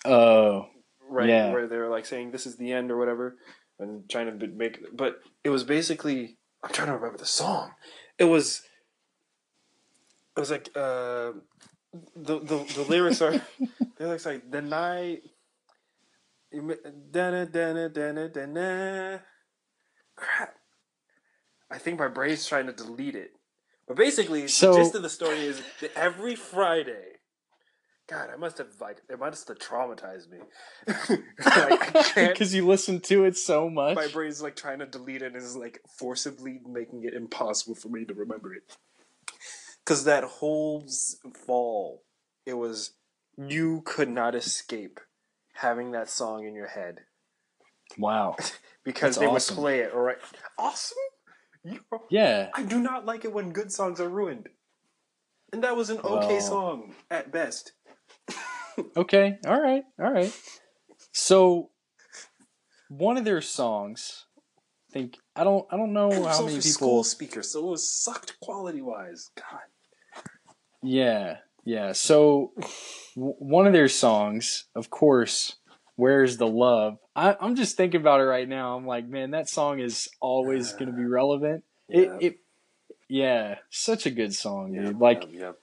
[0.04, 0.68] Oh,
[1.08, 1.28] right?
[1.28, 1.50] Yeah.
[1.50, 3.36] Where they were like saying this is the end or whatever,
[3.80, 4.96] and trying to make.
[4.96, 7.72] But it was basically I'm trying to remember the song.
[8.18, 8.62] It was.
[10.36, 11.32] It was like uh,
[12.14, 13.40] the the the lyrics are
[13.98, 15.22] they're like like the night.
[16.52, 19.18] Da-na, da-na, da-na, da-na.
[20.14, 20.54] Crap.
[21.70, 23.32] I think my brain's trying to delete it.
[23.86, 27.12] But basically, So- the gist of the story is that every Friday.
[28.08, 30.38] God, I must have like it must have traumatized me.
[31.44, 33.96] like, because you listened to it so much.
[33.96, 37.88] My brain's like trying to delete it and is like forcibly making it impossible for
[37.88, 38.62] me to remember it.
[39.84, 40.86] Because that whole
[41.46, 42.04] fall,
[42.44, 42.92] it was
[43.36, 45.00] you could not escape
[45.54, 47.00] having that song in your head
[47.98, 48.36] Wow.
[48.84, 49.56] because That's they awesome.
[49.56, 49.92] would play it.
[49.92, 50.18] All right,
[50.58, 50.96] awesome.
[51.72, 51.80] You,
[52.10, 52.50] Yeah.
[52.54, 54.48] I do not like it when good songs are ruined,
[55.52, 57.72] and that was an okay Well- song at best.
[58.94, 59.38] Okay.
[59.46, 59.84] All right.
[59.98, 60.30] All right.
[61.12, 61.70] So,
[62.88, 64.26] one of their songs,
[64.90, 67.04] I think I don't I don't know It how many school people.
[67.04, 69.30] speakers, so it was sucked quality wise.
[69.34, 69.60] God.
[70.82, 71.38] Yeah.
[71.64, 71.92] Yeah.
[71.92, 72.52] So,
[73.14, 75.56] w- one of their songs, of course,
[75.96, 78.76] "Where's the Love." I, I'm just thinking about it right now.
[78.76, 81.64] I'm like, man, that song is always going to be relevant.
[81.88, 82.00] Yeah.
[82.00, 82.38] It, it
[83.08, 84.84] yeah, such a good song, dude.
[84.84, 85.58] Yep, like, yep,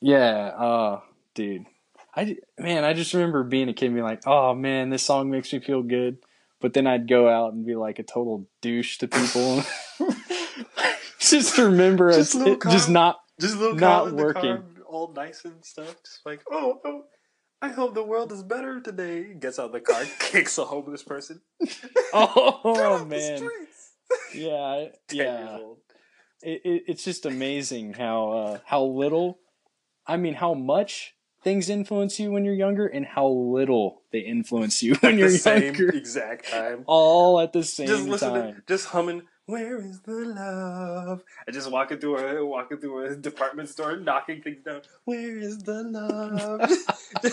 [0.00, 1.00] yeah, uh,
[1.34, 1.66] dude.
[2.14, 5.30] I man, I just remember being a kid and being like, "Oh man, this song
[5.30, 6.18] makes me feel good."
[6.60, 9.64] But then I'd go out and be like a total douche to people.
[11.18, 14.62] just remember Just it, just not Just little Not Kyle in the working.
[14.86, 15.96] all nice and stuff.
[16.04, 17.04] Just like, oh, oh,
[17.62, 19.34] I hope the world is better today.
[19.34, 21.40] Gets out of the car, kicks a homeless person.
[22.14, 23.92] Oh man, streets.
[24.34, 25.38] yeah, Ten yeah.
[25.48, 25.78] years old.
[26.42, 29.38] It, it, it's just amazing how uh, how little,
[30.06, 34.82] I mean, how much things influence you when you're younger, and how little they influence
[34.82, 35.88] you when At you're the same younger.
[35.90, 36.82] exact time.
[36.86, 38.54] All at the same just listen time.
[38.56, 39.22] to, just humming.
[39.46, 41.24] Where is the love?
[41.46, 44.82] I just walking through a walking through a department store, knocking things down.
[45.04, 46.70] Where is the love?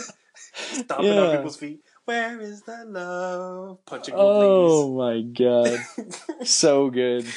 [0.72, 1.82] Stomping on people's feet.
[2.06, 3.86] Where is the love?
[3.86, 5.80] Punching Oh my god,
[6.44, 7.28] so good.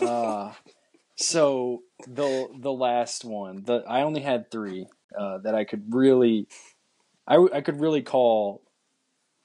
[0.00, 0.52] Uh,
[1.16, 4.86] so the the last one, the I only had three
[5.18, 6.48] uh, that I could really,
[7.26, 8.62] I, I could really call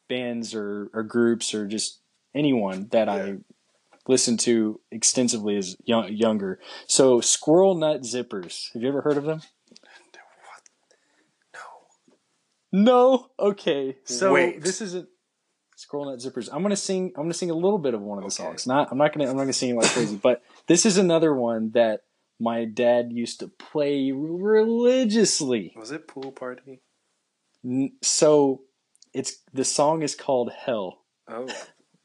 [0.07, 1.99] bands or or groups or just
[2.33, 3.13] anyone that Yeah.
[3.13, 3.37] I
[4.09, 6.59] listened to extensively as young, younger.
[6.87, 9.41] So Squirrel Nut Zippers, have you ever heard of them?
[12.73, 12.81] no.
[12.83, 13.27] No.
[13.39, 13.97] Okay.
[14.03, 14.61] So Wait.
[14.61, 15.07] this isn't
[15.77, 16.49] Squirrel Nut Zippers.
[16.51, 17.13] I'm gonna sing.
[17.15, 18.49] I'm gonna sing a little bit of one of the Okay.
[18.49, 18.67] songs.
[18.67, 18.89] Not.
[18.91, 19.29] I'm not gonna.
[19.29, 20.17] I'm not gonna sing it like crazy.
[20.21, 22.01] But this is another one that
[22.39, 25.73] my dad used to play religiously.
[25.77, 26.81] Was it pool party?
[28.01, 28.61] So
[29.13, 31.03] it's the song is called Hell.
[31.27, 31.47] Oh.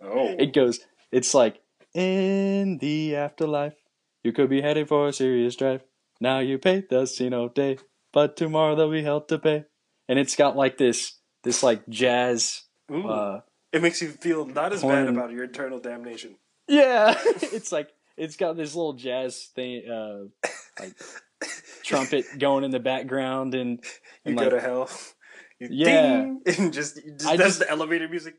[0.03, 0.35] Oh.
[0.39, 0.81] It goes.
[1.11, 1.61] It's like
[1.95, 3.75] in the afterlife,
[4.23, 5.83] you could be headed for a serious drive.
[6.21, 7.79] Now you pay the casino day,
[8.13, 9.65] but tomorrow there'll be hell to pay.
[10.09, 11.19] And it's got like this.
[11.43, 12.63] This like jazz.
[12.91, 13.07] Ooh.
[13.09, 13.41] Uh,
[13.73, 16.37] it makes you feel not as Horn- bad about your eternal damnation.
[16.69, 20.49] Yeah, it's like it's got this little jazz thing, uh,
[20.81, 20.95] like
[21.83, 23.81] trumpet going in the background, and,
[24.25, 24.89] You and go to hell.
[25.59, 26.13] You Yeah.
[26.23, 28.37] ding, and just, just that's just- the elevator music.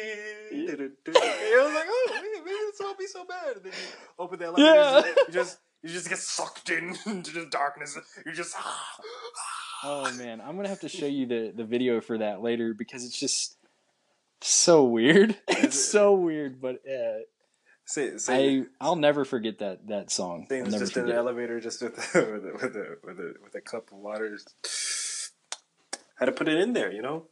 [0.00, 1.14] Ding, ding, ding, ding.
[1.16, 3.56] I was like, oh, maybe, maybe this won't be so bad.
[3.56, 3.78] And then you
[4.18, 5.04] open the elevator, Yeah.
[5.26, 7.98] you just you just get sucked in into the darkness.
[8.24, 8.54] You just
[9.84, 13.04] oh man, I'm gonna have to show you the the video for that later because
[13.04, 13.56] it's just
[14.40, 15.36] so weird.
[15.48, 17.20] It's so weird, but uh,
[17.84, 20.46] say say I I'll never forget that that song.
[20.46, 23.54] Things never just in an elevator, just with with a, with a with a with
[23.54, 24.30] a cup of water.
[24.30, 25.32] Just
[26.16, 27.24] had to put it in there, you know.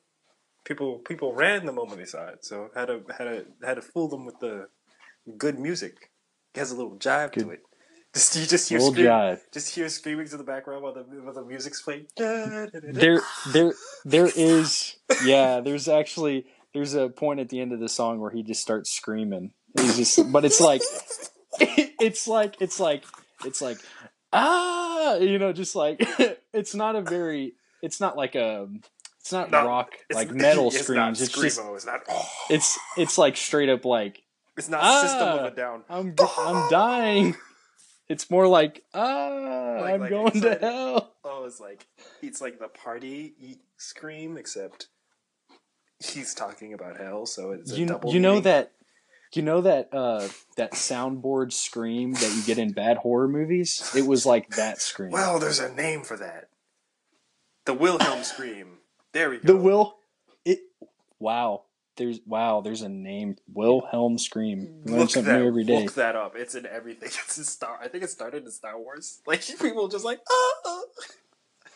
[0.64, 3.82] People people ran the moment they saw it, so had to had to had to
[3.82, 4.68] fool them with the
[5.36, 6.10] good music.
[6.54, 7.62] It has a little jive to it.
[8.14, 9.40] Just you just hear scream, jive.
[9.52, 12.06] just hear screamings in the background while the while the music's playing.
[12.16, 13.20] there
[13.52, 13.72] there
[14.04, 18.30] there is yeah there's actually there's a point at the end of the song where
[18.30, 19.50] he just starts screaming
[19.80, 20.82] he's just but it's like
[21.60, 23.04] it's like it's like
[23.44, 23.78] it's like
[24.32, 26.00] ah you know just like
[26.52, 28.68] it's not a very it's not like a
[29.24, 31.58] it's not No, rock It's- like metal it's screams Not it's just.
[31.58, 32.00] It's not.
[32.08, 34.22] Oh, it's it's like straight up like
[34.56, 35.00] it's not Ah.
[35.02, 35.82] System of a Down.
[35.88, 37.34] i'm i'm dying
[38.08, 40.60] it's more like ah Like- i'm like going to excited.
[40.62, 41.86] hell Oh, it's like
[42.22, 43.34] it's like the party
[43.78, 44.88] scream, except
[45.98, 48.12] he's talking about hell, so it's a you, double.
[48.12, 48.42] you know meaning.
[48.44, 48.72] that
[49.32, 50.28] you know that uh
[50.58, 55.10] that soundboard scream that you get in bad horror movies it was like that scream
[55.10, 56.50] Well, there's a name for that.
[57.64, 58.78] The Wilhelm scream.
[59.14, 59.46] There we go.
[59.52, 59.96] the will
[60.44, 60.58] it
[61.20, 61.62] wow
[61.96, 65.84] there's wow there's a name wilhelm scream You learn Look something that, new every day
[65.84, 66.34] look that up.
[66.36, 67.08] It's in everything.
[67.24, 67.78] It's in Star.
[67.80, 69.20] I think it started in Star Wars.
[69.26, 70.52] Like people just like ah.
[70.66, 70.82] ah.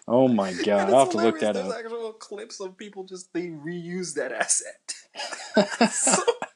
[0.09, 1.41] oh my god i'll have to look hilarious.
[1.41, 5.93] that There's up actual clips of people just they reuse that asset.
[5.93, 6.48] so good.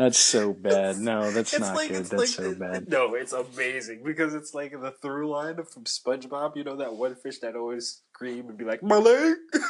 [0.00, 3.32] That's so bad no that's It's not like good that's like so bad no, it's
[3.32, 6.56] amazing because it's like the through line from SpongeBob.
[6.56, 9.36] You know that one fish that always scream and be like my leg.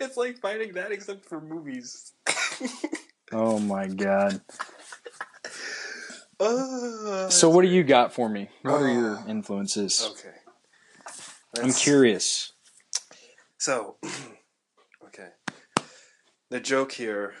[0.00, 2.12] it's like finding that except for movies.
[3.32, 4.40] oh my god
[6.40, 10.36] Uh, so what do you got for me what are your influences Okay.
[11.62, 12.52] i'm curious
[13.58, 13.96] So,
[15.06, 15.28] okay.
[16.50, 17.34] The joke here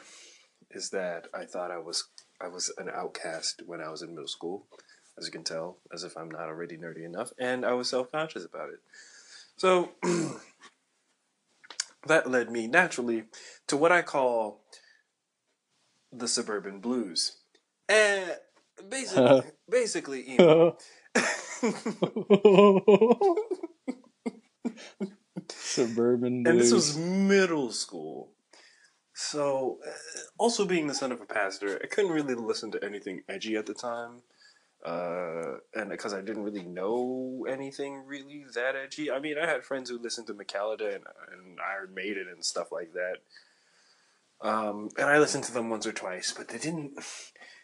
[0.78, 2.04] is that I thought I was
[2.40, 4.66] I was an outcast when I was in middle school,
[5.18, 8.12] as you can tell, as if I'm not already nerdy enough, and I was self
[8.12, 8.78] conscious about it.
[9.56, 9.90] So
[12.06, 13.24] that led me naturally
[13.66, 14.62] to what I call
[16.12, 17.38] the suburban blues.
[17.88, 18.36] And
[18.88, 20.78] basically, basically, emo.
[25.50, 26.72] Suburban and this blues.
[26.72, 28.30] was middle school.
[29.20, 29.90] So, uh,
[30.38, 33.66] also being the son of a pastor, I couldn't really listen to anything edgy at
[33.66, 34.22] the time.
[34.84, 39.10] uh, and because I didn't really know anything really that edgy.
[39.10, 42.70] I mean, I had friends who listened to Metallica and, and Iron Maiden and stuff
[42.70, 43.18] like that.
[44.40, 46.92] Um, and I listened to them once or twice, but they didn't.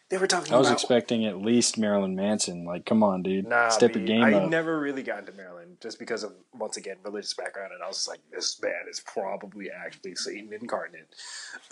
[0.09, 0.53] They were talking.
[0.53, 2.63] I was about, expecting at least Marilyn Manson.
[2.63, 4.49] Like, come on, dude, Nah, step B, your game I up.
[4.49, 8.07] never really got into Maryland just because of once again religious background, and I was
[8.07, 11.07] like, this band is probably actually Satan incarnate.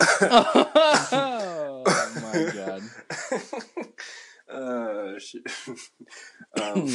[0.22, 1.82] oh
[2.16, 2.82] my god.
[4.54, 5.42] uh, shit.
[6.60, 6.88] um,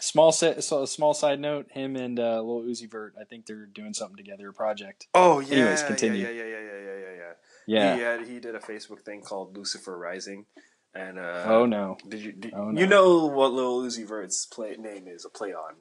[0.00, 3.14] Small set, so small side note: him and uh, Lil Uzi Vert.
[3.20, 5.06] I think they're doing something together, a project.
[5.14, 6.24] oh yeah, Anyways, continue.
[6.24, 7.32] yeah, yeah, yeah, yeah, yeah, yeah, yeah.
[7.64, 7.94] Yeah.
[7.94, 10.46] He had he did a Facebook thing called Lucifer Rising,
[10.94, 11.96] and uh, oh no.
[12.08, 12.80] did you did, Oh, no.
[12.80, 15.24] you know what Lil Uzi Vert's play name is?
[15.24, 15.74] A play on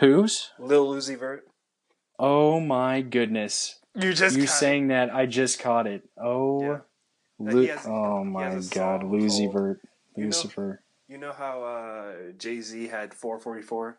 [0.00, 0.50] Whose?
[0.58, 1.46] Lil Uzi Vert.
[2.18, 3.80] Oh my goodness!
[3.94, 5.14] You just you kinda- saying that?
[5.14, 6.02] I just caught it.
[6.16, 6.78] Oh, Yeah.
[7.38, 8.64] Lu- has- oh my god,
[9.02, 9.80] song Lucy called- Vert,
[10.16, 10.82] you know- Lucifer.
[11.08, 13.98] You know how uh, Jay Z had 444?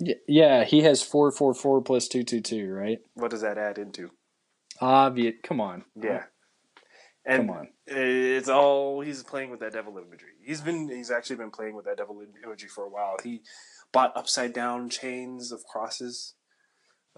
[0.00, 2.98] Y- yeah, he has four four four plus two two two, right?
[3.14, 4.10] What does that add into?
[4.80, 5.34] Obvious.
[5.42, 5.84] Come on.
[6.00, 6.24] Yeah.
[7.26, 7.68] And Come on.
[7.86, 10.32] It's all he's playing with that devil imagery.
[10.42, 13.16] He's been he's actually been playing with that devil imagery for a while.
[13.22, 13.42] He
[13.92, 16.34] bought upside down chains of crosses,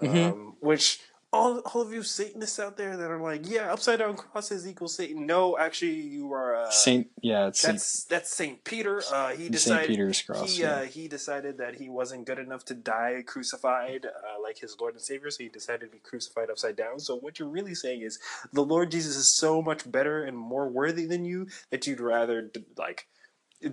[0.03, 0.33] Mhm.
[0.33, 1.01] um, which
[1.37, 4.95] all all of you Satanists out there that are like, yeah, upside down crosses equals
[4.95, 5.27] Satan.
[5.27, 6.57] No, actually, you are.
[6.57, 7.09] Uh, Saint.
[7.23, 9.03] Yeah, it's Saint, that's that's Saint Peter.
[9.13, 10.57] Uh, he Saint decided Peter's cross.
[10.57, 10.71] he yeah.
[10.71, 14.95] uh, he decided that he wasn't good enough to die crucified uh, like his Lord
[14.95, 16.99] and Savior, so he decided to be crucified upside down.
[16.99, 18.19] So what you're really saying is
[18.53, 22.43] the Lord Jesus is so much better and more worthy than you that you'd rather
[22.43, 23.07] d- like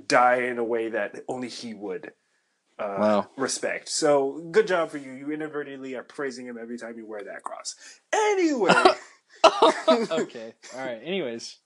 [0.07, 2.11] die in a way that only He would.
[2.79, 3.29] Uh, Wow.
[3.37, 3.87] Respect.
[3.89, 5.11] So good job for you.
[5.13, 7.75] You inadvertently are praising him every time you wear that cross.
[8.11, 8.73] Anyway,
[9.89, 10.53] okay.
[10.75, 10.99] All right.
[11.03, 11.57] Anyways,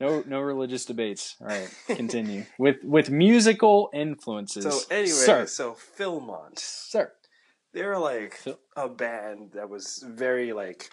[0.00, 1.36] no no religious debates.
[1.40, 1.68] All right.
[1.86, 4.64] Continue with with musical influences.
[4.64, 6.58] so anyway, sir, so Philmont.
[6.58, 7.12] sir.
[7.72, 10.90] They're like Phil- a band that was very like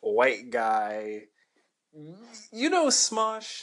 [0.00, 1.24] white guy.
[2.52, 3.60] You know Smosh?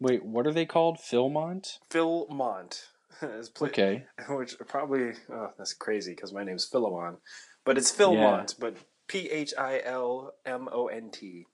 [0.00, 0.98] Wait, what are they called?
[0.98, 1.78] Philmont.
[1.90, 2.72] Phil Mont.
[2.72, 2.88] is
[3.54, 4.04] play- Okay.
[4.28, 7.16] Which probably, oh, that's crazy because my name's Philemon.
[7.64, 8.76] But it's Philmont, but
[9.08, 11.46] P H I L M O N T.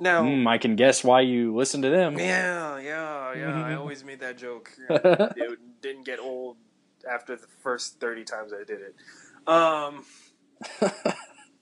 [0.00, 2.18] Now, Hmm, I can guess why you listen to them.
[2.18, 3.64] yeah, yeah, yeah.
[3.64, 4.70] I always made that joke.
[4.88, 6.56] it didn't get old
[7.10, 8.94] after the first 30 times I did it.
[9.48, 10.04] Um,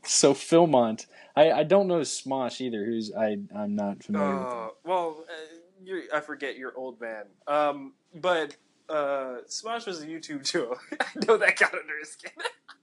[0.05, 1.07] so Philmont.
[1.35, 2.85] I, I don't know Smosh either.
[2.85, 4.47] Who's I I'm not familiar with.
[4.47, 7.25] Uh, well, uh, I forget you're old man.
[7.47, 8.57] Um, but
[8.89, 10.77] uh, Smosh was a YouTube duo.
[11.01, 12.33] I know that got under his skin.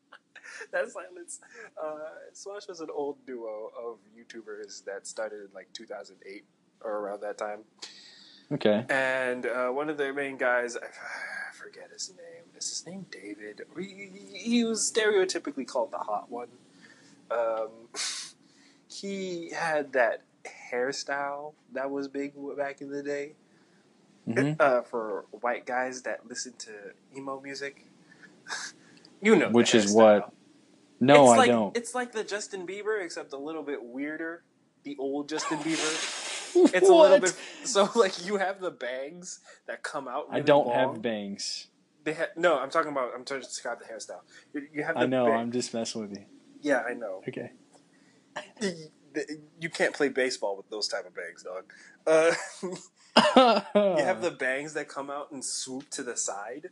[0.71, 1.39] that silence.
[1.81, 1.99] Uh,
[2.33, 6.43] Smosh was an old duo of YouTubers that started in like 2008
[6.81, 7.59] or around that time.
[8.51, 8.85] Okay.
[8.89, 10.87] And uh, one of their main guys, I,
[11.53, 12.43] forget his name.
[12.57, 13.61] Is his name David?
[13.77, 16.49] He, he was stereotypically called the hot one.
[17.31, 17.69] Um,
[18.87, 20.23] he had that
[20.71, 23.33] hairstyle that was big back in the day
[24.25, 26.71] hmm uh, for white guys that listen to
[27.15, 27.85] emo music.
[29.21, 29.95] you know, Which is hairstyle.
[29.95, 30.33] what?
[30.99, 31.77] No, it's I like, don't.
[31.77, 34.43] It's like the Justin Bieber, except a little bit weirder.
[34.83, 36.19] The old Justin Bieber.
[36.73, 37.35] It's a little bit.
[37.63, 40.27] So like you have the bangs that come out.
[40.31, 40.93] I don't long.
[40.93, 41.67] have bangs.
[42.03, 43.11] They ha- no, I'm talking about.
[43.15, 44.21] I'm trying to describe the hairstyle.
[44.53, 44.95] You, you have.
[44.95, 45.25] The I know.
[45.25, 46.25] bang- I'm just messing with you.
[46.61, 47.21] Yeah, I know.
[47.27, 47.51] Okay.
[49.59, 51.71] You can't play baseball with those type of bangs, dog.
[52.07, 52.33] Uh,
[53.35, 56.69] you have the bangs that come out and swoop to the side,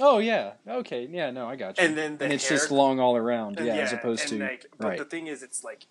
[0.00, 0.52] Oh yeah.
[0.68, 1.08] Okay.
[1.10, 1.30] Yeah.
[1.30, 1.84] No, I got you.
[1.84, 3.58] and then the and it's hair just long all around.
[3.58, 4.98] And Yeah, as opposed to like, but right.
[4.98, 5.86] the thing is, it's like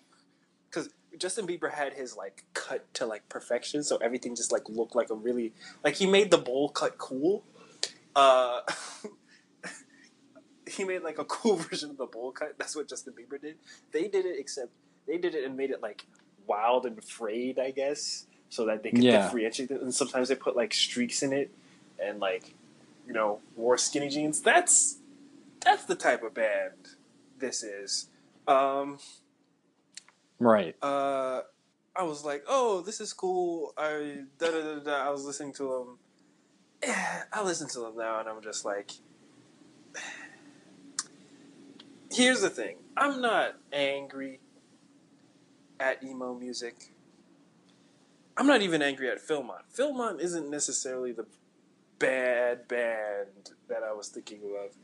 [0.70, 4.94] because Justin Bieber had his like cut to like perfection, so everything just like looked
[4.94, 5.52] like a really
[5.84, 7.44] like he made the bowl cut cool.
[8.14, 8.60] Uh,
[10.68, 12.54] he made like a cool version of the bowl cut.
[12.58, 13.56] That's what Justin Bieber did.
[13.92, 14.70] They did it, except
[15.06, 16.06] they did it and made it like
[16.46, 19.22] wild and frayed, I guess, so that they can Yeah.
[19.26, 19.80] differentiate it.
[19.82, 21.50] And sometimes they put like streaks in it
[21.98, 22.54] and like
[23.06, 24.40] you know wore skinny jeans.
[24.40, 24.98] That's
[25.60, 26.72] that's the type of band
[27.38, 28.08] this is.
[28.46, 28.98] Um,
[30.38, 30.76] right.
[30.82, 31.42] uh,
[31.96, 33.72] I was like, oh, this is cool.
[33.76, 35.06] I da da da da.
[35.06, 35.98] I was listening to them.
[36.84, 38.92] Yeah, I listen to them now, and I'm just like,
[42.12, 42.76] here's the thing.
[42.96, 44.40] I'm not angry
[45.80, 46.92] at emo music.
[48.36, 49.62] I'm not even angry at Philmont.
[49.74, 51.26] Philmont isn't necessarily the
[51.98, 54.76] bad band that I was thinking of.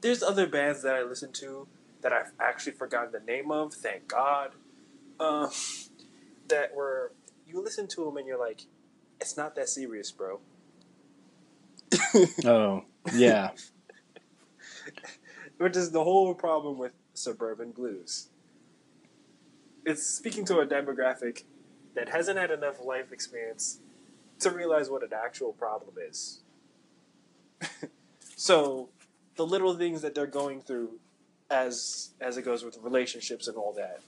[0.00, 1.66] There's other bands that I listen to
[2.02, 3.72] that I've actually forgotten the name of.
[3.74, 4.52] Thank God.
[5.18, 5.48] Uh,
[6.48, 7.12] that were
[7.46, 8.62] you listen to them and you're like,
[9.20, 10.40] it's not that serious, bro.
[12.44, 13.50] Oh, yeah.
[15.58, 18.28] Which is the whole problem with suburban blues.
[19.84, 21.44] It's speaking to a demographic
[21.98, 23.80] that hasn't had enough life experience
[24.38, 26.38] to realize what an actual problem is.
[28.36, 28.88] so,
[29.34, 31.00] the little things that they're going through
[31.50, 34.00] as as it goes with relationships and all that.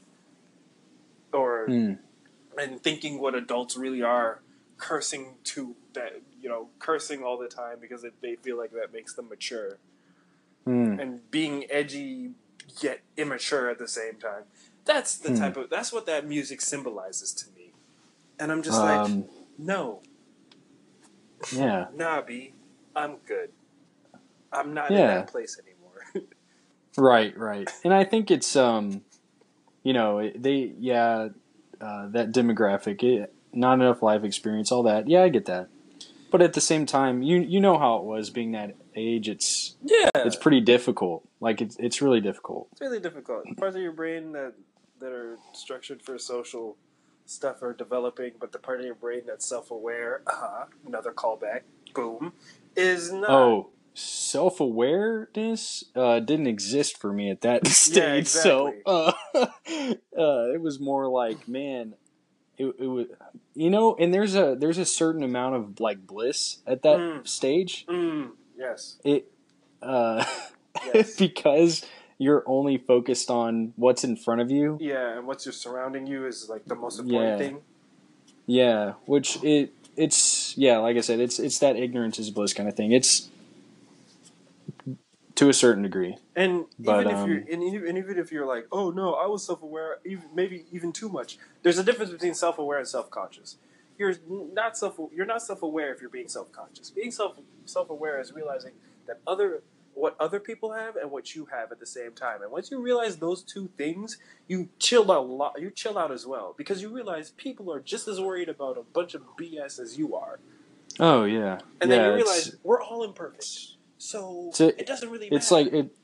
[1.33, 1.95] Or Hmm.
[2.59, 4.41] and thinking what adults really are,
[4.77, 8.93] cursing to that you know, cursing all the time because it, they feel like that
[8.93, 9.79] makes them mature
[10.65, 11.01] Hmm.
[11.01, 12.31] and being edgy
[12.81, 14.45] yet immature at the same time.
[14.85, 15.37] That's the Hmm.
[15.37, 17.60] type of that's what that music symbolizes to me.
[18.41, 19.25] And I'm just like, Um,
[19.59, 20.01] no,
[21.53, 21.87] yeah.
[21.95, 22.55] nah, B,
[22.97, 23.51] I'm good.
[24.53, 26.27] I'm not in that place anymore.
[26.99, 27.71] Right, right.
[27.85, 29.03] And I think it's um
[29.85, 31.29] you know, they yeah,
[31.81, 35.09] uh, that demographic, it, not enough life experience, all that.
[35.09, 35.69] Yeah, I get that.
[36.33, 39.29] But at the same time, you you know how it was being that age.
[39.29, 41.27] It's yeah, it's pretty difficult.
[41.41, 42.69] Like it's it's really difficult.
[42.73, 43.45] It's really difficult.
[43.57, 44.55] Parts of your brain that
[44.99, 46.77] that are structured for social
[47.31, 51.61] stuff are developing, but the part of your brain that's self-aware, uh-huh, another callback,
[51.95, 52.33] boom,
[52.77, 53.31] is not.
[53.31, 58.27] Oh, self awareness uh, didn't exist for me at that stage.
[58.27, 58.83] So exactly.
[58.87, 59.13] uh,
[60.19, 61.95] uh, it was more like, man,
[62.59, 63.07] it, it was,
[63.55, 67.29] you know, and there's a there's a certain amount of like bliss at that Mm.
[67.29, 67.87] stage.
[67.89, 68.99] Mm, yes.
[69.05, 69.31] It
[69.83, 70.25] uh,
[70.85, 71.17] Yes.
[71.17, 71.85] because
[72.21, 74.77] you're only focused on what's in front of you.
[74.79, 77.47] Yeah, and what's just surrounding you is like the most important Yeah.
[77.47, 77.61] thing.
[78.47, 82.69] Yeah, which it it's yeah, like I said, it's it's that ignorance is bliss kind
[82.69, 82.93] of thing.
[82.93, 83.31] It's
[85.37, 86.19] to a certain degree.
[86.37, 89.15] And But, even if you're um, and even, and even if you're like, oh no,
[89.15, 91.39] I was self-aware, even maybe even too much.
[91.63, 93.57] There's a difference between self-aware and self-conscious.
[93.97, 96.91] You're not self you're not self-aware if you're being self-conscious.
[96.91, 98.73] Being self self-aware is realizing
[99.07, 99.63] that other
[100.01, 102.43] what other people have and what you have at the same time.
[102.43, 104.19] And once you realize those two things,
[104.49, 105.61] you chill out a lot.
[105.61, 108.83] You chill out as well because you realize people are just as worried about a
[108.83, 110.41] bunch of BS as you are.
[110.99, 113.47] Oh yeah, And yeah, then you it's- realize we're all imperfect.
[113.99, 115.37] So a- it doesn't really matter.
[115.37, 115.95] it's like it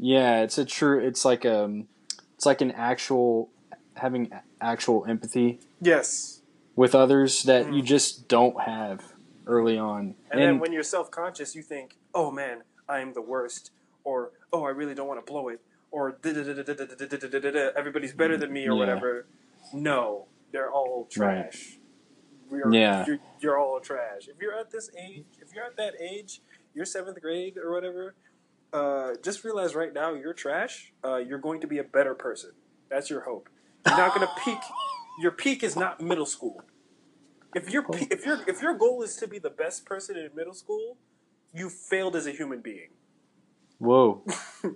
[0.00, 1.88] yeah it's a true it's like um
[2.36, 3.50] it's like an actual
[3.94, 4.30] having
[4.60, 6.40] actual empathy yes.
[6.76, 7.76] with others that Mm.
[7.76, 9.12] you just don't have
[9.46, 13.22] early on And, then when you're self conscious, you think, oh man, I am the
[13.22, 13.70] worst,
[14.04, 15.60] or oh, I really don't want to blow it,
[15.90, 16.18] or
[17.76, 19.26] everybody's better than me, or whatever.
[19.72, 21.78] No, they're all trash.
[22.70, 23.04] Yeah,
[23.40, 24.28] you're, all trash.
[24.28, 26.40] If you're at this age, if you're at that age,
[26.74, 28.14] you're seventh grade or whatever.
[29.22, 30.92] Just realize right now you're trash.
[31.04, 32.52] You're going to be a better person.
[32.88, 33.50] That's your hope.
[33.86, 34.58] You're not going to peak.
[35.20, 36.62] Your peak is not middle school.
[37.54, 40.54] If your if your if your goal is to be the best person in middle
[40.54, 40.96] school,
[41.54, 42.90] you failed as a human being.
[43.78, 44.22] whoa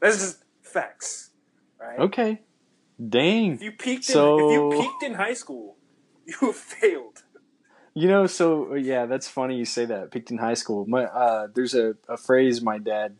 [0.00, 1.30] That's just facts,
[1.80, 1.98] right?
[1.98, 2.40] okay
[3.08, 5.76] dang If you peaked So- in if you peaked in high school,
[6.26, 7.22] you failed.
[7.96, 10.10] You know, so yeah, that's funny you say that.
[10.10, 10.84] Picked in high school.
[10.88, 13.16] My uh, there's a, a phrase my dad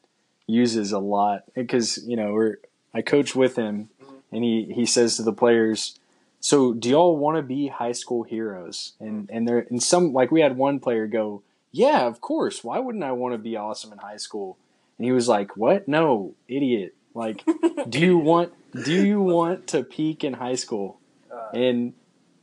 [0.49, 2.57] uses a lot because you know we're
[2.93, 4.15] I coach with him, Mhm.
[4.33, 5.97] and he he says to the players,
[6.41, 10.33] "So do y'all want to be high school heroes?" And and there and some like
[10.33, 11.43] we had one player go,
[11.75, 12.63] "Yeah, of course.
[12.63, 14.57] Why wouldn't I want to be awesome in high school?"
[14.99, 15.89] And he was like, "What?
[15.89, 16.95] No, idiot.
[17.15, 17.45] Like,
[17.89, 18.53] do you want
[18.85, 20.99] do you want to peak in high school?"
[21.33, 21.93] Uh, and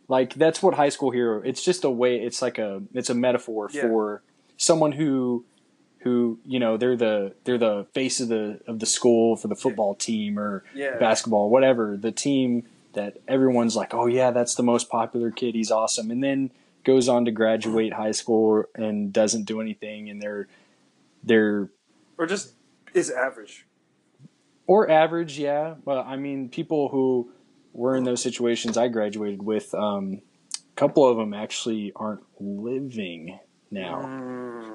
[0.07, 3.13] like that's what high school hero it's just a way it's like a it's a
[3.15, 3.83] metaphor Yeah.
[3.83, 4.21] for
[4.57, 5.45] someone who
[5.99, 9.55] who you know they're the they're the face of the of the school for the
[9.55, 10.97] football team or yeah.
[10.97, 15.71] basketball whatever the team that everyone's like oh yeah that's the most popular kid he's
[15.71, 16.51] awesome and then
[16.83, 20.47] goes on to graduate high school and doesn't do anything and they're
[21.23, 21.69] they're
[22.17, 22.53] or just
[22.93, 23.65] is average.
[24.67, 25.75] or average, yeah.
[25.85, 27.31] But I mean, people who
[27.73, 30.21] were in those situations I graduated with, um,
[30.55, 33.39] a couple of them actually aren't living
[33.71, 34.71] now, Mm,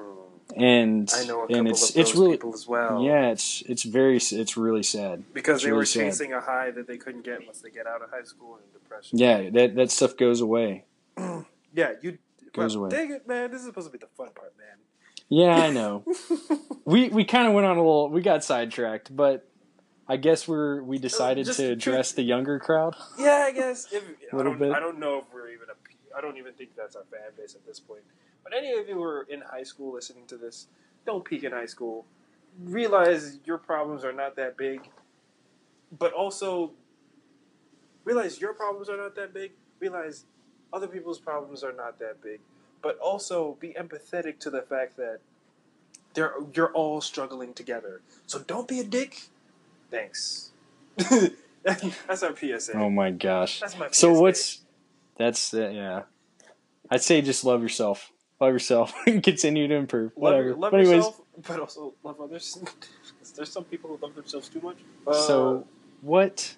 [0.55, 3.03] and I know a couple and it's of it's really people as well.
[3.03, 5.23] yeah, it's it's very it's really sad.
[5.33, 5.99] because It's they really were sad.
[6.05, 8.73] chasing a high that they couldn't get once they get out of high school and
[8.73, 9.19] depression.
[9.19, 10.85] Yeah, that that stuff goes away.
[11.77, 12.17] Yeah, you.
[12.53, 12.97] Goes well, away.
[12.97, 13.51] Dang it, man!
[13.51, 14.77] This is supposed to be the fun part, man.
[15.29, 16.03] Yeah, I know.
[16.85, 18.09] we we kind of went on a little.
[18.09, 19.47] We got sidetracked, but
[20.07, 22.95] I guess we're we uh, decided just to address the younger crowd.
[23.19, 23.87] Yeah, I guess.
[23.91, 24.59] If, I Little don't.
[24.59, 24.71] bit.
[24.71, 26.17] I don't know if we're even a.
[26.17, 28.01] I don't even think that's our fan base at this point.
[28.43, 30.65] But any of you who are in high school listening to this,
[31.05, 32.07] don't peak in high school.
[32.59, 34.89] Realize your problems are not that big,
[35.95, 36.71] but also
[38.03, 39.51] realize your problems are not that big.
[39.79, 40.25] Realize
[40.73, 42.39] other people's problems are not that big,
[42.81, 45.19] but also be empathetic to the fact that
[46.13, 48.01] they're you're all struggling together.
[48.25, 49.29] So don't be a dick.
[49.91, 50.51] Thanks.
[51.63, 52.73] That's our PSA.
[52.73, 53.59] Oh my gosh.
[53.59, 53.95] That's my PSA.
[53.95, 54.61] So what's
[55.17, 56.03] that's uh, yeah.
[56.89, 58.11] I'd say just love yourself.
[58.39, 60.11] Love yourself continue to improve.
[60.15, 60.55] love, Whatever.
[60.55, 62.57] love but anyways, yourself, but also love others.
[63.35, 64.77] There's some people who love themselves too much.
[65.05, 65.67] Uh, so
[66.01, 66.55] what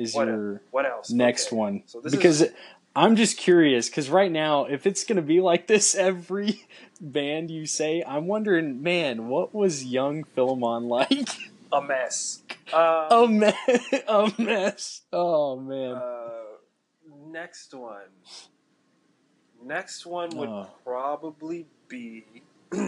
[0.00, 1.10] is what, your what else?
[1.10, 1.56] next Okay.
[1.56, 1.82] one?
[1.86, 2.50] So this because is
[2.96, 6.64] I'm just curious because right now, if it's gonna be like this every
[7.00, 11.28] band you say, I'm wondering, man, what was young Philemon like?
[11.72, 12.42] a mess.
[12.72, 13.94] Um, a mess.
[14.08, 15.02] A mess.
[15.12, 15.94] Oh man.
[15.96, 16.30] Uh,
[17.32, 18.02] next one.
[19.64, 20.68] Next one would Oh.
[20.84, 22.24] probably be.
[22.72, 22.86] uh,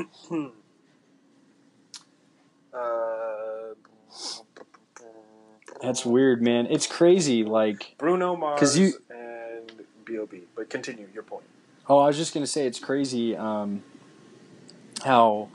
[5.81, 6.67] That's weird, man.
[6.71, 7.45] It's crazy.
[7.45, 9.71] Like, Bruno Mars you- and
[10.05, 10.43] B.O.B.
[10.55, 11.45] But continue your point.
[11.89, 13.37] oh, I was just gonna say, it's crazy.
[13.37, 13.83] Um,
[15.05, 15.49] how,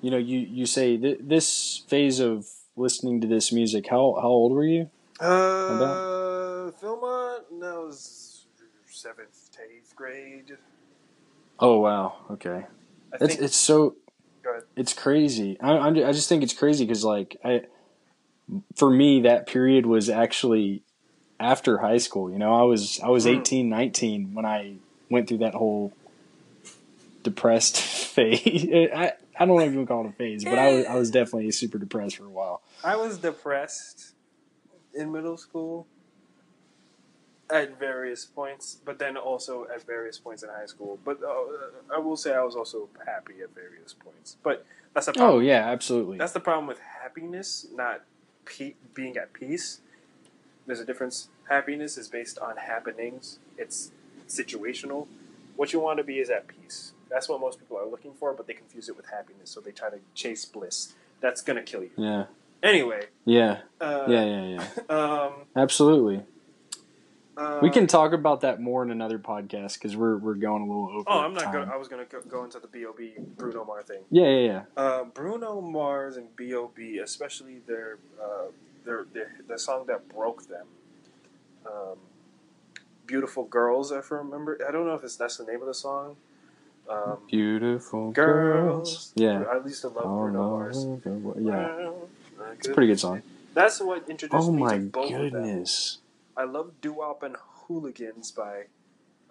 [0.00, 3.86] you know, you you say th- this phase of listening to this music.
[3.88, 4.90] How how old were you?
[5.20, 8.46] Uh, Philmont, was
[8.90, 10.56] seventh to eighth grade.
[11.58, 12.16] Oh wow.
[12.30, 12.64] Okay.
[13.12, 13.40] I It's think.
[13.40, 13.96] it's so
[14.42, 14.62] go ahead.
[14.76, 15.58] it's crazy.
[15.60, 17.62] I I'm, I just think it's crazy because like I,
[18.76, 20.82] for me that period was actually
[21.38, 22.30] after high school.
[22.30, 23.40] You know, I was I was Mm.
[23.40, 24.76] 18, 19 when I
[25.10, 25.92] went through that whole
[27.22, 28.66] depressed phase.
[28.94, 30.94] I I don't know if you would call it a phase, but I was I
[30.94, 32.62] was definitely super depressed for a while.
[32.84, 34.14] I was depressed
[34.94, 35.86] in middle school
[37.50, 40.98] at various points, but then also at various points in high school.
[41.04, 44.36] But uh, I will say I was also happy at various points.
[44.42, 44.64] But
[44.94, 46.18] that's the Oh yeah, absolutely.
[46.18, 48.02] That's the problem with happiness, not
[48.44, 49.80] pe- being at peace.
[50.66, 51.28] There's a difference.
[51.48, 53.38] Happiness is based on happenings.
[53.58, 53.90] It's
[54.28, 55.06] situational.
[55.56, 56.92] What you want to be is at peace.
[57.10, 59.70] That's what most people are looking for, but they confuse it with happiness, so they
[59.70, 60.94] try to chase bliss.
[61.20, 61.90] That's gonna kill you.
[61.96, 62.24] Yeah,
[62.62, 64.66] Anyway, yeah, uh, yeah, yeah, yeah.
[64.94, 66.24] Um, Absolutely.
[67.42, 70.66] Uh, We can talk about that more in another podcast because we're we're going a
[70.66, 71.04] little over.
[71.06, 71.44] Oh, I'm not.
[71.44, 71.66] time.
[71.68, 73.14] Go, I was gonna go, go into the B.O.B.
[73.36, 74.02] Bruno Mars thing.
[74.10, 74.62] Yeah, yeah, yeah.
[74.76, 76.98] Uh, Bruno Mars and B.O.B.
[76.98, 78.46] Especially their uh,
[78.84, 80.66] their, their the song that broke them.
[81.66, 81.98] Um,
[83.06, 84.58] Beautiful girls, if I remember.
[84.66, 86.16] I don't know if it's that's the name of the song.
[86.88, 88.90] Um, Beautiful girls.
[88.90, 89.12] girls.
[89.16, 89.42] Yeah.
[89.50, 90.50] I least to love Oh, Bruno no.
[90.50, 90.86] Mars.
[91.40, 91.90] Yeah.
[92.52, 93.22] It's It's a pretty good song.
[93.54, 95.64] That's what introduced Oh me my to both of them.
[96.36, 97.36] I love Doo-Wop and
[97.66, 98.64] Hooligans by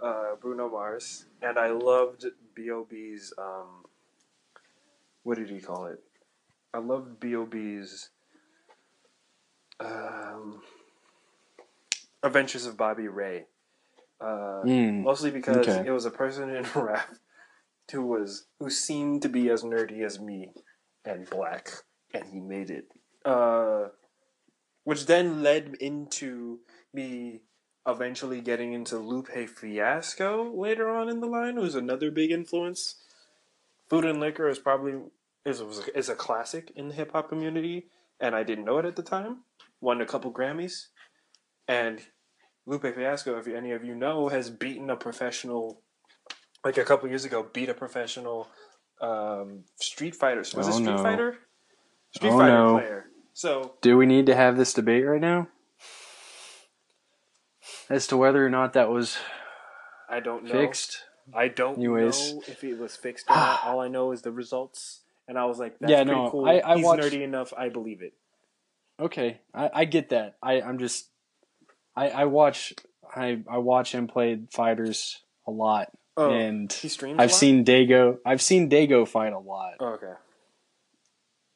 [0.01, 2.25] uh, Bruno Mars, and I loved
[2.55, 3.85] B.O.B.'s, um,
[5.23, 5.99] what did he call it?
[6.73, 8.09] I loved B.O.B.'s
[9.79, 10.61] um,
[12.23, 13.45] Adventures of Bobby Ray.
[14.19, 15.03] Uh, Mm.
[15.03, 15.87] Mostly because Okay.
[15.87, 17.15] it was a person in rap
[17.91, 20.51] who was who seemed to be as nerdy as me
[21.03, 21.69] and black,
[22.13, 22.85] and he made it.
[23.25, 23.89] Uh,
[24.83, 26.59] which then led into
[26.93, 27.41] me
[27.88, 32.95] eventually getting into Lupe Fiasco later on in the line, who's another big influence.
[33.89, 34.93] Food and Liquor is probably
[35.45, 35.61] is
[35.95, 37.88] is a classic in the hip hop community,
[38.19, 39.39] and I didn't know it at the time.
[39.81, 40.88] Won a couple Grammys,
[41.68, 41.99] and
[42.68, 45.81] Lupe Fiasco, if any of you know, has beaten a professional,
[46.63, 48.47] like a couple years ago, beat a professional
[49.01, 50.39] um, Street Fighter.
[50.41, 50.97] Was it Oh, Street no.
[51.03, 51.38] Fighter?
[52.15, 52.73] Street Oh, Fighter no.
[52.77, 53.05] player.
[53.34, 55.47] So Do we need to have this debate right now?
[57.91, 59.18] As to whether or not that was
[60.09, 60.51] I don't know.
[60.51, 61.03] fixed?
[61.34, 62.34] I don't Anyways.
[62.34, 63.63] know if it was fixed or not.
[63.65, 66.45] All I know is the results, and I was like, "That's Yeah, pretty no, cool."
[66.49, 67.53] I- I He's watched- nerdy enough.
[67.55, 68.13] I believe it.
[68.99, 70.35] Okay, I, I get that.
[70.43, 71.07] I, I'm just
[71.95, 72.73] I, I watch
[73.15, 75.91] I, I watch him play fighters a lot.
[76.18, 77.18] Oh, and he streams.
[77.19, 77.38] a I've lot?
[77.39, 79.76] seen Dago I've seen Dago fight a lot.
[79.80, 80.13] Oh, okay.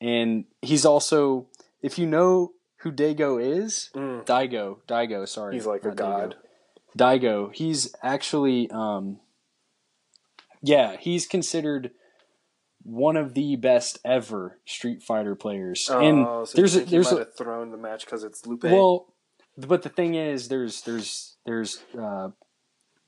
[0.02, 1.48] And he's also
[1.82, 2.52] if you know
[2.86, 4.24] who Dago is, Mm.
[4.26, 5.56] Daigo, Daigo, sorry.
[5.56, 6.36] He's like a god.
[6.98, 9.20] Daigo, he's actually um
[10.62, 11.92] yeah, he's considered
[12.84, 15.90] one of the best ever Street Fighter players.
[15.92, 18.46] and Oh, so there's a, there's he a, might have thrown the match because it's
[18.46, 18.64] Lupe.
[18.64, 19.08] well,
[19.58, 22.30] but the thing is, there's there's there's uh,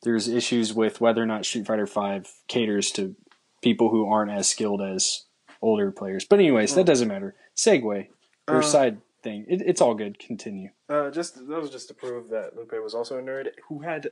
[0.04, 3.16] there's issues with whether or not Street Fighter Five caters to
[3.62, 5.26] people who aren't as skilled as
[5.62, 6.26] older players.
[6.26, 7.36] But anyways, that doesn't matter.
[7.56, 8.08] Segue
[8.48, 9.45] or Uh, side thing.
[9.48, 10.19] It, it's all good.
[10.19, 10.69] Continue.
[10.89, 14.11] Uh, just that was just to prove that Lupe was also a nerd who had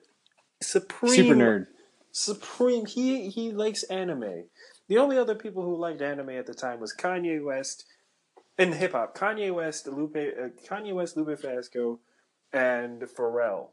[0.62, 1.68] supreme Super nerd.
[2.12, 2.86] Supreme.
[2.86, 4.46] He he likes anime.
[4.88, 7.86] The only other people who liked anime at the time was Kanye West
[8.58, 9.18] in hip hop.
[9.18, 12.00] Kanye West, Lupe, uh, Kanye West, Lupe Fiasco,
[12.54, 13.70] and Pharrell.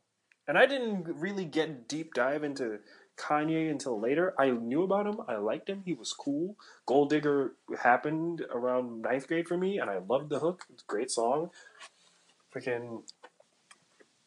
[0.49, 2.79] and I didn't really get deep dive into
[3.17, 4.35] Kanye until later.
[4.39, 5.21] I knew about him.
[5.29, 5.83] I liked him.
[5.85, 6.57] He was cool.
[6.87, 7.53] Gold Digger
[7.83, 10.65] happened around ninth grade for me, and I loved the hook.
[10.87, 11.51] Great song.
[12.55, 13.03] Freaking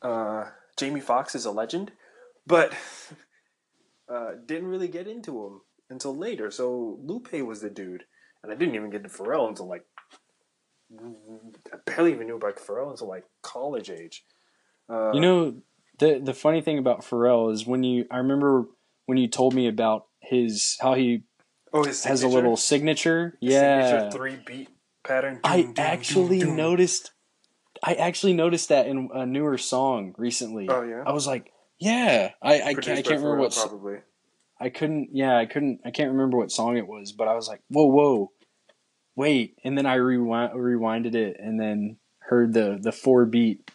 [0.02, 0.46] uh,
[0.78, 1.92] Jamie Foxx is a legend,
[2.46, 2.74] but
[4.10, 6.52] uh, didn't really get into him until later.
[6.52, 8.06] So Lupe was the dude,
[8.44, 9.86] and I didn't even get to Pharrell until like
[11.74, 14.24] I barely even knew about Pharrell until like college age.
[14.90, 15.56] Uh, You know,
[16.00, 18.66] the the funny thing about Pharrell is when you I remember
[19.06, 21.24] when you told me about his how he
[21.74, 23.38] oh, his has a little signature.
[23.42, 23.90] His yeah.
[23.90, 24.70] signature three beat
[25.04, 25.40] pattern.
[25.44, 26.58] I Doom, doom, actually doom, doom.
[26.58, 27.12] noticed
[27.84, 30.68] I actually noticed that in a newer song recently.
[30.70, 32.32] Oh yeah, I was like, yeah.
[32.42, 33.98] I I, can't, I can't remember what probably.
[34.60, 37.48] I couldn't yeah, I couldn't I can't remember what song it was, but I was
[37.48, 38.32] like, "Whoa, whoa.
[39.16, 43.70] Wait." And then I rewind, rewinded it and then heard the the 4 beat.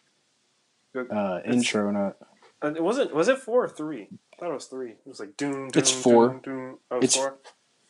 [0.95, 2.15] Uh intro.
[2.62, 3.15] And it wasn't.
[3.15, 4.09] Was it four or three?
[4.35, 4.91] I thought it was three.
[4.91, 5.69] It was like doom.
[5.69, 6.29] doom It's four.
[6.29, 6.79] Doom, doom.
[6.91, 7.39] Oh, It's- four.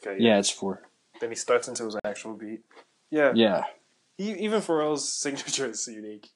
[0.07, 0.17] Okay.
[0.19, 0.81] Yeah, it's 4.
[1.21, 2.63] Then he starts into his actual beat.
[3.11, 3.33] Yeah.
[3.35, 3.65] Yeah.
[4.17, 6.31] He, even Pharrell's signature is unique.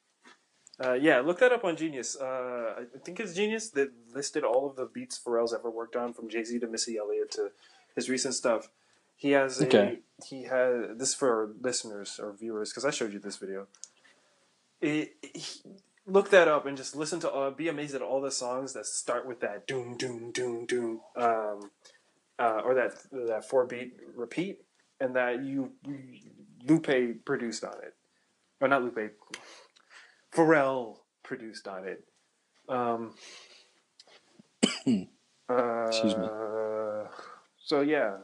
[0.85, 2.15] Uh, yeah, look that up on Genius.
[2.15, 6.13] Uh, I think it's Genius that listed all of the beats Pharrell's ever worked on,
[6.13, 7.53] from Jay Z to Missy Elliott to
[7.97, 8.69] his recent stuff.
[9.17, 10.01] He has a Okay.
[10.27, 13.67] he has this for our listeners or viewers because I showed you this video.
[14.83, 15.63] It, he-
[16.07, 18.87] look that up and just listen to uh, be amazed at all the songs that
[18.87, 21.71] start with that doom doom doom doom um,
[22.39, 24.59] uh, or that that four beat repeat
[25.01, 25.73] and that you
[26.67, 27.95] Lupe produced on it
[28.61, 29.13] or not Lupe
[30.35, 32.05] Pharrell produced on it.
[32.69, 33.15] Um,
[35.49, 36.29] uh, Excuse me.
[37.59, 38.17] So yeah,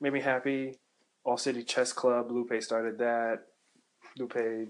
[0.00, 0.76] made me happy.
[1.24, 2.30] All City Chess Club.
[2.30, 3.40] Lupe started that.
[4.18, 4.68] Lupe,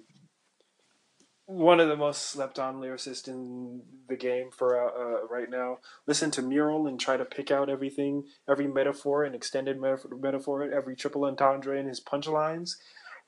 [1.47, 5.79] one of the most slept on lyricists in the game for uh, uh, right now.
[6.07, 10.97] Listen to Mural and try to pick out everything, every metaphor and extended metaphor, every
[10.97, 12.73] triple entendre in his punchlines,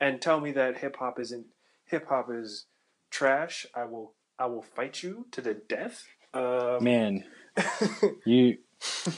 [0.01, 1.47] and tell me that hip hop isn't
[1.85, 2.67] hip hop is
[3.11, 3.67] trash.
[3.75, 6.05] I will I will fight you to the death.
[6.35, 7.25] Um, Man,
[8.27, 8.59] you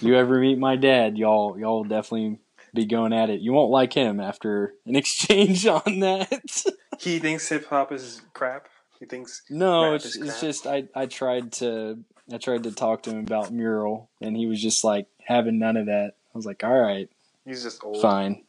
[0.01, 2.39] you ever meet my dad, y'all y'all definitely
[2.75, 3.41] be going at it.
[3.41, 6.65] You won't like him after an exchange on that.
[6.99, 8.69] he thinks hip hop is crap.
[9.01, 11.99] He thinks no, it's it's just I I tried to
[12.33, 15.77] I tried to talk to him about mural and he was just like having none
[15.79, 16.13] of that.
[16.35, 17.09] I was like, "All right,
[17.47, 18.01] he's just old.
[18.03, 18.45] fine."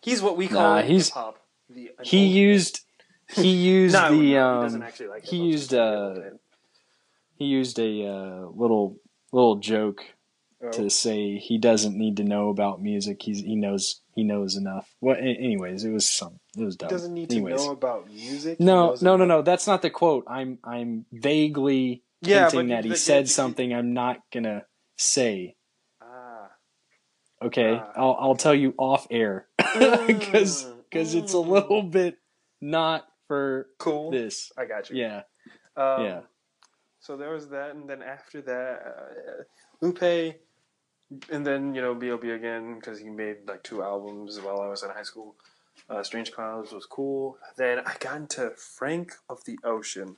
[0.00, 1.38] He's what we call Nah, hip he's- hop.
[1.68, 2.80] The He used
[3.28, 3.92] he used.
[3.94, 6.36] No, the he doesn't um actually like he used, he's just an old uh,
[7.36, 8.96] he used a uh, little
[9.32, 10.04] little joke
[10.60, 10.70] Oh.
[10.72, 13.22] to say he doesn't need to know about music.
[13.22, 14.92] He's he knows he knows enough.
[15.00, 16.88] Well, anyways, it was some it was He dumb.
[16.88, 18.58] doesn't need to know about music.
[18.58, 19.42] No, no, no, no.
[19.42, 20.24] That's not the quote.
[20.26, 24.64] I'm I'm vaguely Yeah, hinting that he said something I'm not gonna
[24.96, 25.54] say.
[26.02, 26.50] Ah.
[27.40, 27.92] Okay, Ah.
[27.94, 29.46] I'll I'll tell you off air
[30.08, 31.48] because because it's a Mm.
[31.48, 32.18] little bit
[32.60, 34.10] not for cool.
[34.10, 34.50] this.
[34.58, 34.96] I got you.
[34.96, 35.18] Yeah,
[35.76, 36.20] Um, yeah.
[36.98, 39.42] So there was that, and then after that, uh,
[39.80, 40.34] Lupe,
[41.30, 42.30] and then you know B.O.B.
[42.30, 45.34] again because he made like two albums while I was in high school.
[45.88, 47.38] Uh, Strange Clouds was cool.
[47.56, 50.16] Then I got into Frank of the Ocean.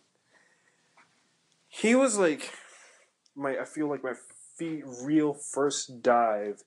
[1.69, 2.53] He was like
[3.37, 3.59] my.
[3.59, 4.15] I feel like my
[4.57, 6.65] feet real first dive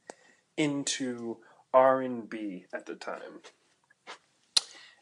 [0.55, 1.37] into
[1.73, 3.41] R and B at the time.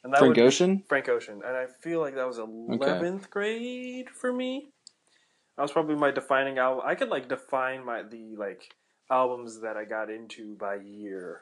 [0.03, 0.83] And that Frank would- Ocean.
[0.89, 4.69] Frank Ocean, and I feel like that was eleventh grade for me.
[5.57, 6.83] That was probably my defining album.
[6.85, 8.73] I could like define my the like
[9.11, 11.41] albums that I got into by year.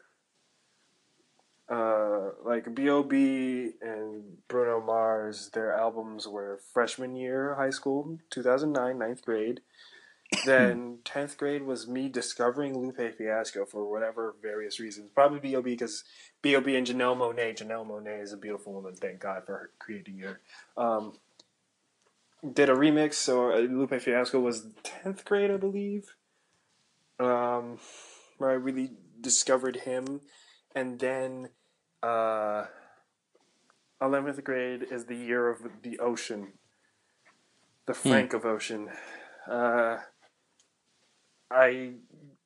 [1.69, 3.73] Uh, like B.O.B.
[3.81, 9.61] and Bruno Mars, their albums were freshman year high school, 2009, ninth grade.
[10.45, 15.09] Then 10th grade was me discovering Lupe Fiasco for whatever various reasons.
[15.13, 15.71] Probably B.O.B.
[15.71, 16.03] because
[16.41, 16.75] B.O.B.
[16.75, 17.53] and Janelle Monet.
[17.53, 18.95] Janelle Monet is a beautiful woman.
[18.95, 20.39] Thank God for her creating her.
[20.77, 21.13] Um,
[22.53, 23.15] did a remix.
[23.15, 26.15] So uh, Lupe Fiasco was 10th grade, I believe.
[27.19, 27.79] Um,
[28.37, 28.91] where I really
[29.21, 30.21] discovered him.
[30.75, 31.49] And then
[32.01, 32.65] uh,
[34.01, 36.53] 11th grade is the year of the ocean.
[37.85, 38.89] The Frank of Ocean.
[39.49, 39.97] Uh,
[41.51, 41.93] I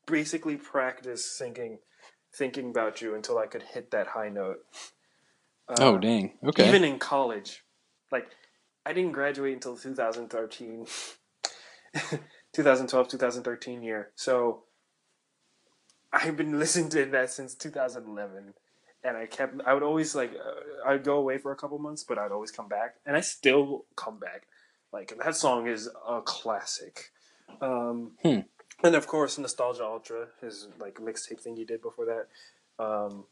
[0.07, 1.79] basically practiced thinking
[2.33, 4.59] thinking about you until I could hit that high note.
[5.67, 6.37] Uh, oh dang.
[6.45, 6.67] Okay.
[6.67, 7.63] Even in college,
[8.11, 8.27] like
[8.85, 10.87] I didn't graduate until 2013,
[12.53, 14.09] 2012, 2013 year.
[14.15, 14.63] So
[16.11, 18.53] I've been listening to that since 2011,
[19.03, 19.55] and I kept.
[19.65, 20.31] I would always like.
[20.34, 23.21] Uh, I'd go away for a couple months, but I'd always come back, and I
[23.21, 24.47] still come back.
[24.91, 27.11] Like that song is a classic.
[27.61, 28.39] Um, Hmm.
[28.84, 32.84] And of course, Nostalgia Ultra, his like mixtape thing he did before that.
[32.84, 33.25] Um,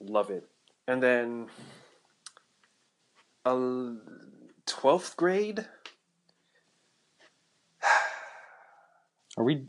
[0.00, 0.48] love it.
[0.86, 1.46] And then,
[3.44, 3.92] uh,
[4.66, 5.66] twelfth grade.
[9.38, 9.66] Are we?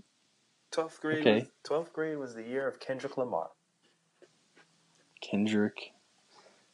[0.72, 1.20] Twelfth grade.
[1.20, 1.48] Okay.
[1.64, 3.52] Twelfth grade was the year of Kendrick Lamar,
[5.22, 5.94] Kendrick.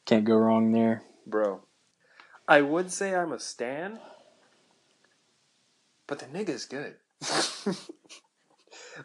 [0.05, 1.03] Can't go wrong there.
[1.27, 1.63] bro.
[2.47, 3.99] I would say I'm a stan,
[6.07, 6.95] but the nigga's good.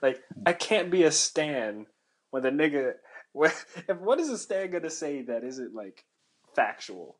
[0.02, 1.86] like I can't be a stan
[2.30, 2.92] when the nigga.
[3.32, 3.50] When,
[3.88, 6.04] if what is a stan gonna say that isn't like
[6.54, 7.16] factual,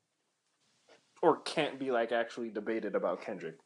[1.20, 3.56] or can't be like actually debated about Kendrick?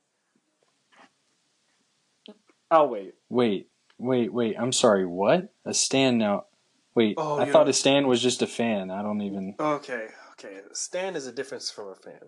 [2.75, 3.15] I'll wait.
[3.29, 3.69] Wait,
[3.99, 4.57] wait, wait.
[4.59, 5.07] I'm sorry.
[5.07, 5.53] What?
[5.65, 6.47] A stand now?
[6.95, 8.91] Wait, Oh, I thought know- a stand was just a fan.
[8.91, 9.55] I don't even.
[9.59, 10.61] Okay, okay.
[10.73, 12.21] Stan is a difference from a fan.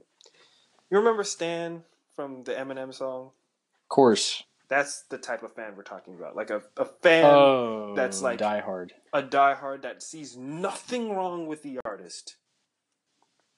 [0.90, 1.82] You remember Stan
[2.14, 3.26] from the Eminem song?
[3.84, 4.42] Of course.
[4.68, 6.34] That's the type of fan we're talking about.
[6.34, 8.92] Like a, a fan, oh, that's like- Die Hard.
[9.12, 12.36] a diehard that sees nothing wrong with the artist.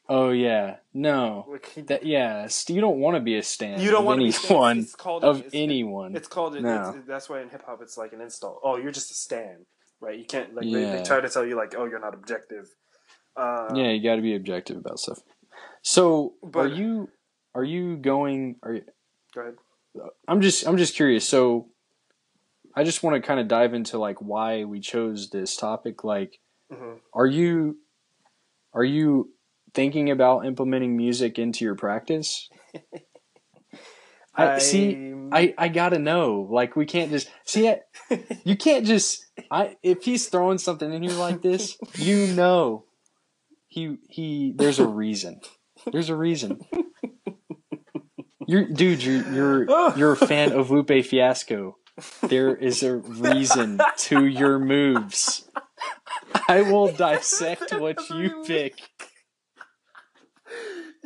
[0.08, 1.46] Oh yeah, no.
[1.50, 2.46] Like, That yeah.
[2.46, 3.82] st- You don't want to be a stand.
[3.82, 4.50] you don't want to be Stan.
[4.56, 6.16] anyone It's called of it's, anyone.
[6.16, 6.56] It's called.
[6.56, 6.94] It, No.
[6.96, 8.58] it's, that's why in hip hop it's like an install.
[8.64, 9.66] Oh, you're just a stan,
[10.00, 10.18] right?
[10.18, 12.68] You can't like they, they try to tell you like, oh, you're not objective.
[13.36, 15.18] Uh, yeah, you got to be objective about stuff.
[15.82, 17.10] So, are you
[17.54, 18.56] are you going?
[18.62, 18.82] Are you,
[19.34, 19.54] Go ahead.
[20.26, 21.28] I'm just I'm just curious.
[21.28, 21.68] So,
[22.74, 26.02] I just want to kind of dive into like why we chose this topic.
[26.02, 26.38] Like,
[26.72, 27.76] hmm are you
[28.72, 29.30] are you
[29.78, 32.48] thinking about implementing music into your practice?
[34.34, 35.14] I, see.
[35.30, 36.48] I, I gotta know.
[36.50, 37.82] Like we can't just see it.
[38.42, 39.24] You can't just.
[39.52, 42.86] I if he's throwing something in here like this, you know,
[43.68, 44.52] he he.
[44.56, 45.40] There's a reason.
[45.92, 46.60] There's a reason.
[48.48, 49.04] You're dude.
[49.04, 51.76] You're you're you're a fan of Lupe Fiasco.
[52.22, 55.48] There is a reason to your moves.
[56.48, 58.74] I will dissect what you pick.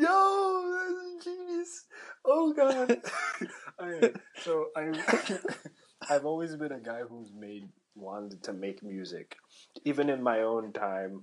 [0.02, 1.84] Yo, that's genius.
[2.24, 3.00] Oh god.
[3.78, 4.10] I,
[4.42, 4.90] so I
[6.10, 9.36] I've always been a guy who's made wanted to make music.
[9.84, 11.22] Even in my own time.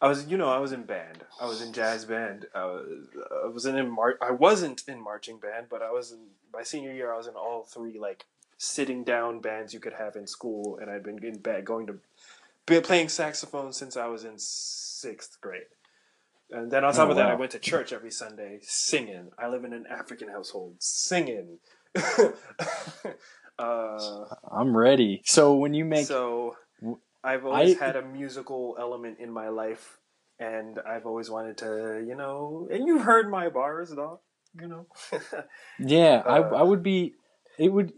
[0.00, 1.24] I was you know, I was in band.
[1.40, 2.46] I was in jazz band.
[2.54, 3.08] I was,
[3.44, 6.20] I wasn't in mar- I wasn't in marching band, but I was in
[6.52, 8.24] my senior year I was in all three like
[8.56, 11.98] sitting down bands you could have in school and I'd been in band going to
[12.66, 15.64] been playing saxophone since I was in sixth grade.
[16.52, 19.30] And then on top Oh, of that, I went to church every Sunday singing.
[19.38, 21.58] I live in an African household, singing.
[23.58, 25.22] uh, I'm ready.
[25.24, 26.56] So when you make so
[27.22, 29.98] I've always I- had a musical element in my life,
[30.38, 32.68] and I've always wanted to, you know.
[32.70, 34.20] And you've heard my bars, dog.
[34.60, 34.86] You know.
[35.78, 37.14] Yeah, I Uh, I would be
[37.58, 37.92] it would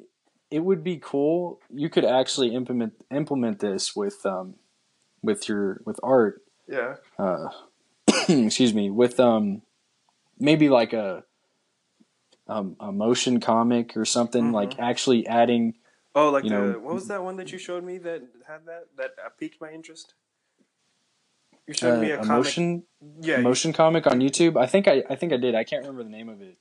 [0.51, 1.61] it would be cool.
[1.70, 4.57] You could actually implement implement this with um
[5.23, 6.43] with your with art.
[6.69, 6.97] yeah.
[7.19, 7.49] Uh
[8.28, 9.62] excuse me, with um
[10.39, 11.24] maybe like a
[12.48, 14.55] um, a motion comic or something Mhm.
[14.55, 15.74] like actually adding
[16.14, 18.66] Oh, like You the know- what was that one that you showed me that had
[18.66, 20.14] that that uh, piqued my interest?
[21.66, 22.30] You uh, showed me a, a comic.
[22.30, 22.82] motion
[23.20, 24.56] yeah, you- motion comic on YouTube.
[24.60, 25.55] I think I I think I did.
[25.55, 26.59] I can't remember the name of it.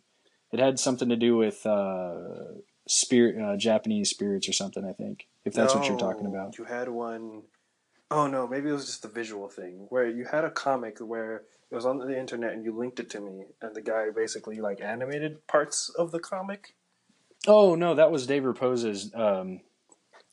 [0.53, 2.15] It had something to do with uh
[2.87, 5.27] spirit uh, Japanese spirits or something, I think.
[5.43, 6.57] If that's what you're talking about.
[6.57, 7.43] You had one
[8.11, 11.43] oh no, maybe it was just the visual thing where you had a comic where
[11.71, 14.59] it was on the internet and you linked it to me, and the guy basically
[14.59, 16.75] like animated parts of the comic.
[17.47, 19.11] Oh no, that was Dave Rapoza's.
[19.15, 19.61] um,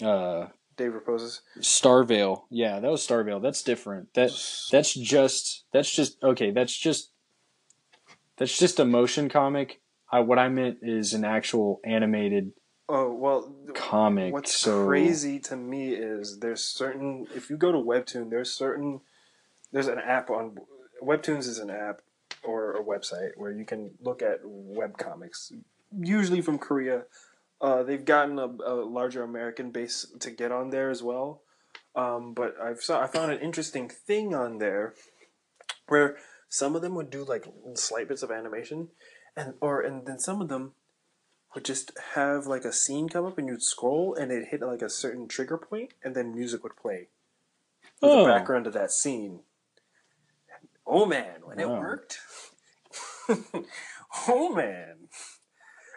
[0.03, 1.43] uh, Dave Rapoza's.
[1.61, 2.43] Starvale.
[2.51, 3.43] Yeah, that was Starvale.
[3.43, 4.13] That's different.
[4.15, 4.31] That
[4.71, 6.51] that's just that's just okay.
[6.51, 7.13] That's just
[8.37, 9.81] that's just a motion comic.
[10.11, 12.53] I, what I meant is an actual animated
[12.89, 14.33] Oh well, comic.
[14.33, 19.01] What's so crazy to me is there's certain if you go to Webtoon, there's certain
[19.73, 20.57] there's an app on
[21.03, 22.01] Webtoons is an app
[22.43, 25.53] or a website where you can look at web comics,
[25.99, 27.05] usually from Korea.
[27.61, 31.43] Uh, they've gotten a, a larger American base to get on there as well.
[31.95, 34.95] Um, but I've saw, I found an interesting thing on there
[35.89, 36.17] where
[36.49, 38.89] some of them would do like slight bits of animation,
[39.37, 40.73] and or and then some of them
[41.55, 44.83] would just have like a scene come up and you'd scroll and it hit like
[44.83, 47.09] a certain trigger point and then music would play
[48.01, 48.25] with Oh.
[48.27, 49.41] the background of that scene.
[50.87, 52.21] Oh man, when it worked.
[54.29, 55.09] oh man.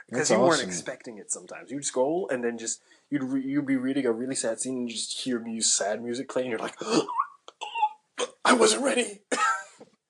[0.10, 1.72] Because you weren't expecting it sometimes.
[1.72, 4.90] You'd scroll and then just you'd re- you'd be reading a really sad scene and
[4.90, 6.52] you just hear mu- sad music playing.
[6.52, 6.76] And you're like,
[8.46, 9.22] I wasn't ready.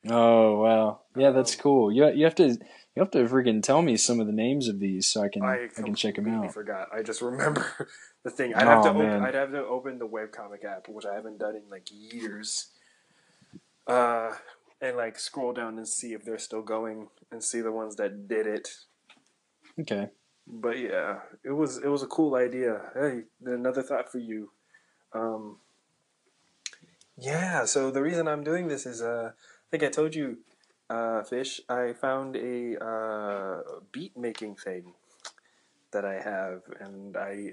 [0.09, 1.91] Oh wow, yeah, that's Um, cool.
[1.91, 2.57] You you have to
[2.95, 5.43] You have to freaking tell me some of the names of these so I can
[5.43, 6.53] I, I can check them out.
[6.53, 6.89] Forgot.
[6.93, 7.65] I just remember
[8.23, 8.53] the thing.
[8.53, 9.23] I'd have to Oh, open.
[9.23, 12.67] I'd have to open the webcomic app, which I haven't done in like years.
[13.87, 14.33] Uh,
[14.81, 18.27] and like scroll down and see if they're still going and see the ones that
[18.27, 18.69] did it.
[19.79, 20.09] Okay.
[20.47, 22.81] But yeah, it was it was a cool idea.
[22.93, 24.51] Hey, another thought for you.
[25.13, 25.57] Um,
[27.17, 30.39] yeah, so the reason I'm doing this is uh, I think I told you,
[30.91, 33.61] uh, Fish, I found a uh,
[33.91, 34.93] beat making thing
[35.91, 37.51] that I have, and I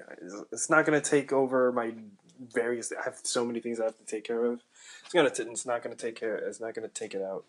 [0.52, 1.92] it's not gonna take over my
[2.52, 2.92] various.
[2.92, 4.60] I have so many things I have to take care of.
[5.04, 5.30] It's gonna.
[5.30, 6.36] T- it's not gonna take care.
[6.36, 7.44] It's not gonna take it out.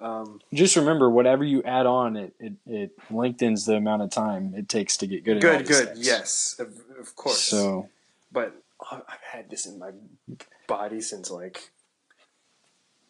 [0.00, 4.52] Um, Just remember, whatever you add on, it it, it LinkedIn's the amount of time
[4.56, 5.40] it takes to get good.
[5.40, 5.88] good, good.
[5.90, 6.06] things.
[6.06, 7.38] Yes, of, of course.
[7.38, 7.88] So
[8.32, 8.54] but
[8.90, 9.90] I've had this in my
[10.66, 11.70] body since like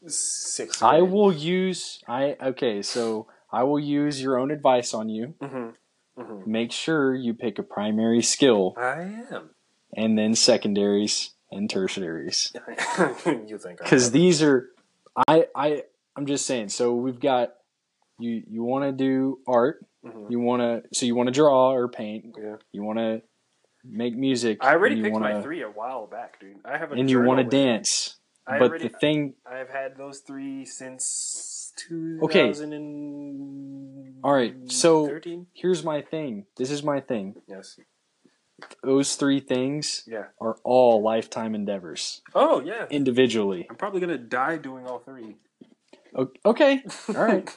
[0.09, 0.83] six.
[0.83, 2.83] I will use I okay.
[2.83, 5.35] So I will use your own advice on you.
[5.41, 5.71] hmm
[6.19, 9.51] hmm Make sure you pick a primary skill I am.
[9.97, 12.53] and then secondaries and tertiaries.
[13.27, 13.79] you think?
[13.79, 14.71] Because these are
[15.29, 15.83] i i
[16.17, 17.51] i'm just saying so we've got
[18.19, 20.29] you you want to do art Mhm.
[20.29, 22.57] you want to so you want to draw or paint Yeah.
[22.73, 23.23] you want to
[23.85, 26.57] make music I already picked wanna, my three a while back, dude.
[26.65, 28.17] I have a and you want to dance
[28.47, 32.23] I but already, the thing I've had those three since 2000.
[32.75, 34.13] Okay.
[34.23, 35.19] All right, so-
[35.55, 37.79] here's my thing this is my thing yes,
[38.83, 40.27] those three things yeah.
[40.41, 42.87] are all lifetime endeavors Oh yeah.
[42.91, 45.37] individually I'm probably gonna die doing all three.
[46.45, 47.51] Okay all right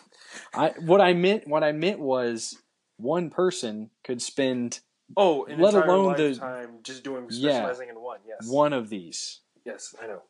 [0.54, 2.58] i what i meant what i meant was
[2.98, 4.80] one person could spend
[5.16, 7.52] Oh, Let alone the- time just doing Yeah.
[7.54, 8.20] specializing in one.
[8.28, 8.50] Yes.
[8.50, 10.22] one of these Yes, I know.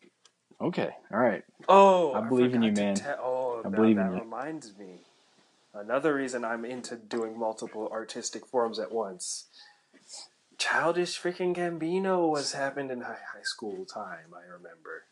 [0.62, 2.96] Okay all right Oh, I believe in you, man.
[2.96, 4.22] te- oh, I believe in that you.
[4.22, 5.02] reminds me.
[5.74, 9.48] Another reason I'm into doing multiple artistic forms at once.
[10.58, 14.34] Childish freaking Gambino was happened in high, high school time.
[14.34, 15.04] I remember.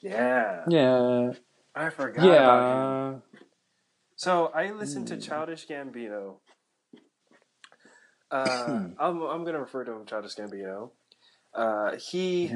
[0.00, 1.32] Yeah, yeah
[1.74, 2.78] I forgot about him.
[2.80, 3.14] Yeah.
[4.16, 5.14] So I listened Hmm.
[5.14, 6.36] to Childish Gambino.
[8.28, 10.90] Uh, I'm I'm gonna refer to him Childish Gambino.
[11.54, 12.52] Uh, he.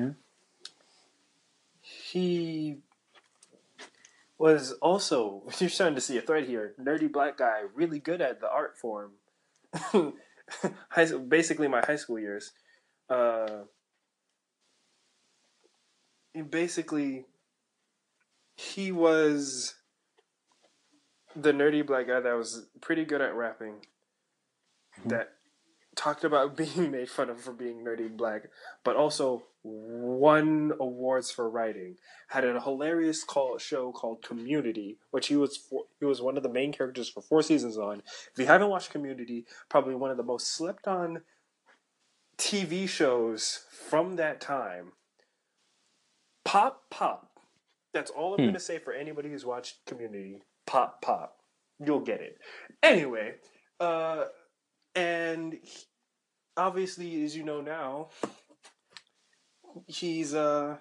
[2.13, 2.79] He
[4.39, 6.75] was also you're starting to see a thread here.
[6.81, 9.13] Nerdy black guy, really good at the art form.
[11.29, 12.53] basically, my high school years.
[13.09, 13.65] Uh,
[16.49, 17.27] basically,
[18.57, 19.75] he was
[21.37, 23.75] the nerdy black guy that was pretty good at rapping.
[25.07, 25.33] That
[26.01, 28.45] talked about being made fun of for being nerdy and black,
[28.85, 31.97] but also won awards for writing.
[32.29, 36.43] Had a hilarious call show called Community, which he was for, he was one of
[36.43, 38.03] the main characters for four seasons on.
[38.33, 41.21] If you haven't watched Community, probably one of the most slept on
[42.39, 44.93] TV shows from that time.
[46.47, 47.39] Pop pop.
[47.93, 48.45] That's all I'm Hmm.
[48.45, 50.43] going to say for anybody who's watched Community.
[50.67, 51.37] Pop pop.
[51.79, 52.39] You'll get it.
[52.83, 53.35] Anyway,
[53.79, 54.25] uh
[54.95, 55.59] and
[56.61, 58.09] obviously as you know now,
[59.87, 60.77] he's uh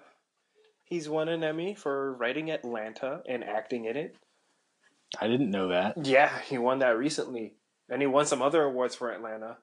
[0.84, 4.16] he's won an Emmy for writing Atlanta and acting in it.
[5.20, 6.04] I didn't know that.
[6.04, 7.54] Yeah, he won that recently,
[7.88, 9.58] and he won some other awards for Atlanta.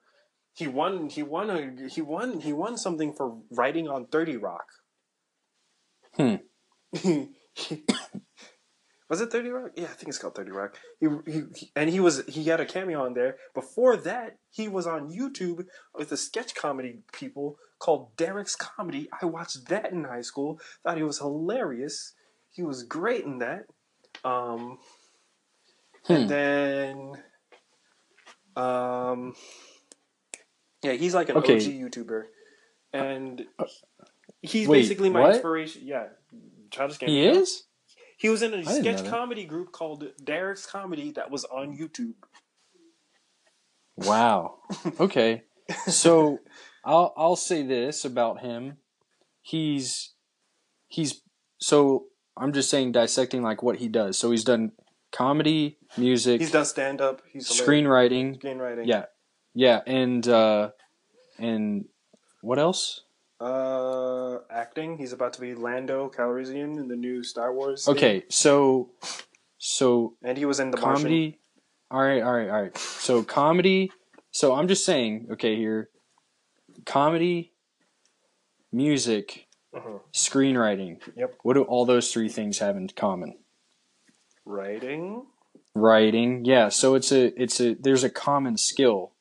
[0.53, 1.09] He won.
[1.09, 1.87] He won a.
[1.87, 2.41] He won.
[2.41, 4.65] He won something for writing on Thirty Rock.
[6.15, 6.35] Hmm.
[9.09, 9.71] was it Thirty Rock?
[9.75, 10.77] Yeah, I think it's called Thirty Rock.
[10.99, 13.37] He, he, he- and he was he had a cameo on there.
[13.53, 15.65] Before that, he was on YouTube
[15.95, 19.07] with a sketch comedy people called Derrick's Comedy.
[19.21, 20.59] I watched that in high school.
[20.83, 22.13] Thought he was hilarious.
[22.49, 23.65] He was great in that.
[24.25, 24.79] Um,
[26.05, 26.13] Hmm.
[26.13, 27.11] and then,
[28.55, 29.35] um,
[30.81, 31.55] yeah, he's like an Okay.
[31.55, 32.23] OG YouTuber,
[32.93, 33.45] and
[34.41, 35.33] he's Wait, basically my what?
[35.33, 35.81] inspiration.
[35.85, 36.07] Yeah,
[36.71, 37.63] Childish He is?
[38.17, 42.13] He was in a sketch comedy group called Derrick's Comedy that was on YouTube.
[43.95, 44.55] Wow.
[44.99, 45.43] Okay.
[45.87, 46.39] So
[46.85, 48.77] I'll I'll say this about him.
[49.41, 50.13] He's
[50.87, 51.21] he's
[51.59, 52.05] so
[52.37, 54.17] I'm just saying dissecting like what he does.
[54.17, 54.71] So he's done
[55.11, 57.21] comedy, music, He's done stand up.
[57.31, 57.67] He's hilarious.
[57.87, 58.41] screenwriting.
[58.41, 58.87] screenwriting.
[58.87, 59.05] Yeah.
[59.53, 60.69] Yeah, and uh
[61.37, 61.85] and
[62.41, 63.01] what else?
[63.39, 64.97] Uh, acting.
[64.97, 67.87] He's about to be Lando Calrissian in the new Star Wars.
[67.87, 68.89] Okay, so
[69.59, 71.03] so and he was in the Martian.
[71.03, 71.39] comedy
[71.89, 73.89] all right all right all right so comedy
[74.29, 75.89] so i'm just saying okay here
[76.85, 77.53] comedy
[78.71, 80.01] music Mhm.
[80.13, 81.39] screenwriting Yep.
[81.43, 83.39] what do all those three things have in common
[84.45, 85.25] Writing.
[85.73, 86.45] writing.
[86.45, 89.13] Yeah, so it's a it's a there's a common skill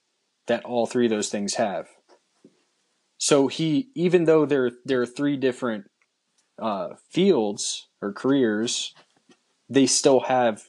[0.46, 1.88] that all three of those things have.
[3.18, 5.90] So he even though there there are three different
[6.58, 8.94] uh, fields or careers,
[9.68, 10.68] they still have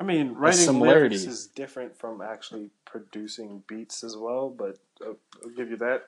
[0.00, 5.50] I mean, writing lyrics is different from actually producing beats as well, but uh, I'll
[5.50, 6.04] give you that.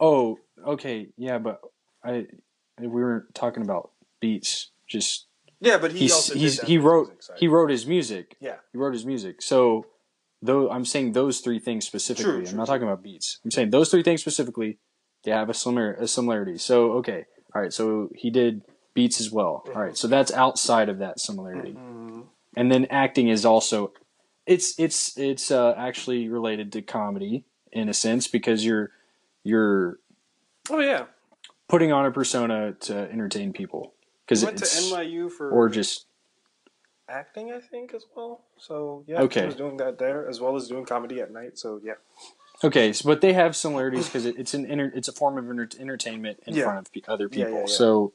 [0.00, 1.60] Oh, okay, yeah, but
[2.02, 2.26] I
[2.78, 3.90] we weren't talking about
[4.20, 4.70] beats.
[4.86, 5.26] Just
[5.60, 8.36] Yeah, but he he's, also he's he wrote music, he wrote his music.
[8.40, 8.56] Yeah.
[8.72, 9.42] he wrote his music.
[9.42, 9.86] So
[10.40, 12.24] though I'm saying those three things specifically.
[12.24, 13.38] True, I'm true, not talking about beats.
[13.44, 14.78] I'm saying those three things specifically.
[15.24, 16.58] They have a similar a similarity.
[16.58, 17.72] So okay, all right.
[17.72, 18.62] So he did
[18.94, 19.64] beats as well.
[19.74, 19.96] All right.
[19.96, 21.72] So that's outside of that similarity.
[21.72, 22.26] Mhm.
[22.56, 23.92] And then acting is also
[24.46, 28.90] it's it's it's uh, actually related to comedy in a sense because you're
[29.44, 29.98] you're
[30.70, 31.06] Oh yeah,
[31.68, 33.94] putting on a persona to entertain people
[34.24, 36.06] because went to NYU for or just
[37.08, 38.42] acting, I think, as well.
[38.58, 39.40] So yeah, Okay.
[39.40, 41.58] he was doing that there as well as doing comedy at night.
[41.58, 41.94] So yeah,
[42.64, 42.92] okay.
[42.92, 45.68] So, but they have similarities because it, it's an enter, it's a form of enter,
[45.78, 46.64] entertainment in Yeah.
[46.64, 47.52] front of pe- other people.
[47.52, 47.66] yeah, yeah.
[47.66, 48.12] So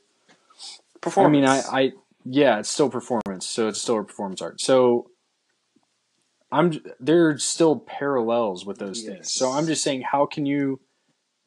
[1.16, 1.92] I mean, I, I
[2.26, 3.46] yeah, it's still performance.
[3.46, 4.60] So it's still a performance art.
[4.62, 5.10] So
[6.52, 9.32] I'm j- there's still parallels with those things.
[9.34, 10.80] So I'm just saying, how can you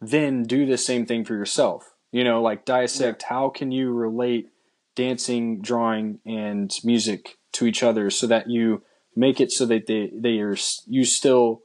[0.01, 1.95] then do the same thing for yourself?
[2.13, 3.23] You know, like dissect.
[3.25, 4.49] How can you relate
[4.97, 8.83] dancing, drawing, and music to each other so that you
[9.17, 10.57] make it so that they they are
[10.87, 11.63] you still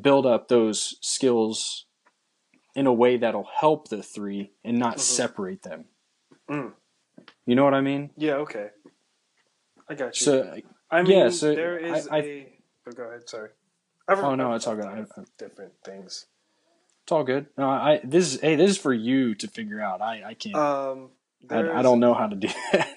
[0.00, 1.86] build up those skills
[2.74, 5.00] in a way that'll help the three and not Mhm.
[5.00, 5.84] separate them.
[6.48, 6.72] Mm.
[7.46, 8.10] You know what I mean?
[8.16, 8.70] yeah, okay,
[9.88, 10.24] I got you.
[10.24, 10.56] So
[10.90, 12.58] I mean, yeah, so there is I- I- a.
[12.88, 13.28] Oh, go ahead.
[13.28, 13.50] Sorry.
[14.08, 14.86] I've, Oh, no, it's all good.
[14.86, 15.04] I-
[15.38, 16.26] different things.
[17.02, 17.46] it's all good.
[17.56, 20.00] No, I this is hey, this is for you to figure out.
[20.00, 20.56] I I can't.
[20.56, 21.10] Um,
[21.50, 22.88] I, I don't know how to do that.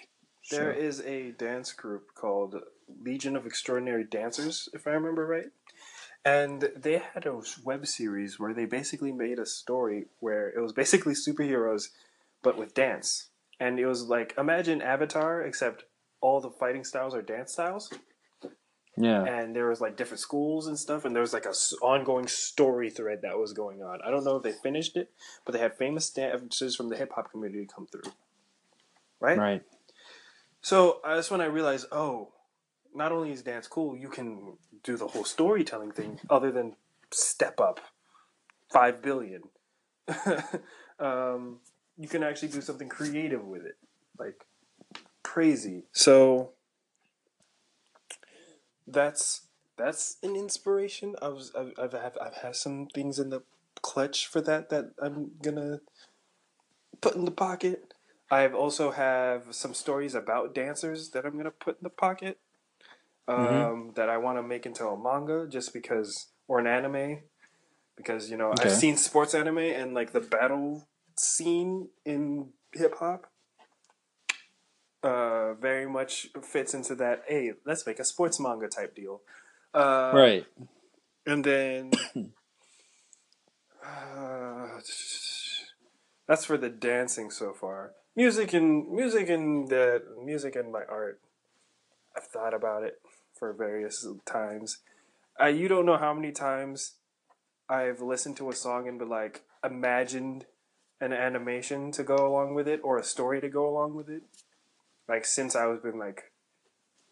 [0.52, 2.62] There So, is a dance group called
[3.02, 5.50] Legion of Extraordinary Dancers, if I remember right.
[6.26, 10.74] And they had a web series where they basically made a story where it was
[10.74, 11.90] basically superheroes,
[12.42, 13.30] but with dance.
[13.60, 15.84] And it was like, imagine Avatar, except
[16.22, 17.94] all the fighting styles are dance styles.
[18.98, 19.24] yeah.
[19.24, 21.06] And there was like different schools and stuff.
[21.06, 24.00] And there was like a s- ongoing story thread that was going on.
[24.04, 25.12] I don't know if they finished it,
[25.46, 28.12] but they had famous dancers from the hip hop community come through.
[29.20, 29.38] Right?
[29.38, 29.64] Right.
[30.62, 32.30] So uh, that's when I realized, oh,
[32.96, 36.76] not only is dance cool, you can do the whole storytelling thing other than
[37.12, 37.80] step up
[38.72, 39.44] five billion.
[41.00, 41.60] um,
[41.98, 43.78] you can actually do something creative with it,
[44.18, 44.46] like
[45.24, 45.84] crazy.
[45.92, 46.52] So
[48.88, 49.42] that's
[49.78, 51.16] that's an inspiration.
[51.22, 53.42] I was I've I've, have, I've had some things in the
[53.82, 55.82] clutch for that that I'm gonna
[57.02, 57.94] put in the pocket.
[58.32, 62.40] I've also have some stories about dancers that I'm gonna put in the pocket.
[63.28, 63.96] Um, Mhm.
[63.96, 67.24] That I want to make into a manga, just because, or an anime,
[67.96, 68.70] because you know Okay.
[68.70, 70.88] I've seen sports anime and like the battle
[71.18, 73.32] scene in hip hop.
[75.02, 77.24] Uh, very much fits into that.
[77.28, 79.22] Hey, let's make a sports manga type deal.
[79.74, 80.46] Uh, right.
[81.26, 81.92] and then
[83.84, 84.68] uh,
[86.28, 87.94] that's for the dancing so far.
[88.16, 91.20] Music and music and the music and my art.
[92.16, 93.00] I've thought about it
[93.46, 94.80] for various times.
[95.40, 96.94] Uh, you don't know how many times
[97.70, 100.46] I've listened to a song and be like imagined
[101.00, 104.24] an animation to go along with it or a story to go along with it.
[105.08, 106.32] Like since I was been like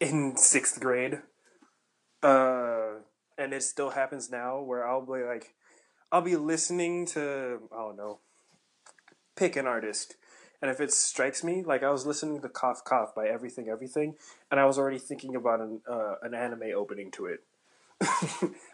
[0.00, 1.20] in sixth grade.
[2.20, 2.94] Uh,
[3.38, 5.54] and it still happens now where I'll be like,
[6.10, 8.18] I'll be listening to, I don't know,
[9.36, 10.16] pick an artist.
[10.62, 14.14] And if it strikes me, like I was listening to Cough Cough by Everything Everything,
[14.50, 17.40] and I was already thinking about an, uh, an anime opening to it.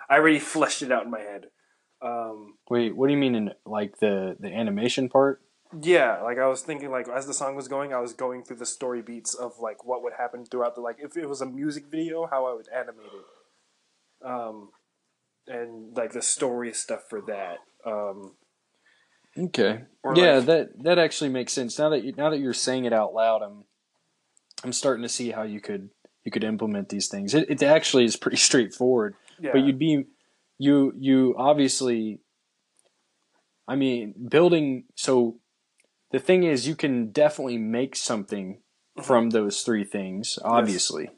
[0.08, 1.46] I already fleshed it out in my head.
[2.02, 5.42] Um, Wait, what do you mean in like the the animation part?
[5.78, 8.56] yeah, like I was thinking, like as the song was going, I was going through
[8.56, 11.46] the story beats of like what would happen throughout the like if it was a
[11.46, 14.70] music video, how I would animate it, um,
[15.46, 17.58] and like the story stuff for that.
[17.86, 18.34] Um,
[19.38, 19.82] Okay.
[20.02, 21.78] Or yeah, like- that that actually makes sense.
[21.78, 23.64] Now that you, now that you're saying it out loud, I'm
[24.64, 25.90] I'm starting to see how you could
[26.24, 27.34] you could implement these things.
[27.34, 29.14] It, it actually is pretty straightforward.
[29.38, 30.04] yeah, But you'd be
[30.58, 32.20] you you obviously
[33.68, 35.38] I mean, building so
[36.10, 38.60] the thing is you can definitely make something
[39.02, 41.10] from those three things, obviously.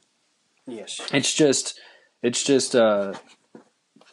[0.66, 1.80] yes, It's just
[2.22, 3.14] it's just uh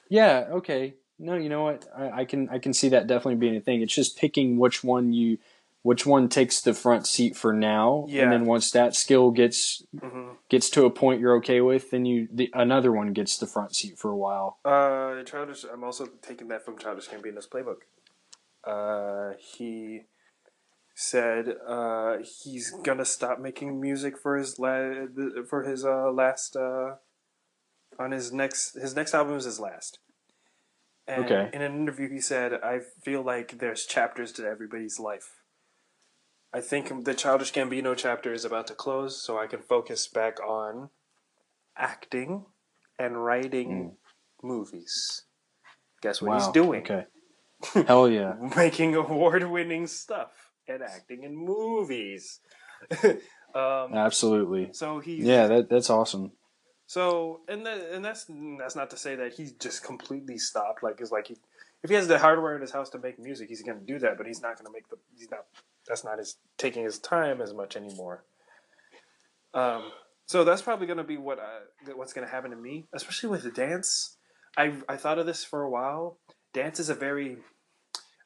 [0.10, 0.96] yeah, okay.
[1.20, 1.86] No, you know what?
[1.96, 3.82] I, I can I can see that definitely being a thing.
[3.82, 5.38] It's just picking which one you
[5.82, 8.24] which one takes the front seat for now, Yeah.
[8.24, 12.06] and then once that skill gets hmm gets to a point you're okay with, then
[12.06, 14.58] you the another one gets the front seat for a while.
[14.66, 15.64] Uh, Childish.
[15.72, 17.82] I'm also taking that from Childish Gambino's playbook.
[18.66, 20.02] Uh, he
[20.96, 25.06] said uh, he's gonna stop making music for his la-
[25.48, 26.96] for his uh, last uh,
[27.98, 30.00] on his next his next album is his last.
[31.10, 31.50] And Okay.
[31.52, 35.42] In an interview, he said, "I feel like there's chapters to everybody's life.
[36.54, 40.40] I think the Childish Gambino chapter is about to close, so I can focus back
[40.40, 40.90] on
[41.76, 42.46] acting
[42.98, 43.98] and writing
[44.44, 45.26] movies.
[46.02, 46.82] Guess what he's doing?
[46.82, 47.06] Okay.
[47.88, 48.34] Hell yeah.
[48.56, 52.40] Making award-winning stuff and acting in movies.
[53.04, 54.70] um, Absolutely.
[54.74, 56.32] so he's Yeah, that that's awesome.
[56.90, 58.26] So and that, and that's
[58.58, 60.82] that's not to say that he's just completely stopped.
[60.82, 61.38] Like it's like he,
[61.84, 64.18] if he has the hardware in his house to make music, he's gonna do that.
[64.18, 65.46] But he's not gonna make the he's not
[65.88, 68.24] that's not his taking his time as much anymore.
[69.54, 69.92] Um,
[70.26, 73.52] so that's probably gonna be what I, what's gonna happen to me, especially with the
[73.52, 74.18] dance.
[74.58, 76.18] I I thought of this for a while.
[76.56, 77.38] Dance is a very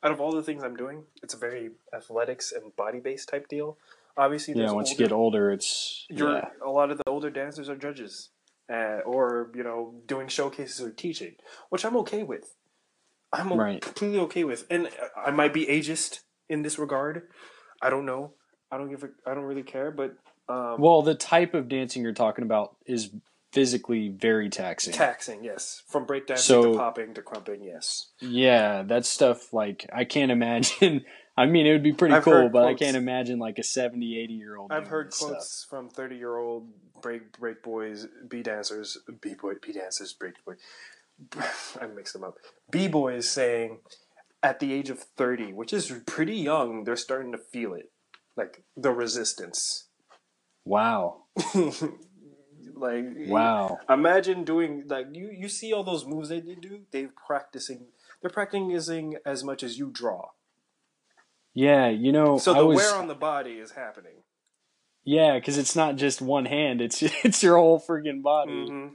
[0.02, 3.50] out of all the things I'm doing, it's a very athletics and body based type
[3.50, 3.78] deal.
[4.16, 6.50] Obviously, Yeah, once older- you get older, it's you're yeah.
[6.66, 8.30] a lot of the older dancers are judges,
[8.72, 11.36] uh, or you know, doing showcases or teaching,
[11.70, 12.56] which I'm okay with.
[13.32, 13.82] I'm Right.
[13.82, 16.20] completely okay with, and I might be ageist
[16.50, 17.24] in this regard.
[17.82, 18.34] I don't know.
[18.72, 19.04] I don't give.
[19.04, 19.92] A, I don't really care.
[19.92, 20.16] But
[20.48, 23.10] um, Well, the type of dancing you're talking about is
[23.52, 24.94] physically very taxing.
[24.94, 28.12] taxing, yes, from breakdancing So- to popping to krumping, yes.
[28.20, 31.06] yeah, that stuff like I can't imagine.
[31.36, 34.20] I mean, it would be pretty I've cool, but I can't imagine like a 70,
[34.20, 34.72] 80 year old.
[34.72, 35.70] I've heard this stuff.
[35.70, 36.70] from thirty year old
[37.02, 40.54] break break boys, b dancers, b boy, b dancers, break boy.
[41.82, 42.38] I mixed them up.
[42.70, 43.80] B boys saying,
[44.44, 47.92] at the age of thirty, which is pretty young, they're starting to feel it,
[48.36, 49.88] like the resistance.
[50.66, 51.24] Wow.
[52.76, 53.80] like Wow.
[53.90, 55.32] Imagine doing like you.
[55.36, 56.82] You see all those moves they do.
[56.92, 57.88] They're practicing.
[58.22, 60.30] They're practicing as much as you draw.
[61.54, 64.24] Yeah, you know, So the was wear on the body is happening.
[65.04, 68.68] yeah, because it's not just one hand; it's it's your whole freaking body.
[68.68, 68.88] hmm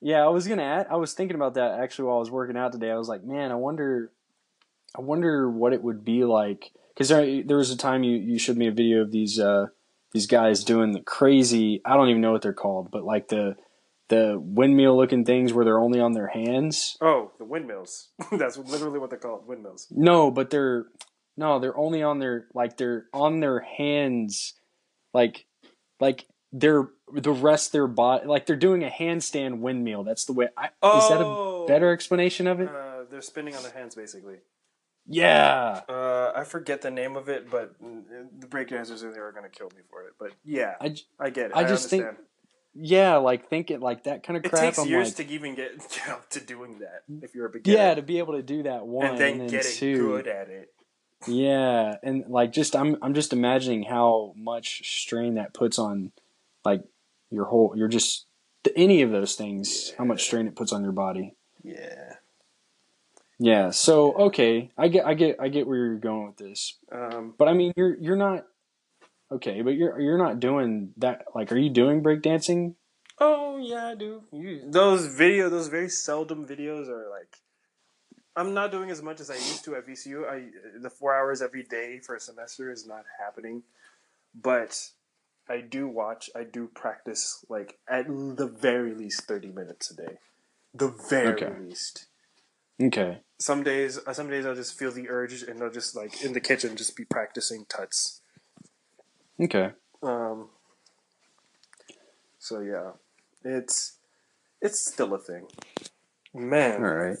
[0.00, 0.86] Yeah, I was gonna add.
[0.90, 2.90] I was thinking about that actually while I was working out today.
[2.90, 4.10] I was like, man, I wonder,
[4.96, 6.70] I wonder what it would be like.
[6.94, 9.66] Because there, there was a time you, you showed me a video of these uh,
[10.12, 11.80] these guys doing the crazy.
[11.84, 13.56] I don't even know what they're called, but like the
[14.08, 16.96] the windmill looking things where they're only on their hands.
[17.00, 18.08] Oh, the windmills.
[18.32, 19.46] That's literally what they're called.
[19.46, 19.86] Windmills.
[19.90, 20.86] No, but they're
[21.38, 24.54] no, they're only on their like they're on their hands,
[25.14, 25.46] like
[26.00, 30.02] like they're the rest of their body like they're doing a handstand windmill.
[30.04, 30.48] That's the way.
[30.56, 31.64] I, Is that a Oh.
[31.66, 32.68] better explanation of it?
[32.68, 34.38] Uh, they're spinning on their hands, basically.
[35.10, 39.48] Yeah, Uh, I forget the name of it, but the breakdancers in there are gonna
[39.48, 40.12] kill me for it.
[40.18, 41.52] But yeah, I, I get it.
[41.56, 42.04] I I, just think
[42.74, 44.62] yeah, like think it like that kind of crap.
[44.62, 47.46] it takes I'm years like, to even get, get up to doing that if you're
[47.46, 47.76] a beginner.
[47.78, 50.48] yeah, to be able to do that one and then and getting two, good at
[50.50, 50.72] it.
[51.26, 56.12] Yeah, and like just I'm I'm just imagining how much strain that puts on
[56.64, 56.82] like
[57.30, 58.26] your whole you're just
[58.76, 61.34] any of those things how much strain it puts on your body.
[61.62, 62.14] Yeah.
[63.38, 63.70] Yeah.
[63.70, 67.48] So okay, I get I get I get where you're going with this, Um, but
[67.48, 68.46] I mean you're you're not
[69.30, 71.24] okay, but you're you're not doing that.
[71.34, 72.74] Like, are you doing breakdancing?
[73.20, 74.22] oh yeah, I do.
[74.32, 77.36] You, those video, those very seldom videos are like.
[78.38, 80.30] I'm not doing as much as I used to at VCU.
[80.30, 80.50] I
[80.80, 83.64] the four hours every day for a semester is not happening,
[84.32, 84.90] but
[85.48, 86.30] I do watch.
[86.36, 90.18] I do practice like at the very least thirty minutes a day.
[90.72, 91.52] The very Okay.
[91.58, 92.06] least.
[92.80, 93.22] Okay.
[93.40, 96.32] Some days, uh, some days I'll just feel the urge, and I'll just like in
[96.32, 98.20] the kitchen just be practicing tuts.
[99.40, 99.72] Okay.
[100.00, 100.50] Um,
[102.38, 102.92] so yeah,
[103.44, 103.98] it's
[104.62, 105.48] it's still a thing.
[106.32, 107.16] Man, All right.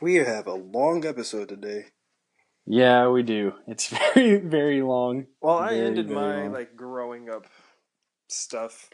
[0.00, 1.86] We have a long episode today.
[2.66, 3.54] Yeah, we do.
[3.66, 5.26] It's very very long.
[5.40, 6.52] Well, I Very, ended very my long.
[6.52, 7.46] like growing up
[8.28, 8.88] stuff.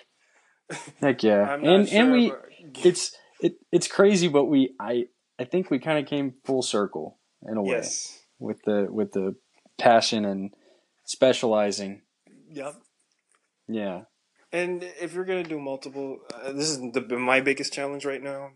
[1.01, 1.43] Heck yeah.
[1.51, 2.01] I'm not and sure.
[2.01, 2.45] and we but-
[2.85, 5.07] it's it it's crazy, but we I
[5.39, 9.13] I think we kind of came full circle in a way yes, with the with
[9.13, 9.37] the
[9.79, 10.51] passion and
[11.05, 12.03] specializing.
[12.51, 12.75] yep.
[13.69, 14.03] Yeah.
[14.51, 18.53] And if you're gonna do multiple, uh, this is the my biggest challenge right now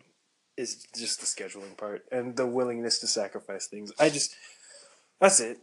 [0.56, 3.92] is just the scheduling part and the willingness to sacrifice things.
[3.98, 4.34] I just
[5.20, 5.58] that's it.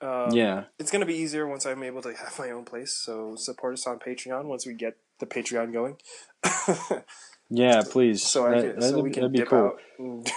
[0.00, 0.64] Um, yeah.
[0.78, 2.94] it's gonna be easier once I'm able to have my own place.
[3.04, 5.96] So support us on Patreon once we get the Patreon going.
[7.50, 8.22] Yeah, please.
[8.22, 9.76] So I That- can, so we be- can that'd be dip cool.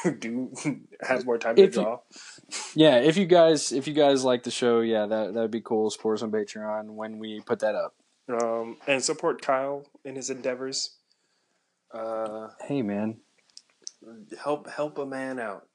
[0.03, 0.51] out do
[1.01, 1.99] have more time If to you- draw.
[2.75, 5.89] Yeah, if you guys if you guys like the show, yeah, that that'd be cool.
[5.89, 7.95] Support us on Patreon when we put that up.
[8.29, 10.97] Um, and support Kyle in his endeavors.
[11.93, 13.21] Uh, Hey man.
[14.41, 15.67] Help help a man out.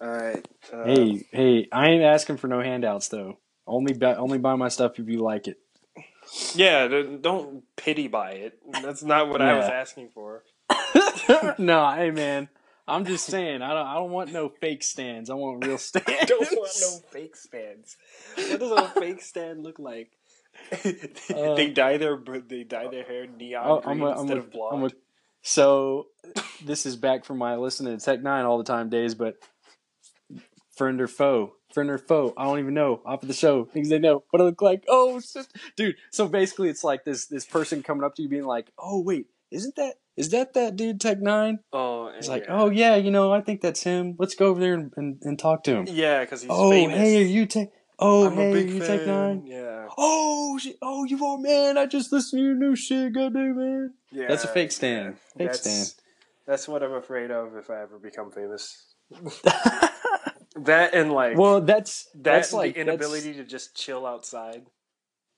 [0.00, 0.46] All right.
[0.72, 3.38] Uh, Hey, hey, I ain't asking for no handouts though.
[3.66, 5.58] Only buy, only buy my stuff if you like it.
[6.54, 6.88] Yeah,
[7.20, 8.58] don't pity buy it.
[8.82, 10.44] That's not what I was asking for.
[11.58, 12.48] no, hey man.
[12.86, 15.28] I'm just saying, I don't I don't want no fake stands.
[15.28, 16.08] I want real stands.
[16.22, 17.96] I don't want no fake stands.
[18.48, 20.12] What does a fake stand look like?
[21.30, 24.36] Uh, they dye their they dye their hair neon Oh, green I'm a, I'm instead
[24.38, 24.94] a, of blonde.
[25.48, 26.08] So
[26.62, 29.36] this is back from my listening to Tech N9ne all the time days, but
[30.76, 33.00] friend or foe, friend or foe, I don't even know.
[33.06, 34.24] Off of the show, things they know.
[34.28, 34.84] What I look like?
[34.88, 35.46] Oh, shit.
[35.74, 35.96] dude.
[36.10, 39.28] So basically, it's like this this person coming up to you, being like, "Oh, wait,
[39.50, 41.60] isn't that is that that dude Tech Nine?
[41.72, 44.16] oh, It's like, "Oh yeah, you know, I think that's him.
[44.18, 46.98] Let's go over there and, and, and talk to him." yeah, because he's oh, famous.
[46.98, 47.70] hey, are you Tech?
[47.98, 48.98] Oh, I'm hey, you fan.
[48.98, 49.42] Tech N9ne?
[49.46, 50.76] Yeah, Oh, shit.
[50.82, 51.78] oh, you are man!
[51.78, 53.14] I just listened to your new shit.
[53.14, 53.94] Go do, man.
[54.10, 54.28] Yeah.
[54.28, 55.18] That's a fake stand.
[55.36, 55.94] Fake that's, stand.
[56.46, 58.84] That's what I'm afraid of if I ever become famous.
[60.64, 64.66] That and like well, that's that's and like the inability to just chill outside.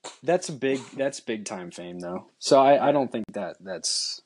[0.02, 2.26] That's, that's a big that's big time fame though.
[2.38, 4.22] So I, I don't think that that's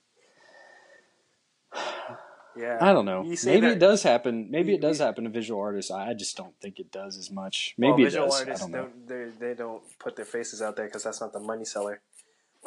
[2.57, 3.25] Yeah, I don't know.
[3.25, 4.49] Maybe that- it does happen.
[4.51, 5.91] Maybe you- it does happen to visual artists.
[5.91, 7.75] I just don't think it does as much.
[7.77, 8.41] Well, Maybe it visual does.
[8.41, 11.33] artists I don't don't they, they don't put their faces out there because that's not
[11.33, 12.01] the money seller.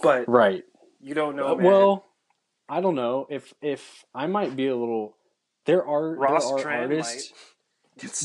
[0.03, 0.65] But Right.
[0.99, 1.49] You don't know.
[1.53, 1.65] Uh, man.
[1.65, 2.05] well,
[2.69, 5.15] I don't know if if I might be a little.
[5.65, 7.33] There are Ross there are artists.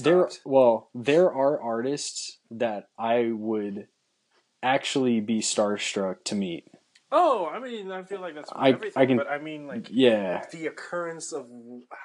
[0.02, 3.88] there well there are artists that I would
[4.62, 6.66] actually be starstruck to meet.
[7.14, 9.02] Oh, I mean, I feel like that's I- everything.
[9.02, 10.44] I can- but I mean, like Yeah.
[10.50, 11.46] the occurrence of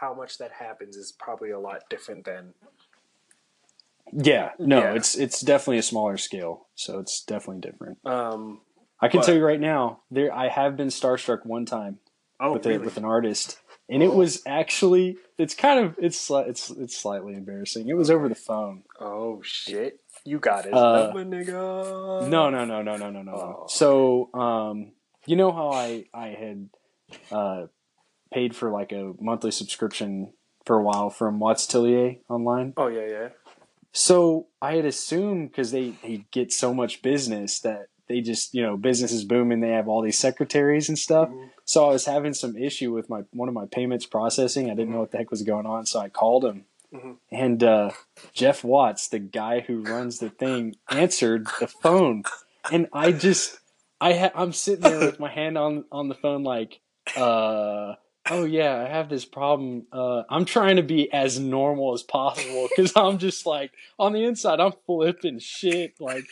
[0.01, 2.53] how much that happens is probably a lot different than.
[4.11, 4.93] Yeah, no, Yeah.
[4.93, 7.97] it's it's definitely a smaller scale, so it's definitely different.
[8.05, 8.61] Um,
[8.99, 11.99] I can But- tell you right now, there I have been starstruck one time
[12.39, 12.77] oh, with really?
[12.77, 13.59] a, with an artist,
[13.89, 17.87] and it was actually it's kind of it's it's it's slightly embarrassing.
[17.87, 18.83] It was over the phone.
[18.99, 19.99] oh shit!
[20.25, 22.27] You got it, Uh, nigga.
[22.27, 23.31] No, no, no, no, no, no, no.
[23.31, 23.65] Oh.
[23.67, 24.93] So, um,
[25.25, 26.69] you know how I I had
[27.31, 27.67] uh,
[28.33, 30.33] paid for like a monthly subscription
[30.65, 32.73] for a while from Watts Atelier online.
[32.77, 33.29] Oh yeah, yeah.
[33.93, 38.61] So I had assumed because they, they get so much business that they just you
[38.63, 39.59] know business is booming.
[39.59, 41.29] They have all these secretaries and stuff.
[41.29, 41.49] Mhm.
[41.65, 44.69] So I was having some issue with my one of my payments processing.
[44.69, 46.65] I didn't know what the heck was going on, so I called him.
[46.93, 47.17] Mhm.
[47.31, 47.91] And uh,
[48.33, 52.23] Jeff Watts, the guy who runs the thing, answered the phone,
[52.71, 53.59] and I just
[53.99, 56.79] I ha- I'm sitting there with my hand on on the phone like,
[57.17, 57.95] uh,
[58.29, 59.87] oh yeah, I have this problem.
[59.91, 64.23] Uh, I'm trying to be as normal as possible because I'm just like on the
[64.23, 66.25] inside I'm flipping shit like.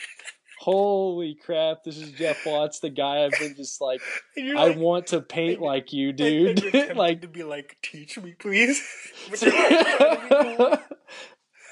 [0.66, 1.84] Holy crap!
[1.84, 4.00] This is Jeff Watts, the guy I've been just like
[4.36, 6.74] And I like- want to paint and- like you, and- and dude.
[6.74, 8.82] you're like, to be like, teach me, please.
[9.30, 10.78] But you're like, trying to be cool.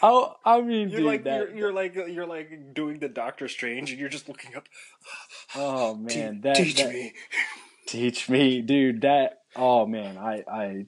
[0.00, 1.48] oh, I mean, You're dude, like that.
[1.48, 4.68] you're, you're like you're like doing the Doctor Strange, and you're just looking up.
[5.56, 7.14] oh man, that teach that- me.
[7.88, 9.00] teach me, dude.
[9.00, 9.40] That.
[9.56, 10.86] Oh man, I, I,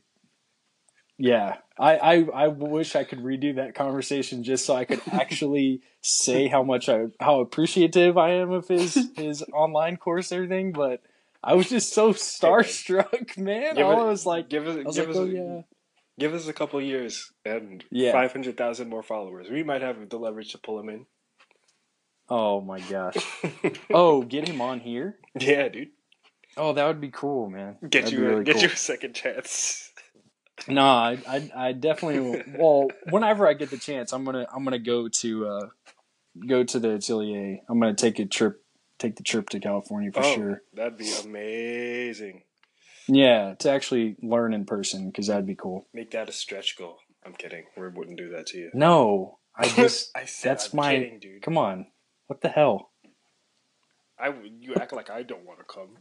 [1.19, 2.15] yeah, I, I,
[2.45, 6.89] I wish I could redo that conversation just so I could actually say how much
[6.89, 10.73] I, how appreciative I am of his his online course, everything.
[10.73, 11.03] But
[11.43, 13.77] I was just so starstruck, man.
[13.77, 15.61] Give All it- I was like, give us, give like, us, oh yeah.
[16.19, 18.12] give us a couple years and Yeah.
[18.12, 19.49] five hundred thousand more followers.
[19.51, 21.07] We might have the leverage to pull him in.
[22.28, 23.17] Oh my gosh.
[23.91, 25.17] Oh, get him on here.
[25.39, 25.91] yeah, dude.
[26.57, 27.77] Oh, that would be cool, man.
[27.89, 28.62] Get That'd you, a, really get cool.
[28.62, 29.85] you a second chance.
[30.68, 32.43] No, I, I, I definitely.
[32.59, 35.67] Well, whenever I get the chance, I'm gonna, I'm gonna go to, uh,
[36.47, 37.59] go to the Atelier.
[37.68, 38.65] I'm gonna take a trip,
[38.99, 40.62] take the trip to California for oh, sure.
[40.75, 42.43] that'd be amazing.
[43.09, 45.86] Yeah, to actually learn in person because that'd be cool.
[45.94, 46.99] Make that a stretch goal.
[47.25, 47.65] I'm kidding.
[47.76, 48.70] We wouldn't do that to you.
[48.75, 50.10] No, I just.
[50.17, 50.94] I said that's I'm my.
[50.94, 51.43] kidding, dude.
[51.43, 51.86] Come on,
[52.26, 52.91] what the hell?
[54.18, 55.99] I you act like I don't want to come.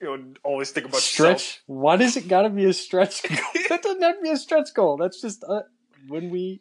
[0.00, 1.60] You know, always think about Stretch.
[1.66, 3.38] Why does it got to be a stretch goal?
[3.68, 4.96] that doesn't have to be a stretch goal.
[4.96, 5.62] That's just uh,
[6.06, 6.60] when we,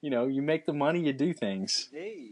[0.00, 1.88] you know, you make the money, you do things.
[1.92, 2.04] yourself.
[2.04, 2.30] Hey,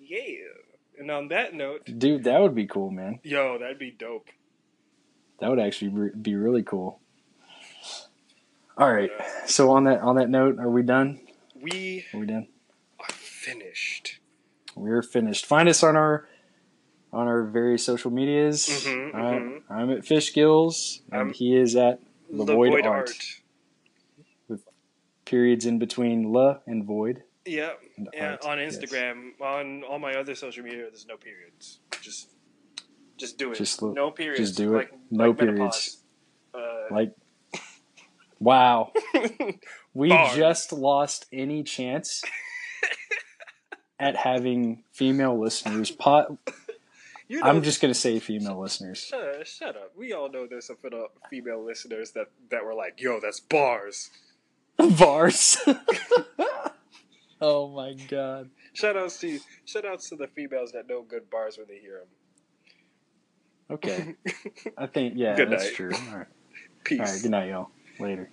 [0.00, 0.98] yeah.
[0.98, 3.20] And on that note, Dude, that would be cool, man.
[3.22, 4.28] yo, that'd be dope.
[5.38, 7.00] That would actually be really cool.
[8.76, 9.10] All right.
[9.46, 11.20] So on that on that note, are we done?
[11.54, 12.48] We Are we done?
[12.98, 14.18] are finished.
[14.74, 15.46] We're finished.
[15.46, 16.26] Find us on our
[17.12, 18.66] on our various social medias.
[18.68, 19.62] Mhm, I, mhm.
[19.68, 23.10] I'm at Fish Gills, and I'm- he is at the, Void, Art.
[24.50, 24.60] Art.
[25.24, 27.22] Periods in between la and void.
[27.46, 28.30] Yeah, And yeah.
[28.32, 28.76] art, On yes.
[28.78, 31.78] Instagram, on all my other social media, there's no periods.
[32.02, 32.30] Just,
[33.16, 33.56] just do it.
[33.56, 34.40] Just look- no periods.
[34.40, 34.90] just do it.
[34.90, 36.02] Like, No like periods.
[36.52, 36.58] Uh,
[36.90, 37.12] Like,
[38.40, 38.92] wow,
[39.94, 40.36] we Bars.
[40.36, 42.22] just lost any chance
[44.00, 45.92] at having female listeners.
[45.92, 46.32] Pot.
[47.30, 48.98] You know, I'm just gonna say female listeners.
[48.98, 49.92] Shut up, shut up.
[49.96, 50.78] We all know there's some
[51.30, 54.10] female listeners that, that were like, yo, that's bars.
[54.98, 55.56] Bars.
[57.40, 58.50] oh my god.
[58.72, 62.00] Shout outs to shout outs to the females that know good bars when they hear
[63.68, 63.76] them.
[63.76, 64.14] Okay.
[64.76, 65.74] I think yeah, Good that's night.
[65.74, 65.92] true.
[66.10, 66.26] All right.
[66.82, 66.98] Peace.
[66.98, 67.22] All right.
[67.22, 67.70] Good night, y'all.
[68.00, 68.30] Later.